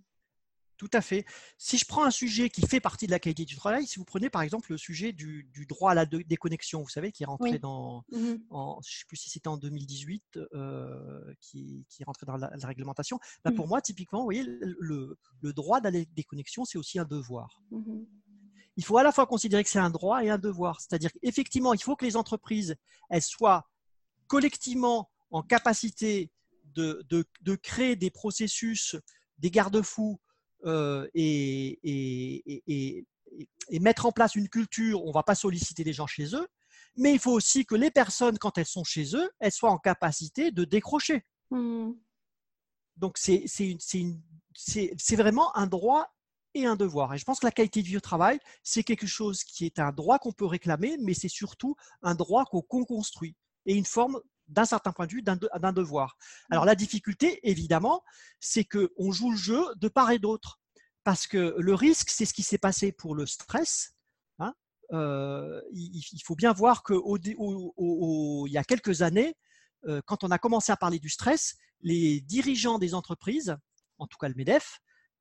Tout 0.78 0.90
à 0.94 1.02
fait. 1.02 1.26
Si 1.58 1.78
je 1.80 1.86
prends 1.86 2.04
un 2.04 2.12
sujet 2.12 2.50
qui 2.50 2.62
fait 2.62 2.80
partie 2.80 3.08
de 3.08 3.12
la 3.12 3.20
qualité 3.20 3.46
du 3.46 3.56
travail, 3.56 3.88
si 3.88 3.98
vous 3.98 4.06
prenez 4.06 4.30
par 4.30 4.44
exemple 4.44 4.72
le 4.72 4.78
sujet 4.78 5.12
du, 5.12 5.50
droit 5.68 5.92
à 5.92 5.96
la 5.96 6.06
déconnexion, 6.06 6.84
vous 6.84 6.90
savez, 6.90 7.12
qui 7.12 7.24
est 7.24 7.26
rentré 7.26 7.58
dans, 7.58 8.04
mmh 8.12 8.18
je 8.20 8.56
ne 8.56 8.82
sais 8.84 9.06
plus 9.08 9.18
si 9.18 9.32
c'était 9.32 9.48
en 9.48 9.58
2018, 9.58 10.38
euh, 10.54 11.34
qui, 11.42 11.84
qui, 11.90 12.04
est 12.04 12.06
rentré 12.06 12.28
dans 12.28 12.38
la, 12.38 12.52
réglementation, 12.64 13.20
bah, 13.44 13.52
pour 13.52 13.66
mmh. 13.66 13.70
moi, 13.70 13.82
typiquement, 13.82 14.20
vous 14.20 14.26
voyez, 14.26 14.44
le, 14.44 15.18
droit 15.42 15.80
à 15.80 15.90
la 15.90 16.06
déconnexion, 16.06 16.64
c'est 16.64 16.78
aussi 16.78 17.00
un 17.00 17.06
devoir. 17.06 17.64
Mmh 17.72 18.04
il 18.80 18.86
faut 18.86 18.98
à 19.00 19.04
la 19.04 19.12
fois 19.12 19.26
considérer 19.26 19.64
que 19.64 19.72
c'est 19.72 19.80
un 19.80 19.90
droit 19.90 20.24
et 20.24 20.30
un 20.30 20.38
devoir. 20.38 20.80
C'est-à-dire 20.80 21.10
qu'effectivement, 21.12 21.74
il 21.74 21.82
faut 21.82 21.96
que 21.96 22.06
les 22.06 22.16
entreprises, 22.16 22.76
elles 23.10 23.24
soient 23.24 23.68
collectivement 24.28 25.10
en 25.32 25.42
capacité 25.42 26.32
de, 26.76 27.06
de, 27.10 27.56
créer 27.56 27.96
des 27.96 28.12
processus, 28.12 28.96
des 29.40 29.50
garde-fous 29.50 30.20
euh, 30.66 31.08
et, 31.14 31.80
et, 31.84 33.06
et, 33.70 33.80
mettre 33.80 34.06
en 34.06 34.12
place 34.12 34.36
une 34.36 34.50
culture, 34.50 35.04
on 35.04 35.10
ne 35.10 35.14
va 35.14 35.24
pas 35.24 35.36
solliciter 35.36 35.84
les 35.84 35.94
gens 35.94 36.08
chez 36.08 36.36
eux, 36.36 36.48
mais 36.96 37.14
il 37.14 37.20
faut 37.20 37.32
aussi 37.32 37.66
que 37.66 37.76
les 37.76 37.92
personnes, 37.92 38.38
quand 38.38 38.58
elles 38.58 38.66
sont 38.66 38.84
chez 38.84 39.16
eux, 39.16 39.30
elles 39.40 39.52
soient 39.52 39.72
en 39.72 39.78
capacité 39.78 40.52
de 40.52 40.64
décrocher. 40.66 41.26
Mmh. 41.52 41.92
Donc, 42.98 43.18
c'est 43.18 45.16
vraiment 45.16 45.56
un 45.56 45.68
droit 45.68 46.08
et 46.54 46.66
un 46.66 46.76
devoir. 46.76 47.14
Et 47.14 47.18
je 47.18 47.26
pense 47.26 47.40
que 47.40 47.46
la 47.46 47.52
qualité 47.52 47.82
de 47.82 47.88
vie 47.88 47.98
au 47.98 48.02
travail, 48.02 48.40
c'est 48.64 48.84
quelque 48.84 49.08
chose 49.08 49.44
qui 49.44 49.66
est 49.66 49.80
un 49.80 49.92
droit 49.92 50.18
qu'on 50.18 50.32
peut 50.32 50.46
réclamer, 50.46 50.98
mais 51.00 51.14
c'est 51.14 51.28
surtout 51.28 51.76
un 52.02 52.16
droit 52.16 52.46
qu'on 52.46 52.62
construit 52.62 53.36
et 53.66 53.76
une 53.76 53.86
forme 53.86 54.20
d'un 54.48 54.66
certain 54.66 54.92
point 54.92 55.08
de 55.08 55.12
vue, 55.12 55.22
d'un 55.22 55.74
devoir. 55.74 56.18
Alors 56.50 56.66
la 56.66 56.76
difficulté, 56.76 57.40
évidemment, 57.44 58.04
c'est 58.40 58.66
qu'on 58.66 59.12
joue 59.12 59.32
le 59.32 59.38
jeu 59.38 59.64
de 59.76 59.88
part 59.88 60.12
et 60.12 60.20
d'autre. 60.20 60.60
Parce 61.04 61.28
que 61.28 61.56
le 61.58 61.74
risque, 61.74 62.10
c'est 62.10 62.26
ce 62.26 62.34
qui 62.34 62.44
s'est 62.44 62.58
passé 62.58 62.92
pour 62.92 63.16
le 63.16 63.26
stress. 63.26 63.96
Hein. 64.40 64.54
Euh, 64.92 65.62
il, 65.72 66.22
faut 66.26 66.36
bien 66.36 66.52
voir 66.54 66.84
qu'il 66.84 66.98
y 67.28 68.58
a 68.58 68.64
quelques 68.64 69.02
années, 69.02 69.36
euh, 69.88 70.02
quand 70.06 70.24
on 70.24 70.32
a 70.32 70.38
commencé 70.38 70.72
à 70.72 70.78
parler 70.78 71.00
du 71.00 71.10
stress, 71.10 71.56
les 71.82 72.22
dirigeants 72.22 72.80
des 72.80 72.94
entreprises, 72.94 73.56
en 73.98 74.08
tout 74.08 74.18
cas 74.18 74.28
le 74.28 74.36
MEDEF, 74.36 74.80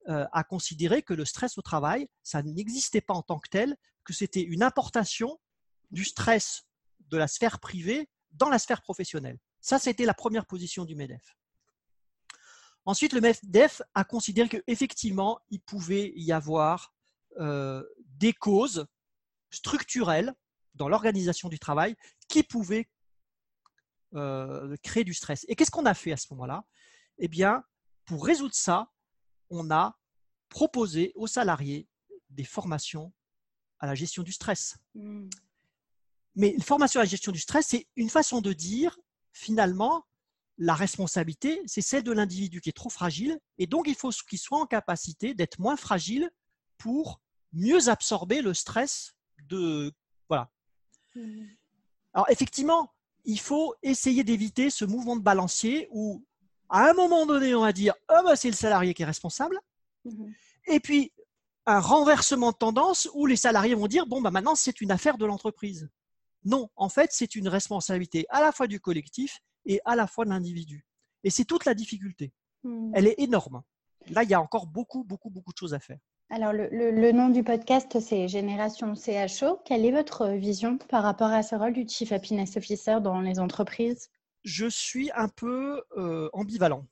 euh, 0.08 0.26
a 0.32 0.44
considéré 0.44 1.02
que 1.02 1.14
le 1.14 1.24
stress 1.24 1.58
au 1.58 1.62
travail, 1.62 2.08
ça 2.22 2.42
n'existait 2.42 3.00
pas 3.00 3.14
en 3.14 3.22
tant 3.22 3.38
que 3.38 3.48
tel, 3.48 3.76
que 4.04 4.12
c'était 4.12 4.42
une 4.42 4.62
importation 4.62 5.40
du 5.90 6.04
stress 6.04 6.62
de 7.10 7.16
la 7.16 7.28
sphère 7.28 7.58
privée 7.58 8.08
dans 8.36 8.48
la 8.48 8.58
sphère 8.58 8.82
professionnelle. 8.82 9.38
Ça, 9.60 9.78
c'était 9.78 10.04
la 10.04 10.14
première 10.14 10.46
position 10.46 10.84
du 10.84 10.94
MEDEF. 10.94 11.36
Ensuite, 12.84 13.12
le 13.12 13.20
MEDEF 13.20 13.82
a 13.94 14.04
considéré 14.04 14.48
qu'effectivement, 14.48 15.40
il 15.50 15.60
pouvait 15.60 16.12
y 16.14 16.32
avoir 16.32 16.94
euh, 17.38 17.84
des 17.98 18.32
causes 18.32 18.86
structurelles 19.50 20.32
dans 20.74 20.88
l'organisation 20.88 21.48
du 21.48 21.58
travail 21.58 21.96
qui 22.28 22.42
pouvaient 22.42 22.88
euh, 24.14 24.76
créer 24.82 25.04
du 25.04 25.14
stress. 25.14 25.44
Et 25.48 25.56
qu'est-ce 25.56 25.70
qu'on 25.70 25.86
a 25.86 25.94
fait 25.94 26.12
à 26.12 26.16
ce 26.16 26.28
moment-là? 26.30 26.64
Eh 27.18 27.28
bien, 27.28 27.64
pour 28.04 28.24
résoudre 28.24 28.54
ça, 28.54 28.92
on 29.50 29.70
a 29.70 29.98
proposé 30.48 31.12
aux 31.16 31.26
salariés 31.26 31.88
des 32.30 32.44
formations 32.44 33.12
à 33.78 33.86
la 33.86 33.94
gestion 33.94 34.22
du 34.22 34.32
stress. 34.32 34.78
Mmh. 34.94 35.28
Mais 36.36 36.50
une 36.50 36.62
formation 36.62 37.00
à 37.00 37.04
la 37.04 37.08
gestion 37.08 37.32
du 37.32 37.40
stress, 37.40 37.68
c'est 37.68 37.86
une 37.96 38.10
façon 38.10 38.40
de 38.40 38.52
dire, 38.52 38.98
finalement, 39.32 40.04
la 40.58 40.74
responsabilité, 40.74 41.60
c'est 41.66 41.80
celle 41.82 42.02
de 42.02 42.12
l'individu 42.12 42.60
qui 42.60 42.70
est 42.70 42.76
trop 42.76 42.88
fragile, 42.88 43.38
et 43.58 43.66
donc 43.66 43.88
il 43.88 43.94
faut 43.94 44.10
qu'il 44.10 44.38
soit 44.38 44.58
en 44.58 44.66
capacité 44.66 45.34
d'être 45.34 45.58
moins 45.58 45.76
fragile 45.76 46.30
pour 46.78 47.20
mieux 47.52 47.88
absorber 47.88 48.42
le 48.42 48.54
stress 48.54 49.14
de... 49.48 49.92
Voilà. 50.28 50.50
Mmh. 51.14 51.46
Alors 52.14 52.30
effectivement, 52.30 52.92
il 53.24 53.40
faut 53.40 53.74
essayer 53.82 54.24
d'éviter 54.24 54.70
ce 54.70 54.84
mouvement 54.84 55.16
de 55.16 55.22
balancier 55.22 55.88
où, 55.90 56.24
à 56.68 56.90
un 56.90 56.94
moment 56.94 57.26
donné, 57.26 57.54
on 57.54 57.62
va 57.62 57.72
dire, 57.72 57.94
oh 58.10 58.32
c'est 58.34 58.50
le 58.50 58.56
salarié 58.56 58.94
qui 58.94 59.02
est 59.02 59.06
responsable, 59.06 59.58
mmh. 60.04 60.26
et 60.68 60.80
puis 60.80 61.12
un 61.66 61.80
renversement 61.80 62.52
de 62.52 62.56
tendance 62.56 63.08
où 63.12 63.26
les 63.26 63.36
salariés 63.36 63.74
vont 63.74 63.88
dire, 63.88 64.06
bon, 64.06 64.22
bah, 64.22 64.30
maintenant, 64.30 64.54
c'est 64.54 64.80
une 64.80 64.92
affaire 64.92 65.18
de 65.18 65.26
l'entreprise. 65.26 65.90
Non, 66.46 66.70
en 66.76 66.88
fait, 66.88 67.10
c'est 67.12 67.34
une 67.34 67.48
responsabilité 67.48 68.24
à 68.30 68.40
la 68.40 68.52
fois 68.52 68.68
du 68.68 68.80
collectif 68.80 69.40
et 69.66 69.80
à 69.84 69.96
la 69.96 70.06
fois 70.06 70.24
de 70.24 70.30
l'individu. 70.30 70.86
Et 71.24 71.30
c'est 71.30 71.44
toute 71.44 71.64
la 71.64 71.74
difficulté. 71.74 72.32
Hmm. 72.62 72.92
Elle 72.94 73.08
est 73.08 73.18
énorme. 73.18 73.62
Là, 74.10 74.22
il 74.22 74.30
y 74.30 74.34
a 74.34 74.40
encore 74.40 74.68
beaucoup, 74.68 75.02
beaucoup, 75.02 75.28
beaucoup 75.28 75.52
de 75.52 75.58
choses 75.58 75.74
à 75.74 75.80
faire. 75.80 75.98
Alors, 76.30 76.52
le, 76.52 77.12
nom 77.12 77.30
du 77.30 77.42
podcast, 77.42 77.98
c'est 78.00 78.28
Génération 78.28 78.94
CHO. 78.94 79.58
Quelle 79.64 79.84
est 79.84 79.90
votre 79.90 80.28
vision 80.28 80.78
par 80.78 81.02
rapport 81.02 81.30
à 81.30 81.42
ce 81.42 81.56
rôle 81.56 81.72
du 81.72 81.86
Chief 81.88 82.12
Happiness 82.12 82.56
Officer 82.56 82.98
dans 83.02 83.20
les 83.20 83.40
entreprises? 83.40 84.08
Je 84.44 84.66
suis 84.66 85.10
un 85.16 85.28
peu 85.28 85.82
euh, 85.96 86.28
ambivalent. 86.32 86.86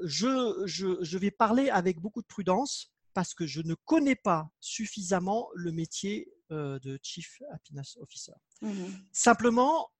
Je, 0.00 0.62
je, 0.66 1.18
vais 1.18 1.30
parler 1.30 1.70
avec 1.70 2.00
beaucoup 2.00 2.22
de 2.22 2.26
prudence 2.26 2.92
parce 3.14 3.34
que 3.34 3.46
je 3.46 3.62
ne 3.62 3.74
connais 3.74 4.16
pas 4.16 4.50
suffisamment 4.60 5.48
le 5.54 5.70
métier 5.70 6.28
de 6.50 6.98
Chief 7.02 7.42
Happiness 7.52 7.96
Officer. 8.00 8.32
Mmh 8.62 8.86
Simplement, 9.12 9.90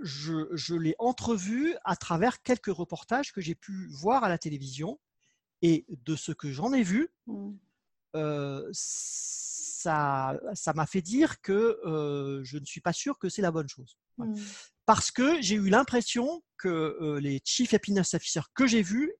je, 0.00 0.74
l'ai 0.74 0.94
entrevu 0.98 1.74
à 1.84 1.96
travers 1.96 2.42
quelques 2.42 2.66
reportages 2.74 3.32
que 3.32 3.40
j'ai 3.40 3.54
pu 3.54 3.88
voir 3.88 4.24
à 4.24 4.28
la 4.28 4.38
télévision 4.38 4.98
et 5.62 5.86
de 5.88 6.16
ce 6.16 6.32
que 6.32 6.50
j'en 6.50 6.72
ai 6.72 6.82
vu, 6.82 7.08
mmh. 7.26 7.50
euh, 8.16 8.68
ça, 8.72 10.38
ça 10.54 10.72
m'a 10.72 10.86
fait 10.86 11.02
dire 11.02 11.40
que 11.40 11.78
euh, 11.84 12.42
je 12.42 12.58
ne 12.58 12.64
suis 12.64 12.80
pas 12.80 12.92
sûr 12.92 13.18
que 13.18 13.28
c'est 13.28 13.42
la 13.42 13.52
bonne 13.52 13.68
chose. 13.68 13.96
Mmh. 14.18 14.34
Parce 14.86 15.10
que 15.10 15.40
j'ai 15.40 15.54
eu 15.54 15.68
l'impression 15.68 16.42
que 16.58 17.18
les 17.20 17.40
Chief 17.44 17.72
Happiness 17.74 18.14
Officers 18.14 18.46
que 18.54 18.66
j'ai 18.66 18.82
vus 18.82 19.12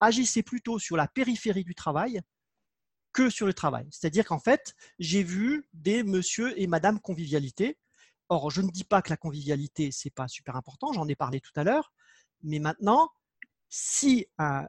agissaient 0.00 0.42
plutôt 0.42 0.78
sur 0.78 0.96
la 0.96 1.08
périphérie 1.08 1.64
du 1.64 1.74
travail 1.74 2.20
que 3.12 3.30
sur 3.30 3.46
le 3.46 3.54
travail. 3.54 3.86
C'est-à-dire 3.90 4.24
qu'en 4.24 4.38
fait, 4.38 4.74
j'ai 4.98 5.22
vu 5.22 5.68
des 5.72 6.02
monsieur 6.02 6.58
et 6.60 6.66
madame 6.66 7.00
convivialité. 7.00 7.78
Or, 8.28 8.50
je 8.50 8.62
ne 8.62 8.70
dis 8.70 8.84
pas 8.84 9.02
que 9.02 9.10
la 9.10 9.16
convivialité, 9.16 9.90
c'est 9.90 10.10
pas 10.10 10.28
super 10.28 10.56
important, 10.56 10.92
j'en 10.92 11.08
ai 11.08 11.16
parlé 11.16 11.40
tout 11.40 11.52
à 11.56 11.64
l'heure, 11.64 11.92
mais 12.42 12.60
maintenant, 12.60 13.10
si 13.68 14.26
un 14.38 14.66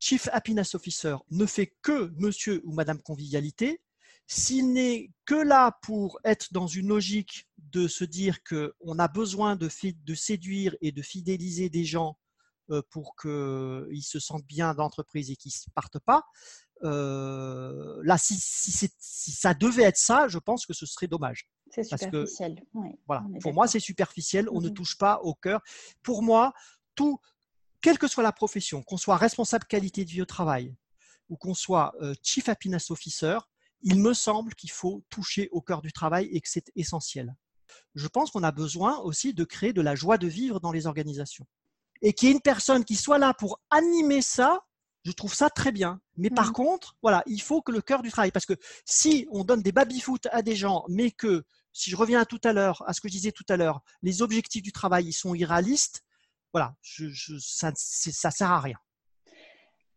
Chief 0.00 0.28
Happiness 0.32 0.74
Officer 0.74 1.16
ne 1.30 1.44
fait 1.44 1.74
que 1.82 2.12
monsieur 2.16 2.60
ou 2.64 2.72
madame 2.72 3.02
convivialité, 3.02 3.82
s'il 4.26 4.72
n'est 4.72 5.10
que 5.24 5.34
là 5.34 5.78
pour 5.82 6.20
être 6.22 6.52
dans 6.52 6.66
une 6.66 6.88
logique 6.88 7.48
de 7.56 7.88
se 7.88 8.04
dire 8.04 8.42
qu'on 8.44 8.98
a 8.98 9.08
besoin 9.08 9.56
de, 9.56 9.68
séduire 10.14 10.76
et 10.80 10.92
de 10.92 11.02
fidéliser 11.02 11.70
des 11.70 11.84
gens 11.84 12.18
euh, 12.70 12.82
pour 12.90 13.16
qu'ils 13.16 14.02
se 14.02 14.20
sentent 14.20 14.46
bien 14.46 14.74
dans 14.74 14.84
l'entreprise 14.84 15.30
et 15.30 15.36
qu'ils 15.36 15.52
ne 15.66 15.72
partent 15.72 15.98
pas, 15.98 16.24
euh, 16.84 18.00
là, 18.04 18.18
si, 18.18 18.38
ça 18.38 19.54
devait 19.54 19.84
être 19.84 19.96
ça, 19.96 20.28
je 20.28 20.38
pense 20.38 20.66
que 20.66 20.72
ce 20.72 20.86
serait 20.86 21.06
dommage. 21.06 21.48
C'est 21.70 21.84
superficiel. 21.84 22.62
voilà. 23.06 23.24
Pour 23.42 23.52
moi, 23.52 23.66
c'est 23.68 23.80
superficiel. 23.80 24.48
On 24.50 24.60
ne 24.60 24.68
mmh 24.68 24.74
touche 24.74 24.96
pas 24.96 25.20
au 25.22 25.34
cœur. 25.34 25.60
Pour 26.02 26.22
moi, 26.22 26.52
tout, 26.94 27.20
quelle 27.80 27.98
que 27.98 28.08
soit 28.08 28.22
la 28.22 28.32
profession, 28.32 28.82
qu'on 28.82 28.96
soit 28.96 29.16
responsable 29.16 29.66
qualité 29.66 30.04
de 30.04 30.10
vie 30.10 30.22
au 30.22 30.26
travail 30.26 30.74
ou 31.28 31.36
qu'on 31.36 31.54
soit 31.54 31.94
euh, 32.00 32.14
chief 32.22 32.48
happiness 32.48 32.90
officer, 32.90 33.38
il 33.82 34.00
me 34.00 34.14
semble 34.14 34.54
qu'il 34.54 34.70
faut 34.70 35.04
toucher 35.10 35.48
au 35.52 35.60
cœur 35.60 35.82
du 35.82 35.92
travail 35.92 36.26
et 36.32 36.40
que 36.40 36.48
c'est 36.48 36.72
essentiel. 36.74 37.34
Je 37.94 38.08
pense 38.08 38.30
qu'on 38.30 38.42
a 38.42 38.50
besoin 38.50 38.98
aussi 39.00 39.34
de 39.34 39.44
créer 39.44 39.72
de 39.72 39.82
la 39.82 39.94
joie 39.94 40.18
de 40.18 40.26
vivre 40.26 40.58
dans 40.58 40.72
les 40.72 40.86
organisations. 40.86 41.46
Et 42.00 42.12
qu'il 42.12 42.28
y 42.28 42.32
ait 42.32 42.34
une 42.34 42.40
personne 42.40 42.84
qui 42.84 42.96
soit 42.96 43.18
là 43.18 43.34
pour 43.34 43.60
animer 43.70 44.22
ça 44.22 44.60
je 45.08 45.12
trouve 45.12 45.32
ça 45.32 45.48
très 45.48 45.72
bien. 45.72 46.00
Mais 46.18 46.28
par 46.28 46.50
mmh. 46.50 46.52
contre, 46.52 46.96
voilà, 47.00 47.22
il 47.26 47.40
faut 47.40 47.62
que 47.62 47.72
le 47.72 47.80
cœur 47.80 48.02
du 48.02 48.10
travail, 48.10 48.30
parce 48.30 48.44
que 48.44 48.52
si 48.84 49.26
on 49.30 49.42
donne 49.42 49.62
des 49.62 49.72
baby-foot 49.72 50.28
à 50.32 50.42
des 50.42 50.54
gens, 50.54 50.84
mais 50.88 51.10
que, 51.10 51.44
si 51.72 51.90
je 51.90 51.96
reviens 51.96 52.20
à 52.20 52.26
tout 52.26 52.40
à 52.44 52.52
l'heure, 52.52 52.82
à 52.86 52.92
ce 52.92 53.00
que 53.00 53.08
je 53.08 53.14
disais 53.14 53.32
tout 53.32 53.46
à 53.48 53.56
l'heure, 53.56 53.80
les 54.02 54.20
objectifs 54.20 54.62
du 54.62 54.72
travail, 54.72 55.06
ils 55.06 55.14
sont 55.14 55.34
irréalistes, 55.34 56.02
voilà, 56.52 56.74
ça 56.82 57.70
ne 57.70 57.74
sert 57.76 58.50
à 58.50 58.60
rien. 58.60 58.76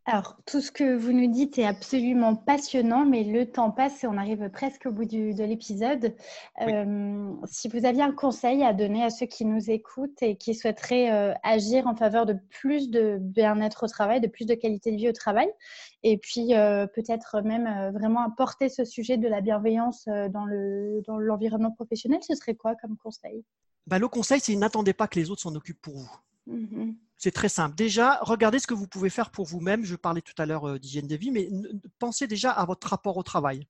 Alors, 0.06 0.36
tout 0.48 0.62
ce 0.62 0.72
que 0.72 0.96
vous 0.96 1.12
nous 1.12 1.32
dites 1.32 1.60
est 1.60 1.66
absolument 1.66 2.36
passionnant, 2.36 3.06
mais 3.06 3.24
le 3.24 3.46
temps 3.46 3.70
passe 3.70 4.04
et 4.04 4.08
on 4.08 4.18
arrive 4.18 4.50
presque 4.50 4.88
au 4.88 4.92
bout 4.92 5.06
de 5.06 5.44
l'épisode. 5.44 6.16
Euh, 6.62 7.32
si 7.46 7.68
vous 7.68 7.86
aviez 7.86 8.02
un 8.02 8.12
conseil 8.12 8.64
à 8.64 8.74
donner 8.74 9.04
à 9.04 9.12
ceux 9.12 9.28
qui 9.28 9.46
nous 9.46 9.70
écoutent 9.70 10.24
et 10.24 10.38
qui 10.38 10.56
souhaiteraient 10.56 11.12
euh, 11.12 11.34
agir 11.44 11.86
en 11.86 11.96
faveur 11.96 12.26
de 12.26 12.36
plus 12.50 12.90
de 12.90 13.20
bien-être 13.22 13.84
au 13.84 13.88
travail, 13.88 14.20
de 14.22 14.28
plus 14.28 14.46
de 14.46 14.56
qualité 14.56 14.92
de 14.92 14.98
vie 14.98 15.10
au 15.10 15.14
travail, 15.14 15.50
et 16.02 16.18
puis 16.18 16.56
euh, 16.56 16.88
peut-être 16.88 17.42
même 17.42 17.92
vraiment 17.94 18.22
apporter 18.22 18.70
ce 18.70 18.84
sujet 18.86 19.18
de 19.18 19.28
la 19.28 19.42
bienveillance 19.42 20.06
dans 20.06 20.46
l'environnement 20.48 21.70
dans 21.70 21.76
professionnel, 21.76 22.20
ce 22.24 22.34
serait 22.34 22.56
quoi 22.56 22.74
comme 22.76 22.98
conseil? 22.98 23.46
Bah, 23.86 24.00
Le 24.00 24.08
conseil, 24.08 24.40
c'est 24.40 24.56
n'attendez 24.56 24.94
pas 24.94 25.08
que 25.08 25.20
les 25.20 25.30
autres 25.30 25.42
s'en 25.42 25.54
occupent 25.54 25.82
pour 25.82 25.96
vous. 25.96 26.12
Mmh 26.48 26.94
c'est 27.24 27.32
très 27.32 27.50
simple. 27.50 27.76
Déjà, 27.76 28.18
regardez 28.24 28.58
ce 28.58 28.66
que 28.66 28.74
vous 28.74 28.88
pouvez 28.88 29.12
faire 29.12 29.30
pour 29.30 29.46
vous-même. 29.46 29.86
Je 29.86 29.96
parlais 29.96 30.24
tout 30.24 30.34
à 30.40 30.48
l'heure 30.48 30.68
euh, 30.68 30.80
d'hygiène 30.80 31.06
de 31.06 31.16
vie, 31.16 31.30
mais 31.30 31.48
pensez 32.00 32.26
déjà 32.26 32.50
à 32.50 32.66
votre 32.66 32.88
rapport 32.88 33.16
au 33.16 33.22
travail. 33.22 33.68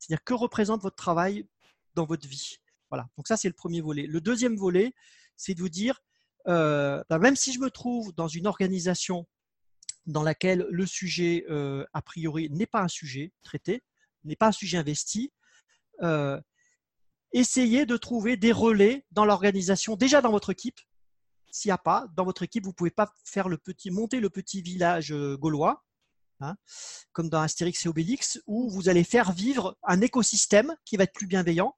C'est-à-dire 0.00 0.24
que 0.24 0.34
représente 0.34 0.82
votre 0.82 0.96
travail 0.96 1.46
dans 1.94 2.06
votre 2.06 2.26
vie? 2.26 2.56
Voilà. 2.90 3.08
Donc 3.16 3.28
ça, 3.28 3.36
c'est 3.36 3.46
le 3.46 3.54
premier 3.54 3.80
volet. 3.80 4.08
Le 4.08 4.20
deuxième 4.20 4.56
volet, 4.56 4.94
c'est 5.36 5.54
de 5.54 5.60
vous 5.60 5.68
dire, 5.68 6.02
euh, 6.48 7.04
bah, 7.08 7.20
même 7.20 7.36
si 7.36 7.52
je 7.52 7.60
me 7.60 7.70
trouve 7.70 8.12
dans 8.16 8.26
une 8.26 8.48
organisation 8.48 9.28
dans 10.06 10.24
laquelle 10.24 10.66
le 10.70 10.86
sujet, 10.86 11.44
euh, 11.50 11.86
a 11.92 12.02
priori, 12.02 12.50
n'est 12.50 12.66
pas 12.66 12.82
un 12.82 12.88
sujet 12.88 13.32
traité, 13.44 13.84
n'est 14.24 14.34
pas 14.34 14.48
un 14.48 14.52
sujet 14.52 14.76
investi, 14.76 15.32
essayez 17.32 17.86
de 17.86 17.96
trouver 17.96 18.36
des 18.36 18.50
relais 18.50 19.06
dans 19.12 19.24
l'organisation, 19.24 19.94
déjà 19.94 20.20
dans 20.20 20.32
votre 20.32 20.50
équipe, 20.50 20.80
s'il 21.50 21.68
n'y 21.68 21.74
a 21.74 21.78
pas, 21.78 22.06
dans 22.16 22.24
votre 22.24 22.42
équipe, 22.42 22.64
vous 22.64 22.70
ne 22.70 22.74
pouvez 22.74 22.90
pas 22.90 23.12
faire 23.24 23.48
le 23.48 23.58
petit, 23.58 23.90
monter 23.90 24.20
le 24.20 24.30
petit 24.30 24.62
village 24.62 25.12
euh, 25.12 25.36
gaulois, 25.36 25.84
hein, 26.40 26.56
comme 27.12 27.28
dans 27.28 27.40
Astérix 27.40 27.84
et 27.84 27.88
Obélix, 27.88 28.40
où 28.46 28.70
vous 28.70 28.88
allez 28.88 29.04
faire 29.04 29.32
vivre 29.32 29.76
un 29.82 30.00
écosystème 30.00 30.74
qui 30.84 30.96
va 30.96 31.04
être 31.04 31.12
plus 31.12 31.26
bienveillant. 31.26 31.74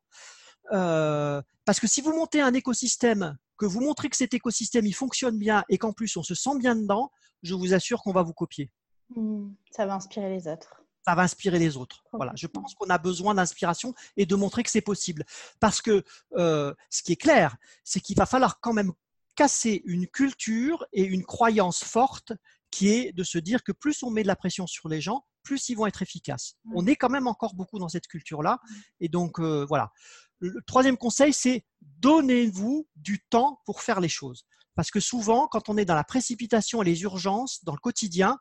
Euh, 0.73 1.43
parce 1.65 1.81
que 1.81 1.87
si 1.87 2.01
vous 2.01 2.13
montez 2.13 2.41
un 2.41 2.55
écosystème 2.55 3.37
que 3.59 3.67
vous 3.67 3.81
montrez 3.81 4.09
que 4.09 4.17
cet 4.17 4.35
écosystème 4.35 4.87
il 4.87 4.95
fonctionne 4.95 5.39
bien 5.39 5.65
et 5.69 5.79
qu'en 5.79 5.93
plus 5.93 6.17
on 6.17 6.23
se 6.23 6.35
sent 6.35 6.59
bien 6.59 6.75
dedans, 6.77 7.11
je 7.43 7.55
vous 7.55 7.75
assure 7.75 8.03
qu'on 8.03 8.13
va 8.13 8.23
vous 8.23 8.33
copier. 8.33 8.71
Mmh. 9.15 9.51
ça 9.71 9.85
va 9.85 9.95
inspirer 9.95 10.31
les 10.31 10.49
autres. 10.49 10.83
Ça 11.05 11.15
va 11.15 11.23
inspirer 11.23 11.59
les 11.59 11.77
autres. 11.77 12.05
Voilà, 12.13 12.33
je 12.37 12.47
pense 12.47 12.75
qu'on 12.75 12.89
a 12.89 12.97
besoin 12.97 13.35
d'inspiration 13.35 13.93
et 14.17 14.25
de 14.25 14.37
montrer 14.37 14.63
que 14.63 14.71
c'est 14.71 14.81
possible. 14.81 15.25
Parce 15.59 15.83
que 15.83 16.05
euh, 16.37 16.73
ce 16.91 17.03
qui 17.03 17.13
est 17.13 17.17
clair, 17.17 17.57
c'est 17.83 18.01
qu'il 18.01 18.17
va 18.17 18.25
falloir 18.25 18.61
quand 18.61 18.73
même 18.73 18.93
casser 19.35 19.83
une 19.85 20.07
culture 20.07 20.87
et 20.93 21.05
une 21.05 21.25
croyance 21.25 21.83
forte 21.83 22.33
qui 22.71 22.89
est 22.89 23.13
de 23.13 23.23
se 23.23 23.39
dire 23.39 23.63
que 23.63 23.73
plus 23.73 24.03
on 24.03 24.11
met 24.11 24.23
de 24.23 24.29
la 24.29 24.37
pression 24.37 24.67
sur 24.67 24.89
les 24.89 25.01
gens, 25.01 25.25
plus 25.43 25.69
ils 25.69 25.75
vont 25.75 25.87
être 25.87 26.03
efficaces. 26.03 26.55
On 26.75 26.87
est 26.87 26.97
quand 26.97 27.11
même 27.11 27.27
encore 27.27 27.55
beaucoup 27.55 27.79
dans 27.79 27.89
cette 27.89 28.07
culture-là. 28.07 28.59
Et 29.01 29.09
donc, 29.09 29.39
euh, 29.39 29.65
voilà. 29.69 29.91
Le 30.39 30.61
troisième 30.67 30.97
conseil, 30.97 31.33
c'est 31.33 31.65
donnez-vous 31.81 32.89
du 32.97 33.25
temps 33.31 33.61
pour 33.67 33.83
faire 33.83 34.01
les 34.01 34.09
choses. 34.09 34.45
Parce 34.75 34.91
que 34.91 35.01
souvent, 35.01 35.49
quand 35.49 35.69
on 35.69 35.77
est 35.77 35.85
dans 35.85 35.95
la 35.95 36.05
précipitation 36.05 36.83
et 36.83 36.85
les 36.85 37.03
urgences 37.03 37.63
dans 37.65 37.73
le 37.73 37.79
quotidien, 37.79 38.39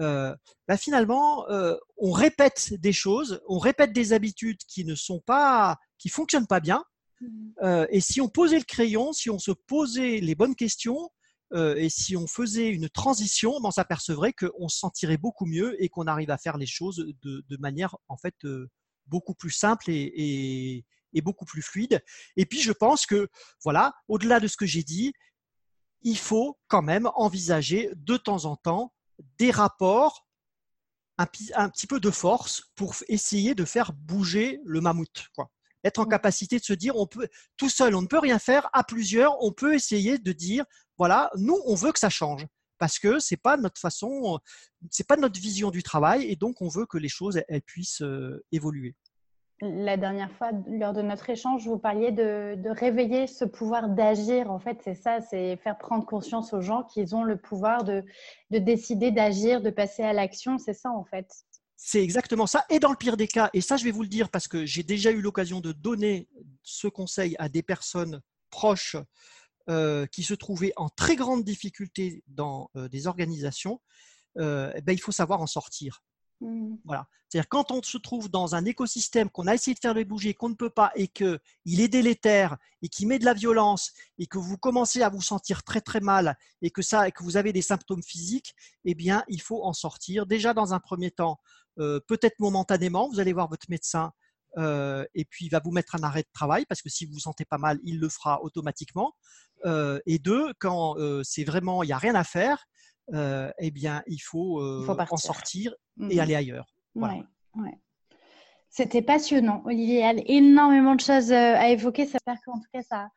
euh, 0.00 0.34
bah, 0.68 0.76
finalement, 0.76 1.48
euh, 1.48 1.76
on 1.96 2.12
répète 2.12 2.74
des 2.74 2.92
choses, 2.92 3.40
on 3.48 3.58
répète 3.58 3.92
des 3.92 4.12
habitudes 4.12 4.60
qui 4.68 4.84
ne 4.84 4.94
sont 4.94 5.20
pas, 5.20 5.76
qui 5.98 6.08
fonctionnent 6.08 6.46
pas 6.46 6.60
bien. 6.60 6.84
Mmh. 7.20 7.86
et 7.90 8.00
si 8.00 8.22
on 8.22 8.28
posait 8.28 8.58
le 8.58 8.64
crayon, 8.64 9.12
si 9.12 9.28
on 9.28 9.38
se 9.38 9.50
posait 9.50 10.20
les 10.20 10.34
bonnes 10.34 10.54
questions, 10.54 11.10
euh, 11.52 11.74
et 11.76 11.88
si 11.88 12.16
on 12.16 12.26
faisait 12.26 12.68
une 12.68 12.88
transition, 12.88 13.60
ben, 13.60 13.68
on 13.68 13.70
s'apercevrait 13.72 14.32
qu'on 14.32 14.68
se 14.68 14.78
sentirait 14.78 15.16
beaucoup 15.16 15.46
mieux 15.46 15.82
et 15.82 15.88
qu'on 15.88 16.06
arrive 16.06 16.30
à 16.30 16.38
faire 16.38 16.56
les 16.56 16.66
choses 16.66 17.12
de, 17.22 17.56
manière 17.58 17.96
en 18.08 18.16
fait 18.16 18.36
euh, 18.44 18.70
beaucoup 19.06 19.34
plus 19.34 19.50
simple 19.50 19.86
et, 19.88 20.84
beaucoup 21.22 21.44
plus 21.44 21.62
fluide. 21.62 22.02
Et 22.36 22.46
puis 22.46 22.60
je 22.60 22.72
pense 22.72 23.04
que 23.04 23.28
voilà, 23.64 23.94
au-delà 24.06 24.38
de 24.38 24.46
ce 24.46 24.56
que 24.56 24.66
j'ai 24.66 24.84
dit, 24.84 25.12
il 26.02 26.16
faut 26.16 26.58
quand 26.68 26.82
même 26.82 27.10
envisager 27.14 27.90
de 27.96 28.16
temps 28.16 28.44
en 28.44 28.56
temps 28.56 28.94
des 29.38 29.50
rapports 29.50 30.26
un, 31.18 31.26
un, 31.56 31.68
petit 31.68 31.86
peu 31.86 32.00
de 32.00 32.10
force 32.10 32.70
pour 32.76 32.94
essayer 33.08 33.54
de 33.54 33.64
faire 33.64 33.92
bouger 33.92 34.60
le 34.64 34.80
mammouth. 34.80 35.26
Quoi. 35.34 35.50
Être 35.84 36.00
en 36.00 36.04
capacité 36.04 36.58
de 36.58 36.64
se 36.64 36.72
dire, 36.72 36.96
on 36.96 37.06
peut 37.06 37.28
tout 37.56 37.68
seul, 37.68 37.94
on 37.94 38.02
ne 38.02 38.06
peut 38.06 38.18
rien 38.18 38.38
faire. 38.38 38.68
À 38.72 38.84
plusieurs, 38.84 39.42
on 39.42 39.52
peut 39.52 39.74
essayer 39.74 40.18
de 40.18 40.32
dire, 40.32 40.64
voilà, 40.98 41.30
nous, 41.36 41.58
on 41.66 41.74
veut 41.74 41.92
que 41.92 41.98
ça 41.98 42.10
change 42.10 42.46
parce 42.80 42.98
que 42.98 43.18
c'est 43.20 43.36
pas 43.36 43.56
notre 43.56 43.78
façon, 43.78 44.40
c'est 44.90 45.06
pas 45.06 45.16
notre 45.16 45.38
vision 45.38 45.70
du 45.70 45.84
travail 45.84 46.24
et 46.24 46.34
donc 46.34 46.62
on 46.62 46.68
veut 46.68 46.86
que 46.86 46.98
les 46.98 47.08
choses 47.08 47.40
elles, 47.46 47.62
puissent 47.62 48.02
euh, 48.02 48.42
évoluer. 48.50 48.96
La 49.60 49.98
dernière 49.98 50.32
fois, 50.32 50.52
lors 50.66 50.94
de 50.94 51.02
notre 51.02 51.28
échange, 51.28 51.68
vous 51.68 51.78
parliez 51.78 52.12
de, 52.12 52.58
réveiller 52.70 53.26
ce 53.26 53.44
pouvoir 53.44 53.90
d'agir. 53.90 54.50
En 54.50 54.58
fait, 54.58 54.78
c'est 54.82 54.94
ça, 54.94 55.20
c'est 55.20 55.56
faire 55.58 55.76
prendre 55.76 56.06
conscience 56.06 56.54
aux 56.54 56.62
gens 56.62 56.82
qu'ils 56.84 57.14
ont 57.14 57.24
le 57.24 57.36
pouvoir 57.36 57.84
de, 57.84 58.02
de 58.50 58.58
décider 58.58 59.10
d'agir, 59.10 59.60
de 59.60 59.68
passer 59.68 60.02
à 60.02 60.14
l'action. 60.14 60.56
C'est 60.56 60.72
ça, 60.72 60.90
en 60.90 61.04
fait. 61.04 61.30
C'est 61.82 62.02
exactement 62.02 62.46
ça. 62.46 62.66
Et 62.68 62.78
dans 62.78 62.90
le 62.90 62.96
pire 62.96 63.16
des 63.16 63.26
cas, 63.26 63.48
et 63.54 63.62
ça, 63.62 63.78
je 63.78 63.84
vais 63.84 63.90
vous 63.90 64.02
le 64.02 64.08
dire 64.08 64.28
parce 64.28 64.48
que 64.48 64.66
j'ai 64.66 64.82
déjà 64.82 65.10
eu 65.10 65.22
l'occasion 65.22 65.60
de 65.60 65.72
donner 65.72 66.28
ce 66.62 66.88
conseil 66.88 67.34
à 67.38 67.48
des 67.48 67.62
personnes 67.62 68.20
proches 68.50 68.96
euh, 69.70 70.06
qui 70.06 70.22
se 70.22 70.34
trouvaient 70.34 70.74
en 70.76 70.90
très 70.90 71.16
grande 71.16 71.42
difficulté 71.42 72.22
dans 72.28 72.70
euh, 72.76 72.88
des 72.88 73.06
organisations, 73.06 73.80
euh, 74.38 74.70
eh 74.76 74.82
ben, 74.82 74.92
il 74.92 75.00
faut 75.00 75.10
savoir 75.10 75.40
en 75.40 75.46
sortir. 75.46 76.02
Mmh. 76.42 76.76
Voilà. 76.84 77.06
C'est-à-dire 77.28 77.48
quand 77.48 77.70
on 77.70 77.82
se 77.82 77.96
trouve 77.96 78.28
dans 78.28 78.54
un 78.54 78.64
écosystème 78.66 79.30
qu'on 79.30 79.46
a 79.46 79.54
essayé 79.54 79.74
de 79.74 79.80
faire 79.80 79.94
le 79.94 80.04
bouger, 80.04 80.34
qu'on 80.34 80.48
ne 80.48 80.54
peut 80.54 80.70
pas, 80.70 80.90
et 80.96 81.08
qu'il 81.08 81.40
est 81.64 81.88
délétère, 81.88 82.58
et 82.82 82.88
qui 82.88 83.06
met 83.06 83.18
de 83.18 83.24
la 83.24 83.34
violence, 83.34 83.92
et 84.18 84.26
que 84.26 84.38
vous 84.38 84.58
commencez 84.58 85.02
à 85.02 85.08
vous 85.08 85.22
sentir 85.22 85.62
très 85.62 85.80
très 85.80 86.00
mal, 86.00 86.36
et 86.60 86.70
que 86.70 86.82
ça, 86.82 87.08
et 87.08 87.12
que 87.12 87.22
vous 87.22 87.36
avez 87.36 87.52
des 87.52 87.62
symptômes 87.62 88.02
physiques, 88.02 88.54
eh 88.84 88.94
bien, 88.94 89.24
il 89.28 89.40
faut 89.40 89.64
en 89.64 89.72
sortir. 89.72 90.26
Déjà 90.26 90.52
dans 90.52 90.74
un 90.74 90.80
premier 90.80 91.10
temps, 91.10 91.38
peut-être 92.08 92.38
momentanément, 92.38 93.08
vous 93.08 93.20
allez 93.20 93.32
voir 93.32 93.48
votre 93.48 93.66
médecin 93.68 94.12
euh, 94.58 95.04
et 95.14 95.24
puis 95.24 95.46
il 95.46 95.48
va 95.50 95.60
vous 95.60 95.70
mettre 95.70 95.94
un 95.94 96.02
arrêt 96.02 96.22
de 96.22 96.28
travail 96.32 96.64
parce 96.66 96.82
que 96.82 96.88
si 96.88 97.06
vous 97.06 97.14
vous 97.14 97.20
sentez 97.20 97.44
pas 97.44 97.58
mal, 97.58 97.78
il 97.84 97.98
le 97.98 98.08
fera 98.08 98.42
automatiquement. 98.42 99.12
Euh, 99.64 100.00
et 100.06 100.18
deux, 100.18 100.52
quand 100.58 100.98
euh, 100.98 101.22
c'est 101.22 101.44
vraiment 101.44 101.82
il 101.82 101.86
n'y 101.86 101.92
a 101.92 101.98
rien 101.98 102.14
à 102.14 102.24
faire, 102.24 102.66
eh 103.12 103.70
bien 103.72 104.02
il 104.06 104.20
faut, 104.20 104.62
en 104.62 105.16
sortir 105.16 105.74
et 105.98 106.16
mmh 106.16 106.20
aller 106.20 106.34
ailleurs. 106.34 106.66
C'était 108.72 109.02
passionnant, 109.02 109.62
Olivier. 109.64 109.96
Il 109.96 110.00
y 110.00 110.04
a 110.04 110.14
énormément 110.26 110.94
de 110.94 111.00
choses 111.00 111.32
à 111.32 111.68
évoquer. 111.70 112.04
J'espère 112.04 112.36
qu'en 112.44 112.60
tout 112.60 112.68
cas, 112.72 112.82
ça, 112.82 113.08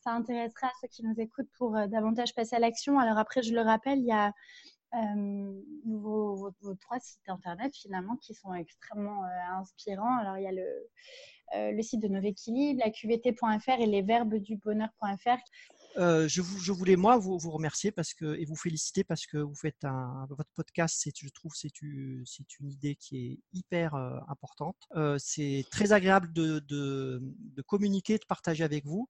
ça 0.00 0.10
intéressera 0.10 0.70
ceux 0.82 0.88
qui 0.88 1.02
nous 1.02 1.14
écoutent 1.16 1.48
pour 1.56 1.72
davantage 1.88 2.34
passer 2.34 2.56
à 2.56 2.58
l'action. 2.58 2.98
Alors 2.98 3.16
après, 3.16 3.42
je 3.42 3.54
le 3.54 3.62
rappelle, 3.62 4.00
il 4.00 4.06
y 4.06 4.12
a 4.12 4.32
vos, 5.84 6.52
trois 6.80 7.00
sites 7.00 7.28
internet 7.28 7.74
finalement 7.74 8.16
qui 8.16 8.34
sont 8.34 8.54
extrêmement 8.54 9.24
inspirants. 9.52 10.16
Alors 10.18 10.38
il 10.38 10.44
y 10.44 10.46
a 10.46 10.52
le, 10.52 10.88
le 11.54 11.82
site 11.82 12.00
de 12.00 12.08
Novéquilibre, 12.08 12.80
la 12.84 12.90
qvt.fr 12.90 13.80
et 13.80 13.86
les 13.86 14.02
verbes 14.02 14.36
du 14.36 14.56
bonheur.fr. 14.56 15.38
Euh, 15.96 16.28
je, 16.28 16.42
je, 16.42 16.72
voulais 16.72 16.96
moi 16.96 17.16
vous, 17.16 17.38
vous, 17.38 17.50
remercier 17.50 17.90
parce 17.90 18.14
que, 18.14 18.38
et 18.38 18.44
vous 18.44 18.54
féliciter 18.54 19.02
parce 19.04 19.26
que 19.26 19.38
vous 19.38 19.54
faites 19.54 19.84
un, 19.84 20.26
votre 20.30 20.50
podcast, 20.54 21.08
je 21.16 21.28
trouve 21.30 21.52
c'est 21.54 21.80
une, 21.82 22.24
une 22.60 22.70
idée 22.70 22.94
qui 22.94 23.26
est 23.26 23.38
hyper 23.52 23.94
importante. 24.28 24.76
Euh, 24.94 25.16
c'est 25.18 25.64
très 25.70 25.92
agréable 25.92 26.32
de, 26.32 26.60
de, 26.60 27.20
de, 27.22 27.62
communiquer, 27.62 28.18
de 28.18 28.24
partager 28.28 28.62
avec 28.62 28.84
vous. 28.84 29.08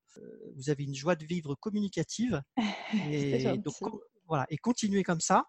vous 0.56 0.70
avez 0.70 0.84
une 0.84 0.94
joie 0.94 1.16
de 1.16 1.26
vivre 1.26 1.54
communicative 1.56 2.42
et 3.10 3.58
donc 3.58 3.74
voilà 4.26 4.46
et 4.48 4.56
continuez 4.56 5.02
comme 5.02 5.20
ça. 5.20 5.44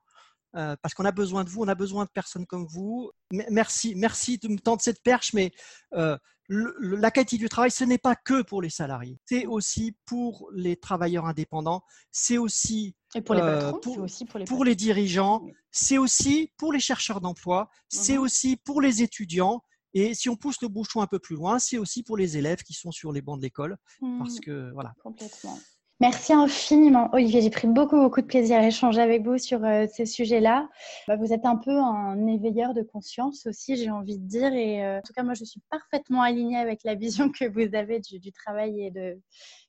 Euh, 0.56 0.76
parce 0.82 0.94
qu'on 0.94 1.06
a 1.06 1.12
besoin 1.12 1.44
de 1.44 1.50
vous, 1.50 1.62
on 1.62 1.68
a 1.68 1.76
besoin 1.76 2.06
de 2.06 2.10
personnes 2.10 2.46
comme 2.46 2.66
vous. 2.66 3.12
Merci, 3.32 3.94
merci 3.96 4.38
de 4.40 4.48
me 4.48 4.58
tendre 4.58 4.82
cette 4.82 5.04
perche, 5.04 5.34
mais 5.34 5.52
euh, 5.94 6.18
la 6.50 7.12
qualité 7.12 7.38
du 7.38 7.48
travail, 7.48 7.70
ce 7.70 7.84
n'est 7.84 8.00
pas 8.00 8.16
que 8.16 8.42
pour 8.42 8.62
les 8.62 8.72
salariés, 8.72 9.20
c'est 9.26 9.46
aussi 9.46 9.96
pour 10.08 10.50
les 10.54 10.76
travailleurs 10.76 11.26
indépendants, 11.26 11.84
c'est 12.12 12.40
aussi, 12.40 12.96
pour 13.26 13.36
les, 13.36 13.42
euh, 13.42 13.72
aussi 14.00 14.26
pour, 14.26 14.66
les, 14.66 14.76
dirigeants, 14.76 15.46
c'est 15.70 16.00
aussi 16.00 16.52
pour 16.58 16.74
les 16.74 16.80
chercheurs 16.80 17.22
d'emploi, 17.22 17.70
c'est 17.88 18.18
mhm. 18.18 18.24
aussi 18.24 18.58
pour 18.58 18.82
les 18.82 19.04
étudiants. 19.04 19.64
Et 19.94 20.14
si 20.14 20.30
on 20.30 20.36
pousse 20.36 20.62
le 20.62 20.68
bouchon 20.68 21.02
un 21.02 21.08
peu 21.08 21.20
plus 21.20 21.36
loin, 21.36 21.60
c'est 21.60 21.78
aussi 21.78 22.04
pour 22.04 22.18
les 22.18 22.38
élèves 22.38 22.62
qui 22.64 22.74
sont 22.74 22.92
sur 22.92 23.12
les 23.12 23.22
bancs 23.22 23.38
de 23.38 23.44
l'école. 23.44 23.76
Parce 24.20 24.36
mmh. 24.36 24.42
que 24.42 24.72
voilà. 24.74 24.94
Complètement. 25.02 25.58
Merci 26.02 26.32
infiniment, 26.32 27.10
Olivier. 27.12 27.42
J'ai 27.42 27.50
pris 27.50 27.68
beaucoup, 27.68 27.98
beaucoup 27.98 28.22
de 28.22 28.26
plaisir 28.26 28.60
à 28.60 28.66
échanger 28.66 29.02
avec 29.02 29.24
vous 29.24 29.38
sur 29.38 29.66
euh, 29.66 29.86
ces 29.92 30.06
sujets-là. 30.06 30.70
Bah, 31.10 31.18
vous 31.18 31.34
êtes 31.34 31.46
un 31.46 31.58
peu 31.58 31.78
un 31.78 32.26
éveilleur 32.26 32.74
de 32.74 32.84
conscience 32.84 33.46
aussi, 33.48 33.76
j'ai 33.76 33.92
envie 33.92 34.18
de 34.18 34.26
dire. 34.26 34.54
Et 34.54 34.86
euh, 34.86 35.00
en 35.00 35.02
tout 35.02 35.12
cas, 35.12 35.24
moi, 35.24 35.34
je 35.34 35.44
suis 35.44 35.62
parfaitement 35.70 36.22
alignée 36.22 36.56
avec 36.56 36.86
la 36.86 36.96
vision 36.96 37.30
que 37.30 37.44
vous 37.44 37.76
avez 37.76 38.00
du, 38.00 38.32
travail 38.32 38.82
et 38.82 38.92
de, 38.92 39.22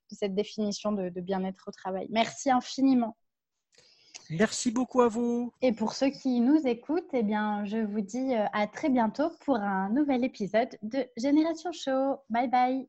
cette 0.09 0.37
définition 0.37 0.93
de, 0.93 1.09
bien-être 1.21 1.65
au 1.67 1.73
travail. 1.73 2.07
Merci 2.11 2.51
infiniment. 2.51 3.17
Merci 4.31 4.71
beaucoup 4.71 5.01
à 5.01 5.09
vous. 5.09 5.53
Et 5.63 5.73
pour 5.73 5.95
ceux 5.95 6.11
qui 6.11 6.39
nous 6.39 6.65
écoutent, 6.65 7.13
eh 7.13 7.25
bien, 7.25 7.65
je 7.65 7.79
vous 7.79 8.03
dis 8.03 8.37
euh, 8.37 8.47
à 8.53 8.69
très 8.69 8.89
bientôt 8.89 9.31
pour 9.45 9.57
un 9.57 9.91
nouvel 9.91 10.23
épisode 10.23 10.79
de 10.83 11.05
Génération 11.17 11.73
Show. 11.73 12.19
Bye 12.29 12.49
bye. 12.49 12.89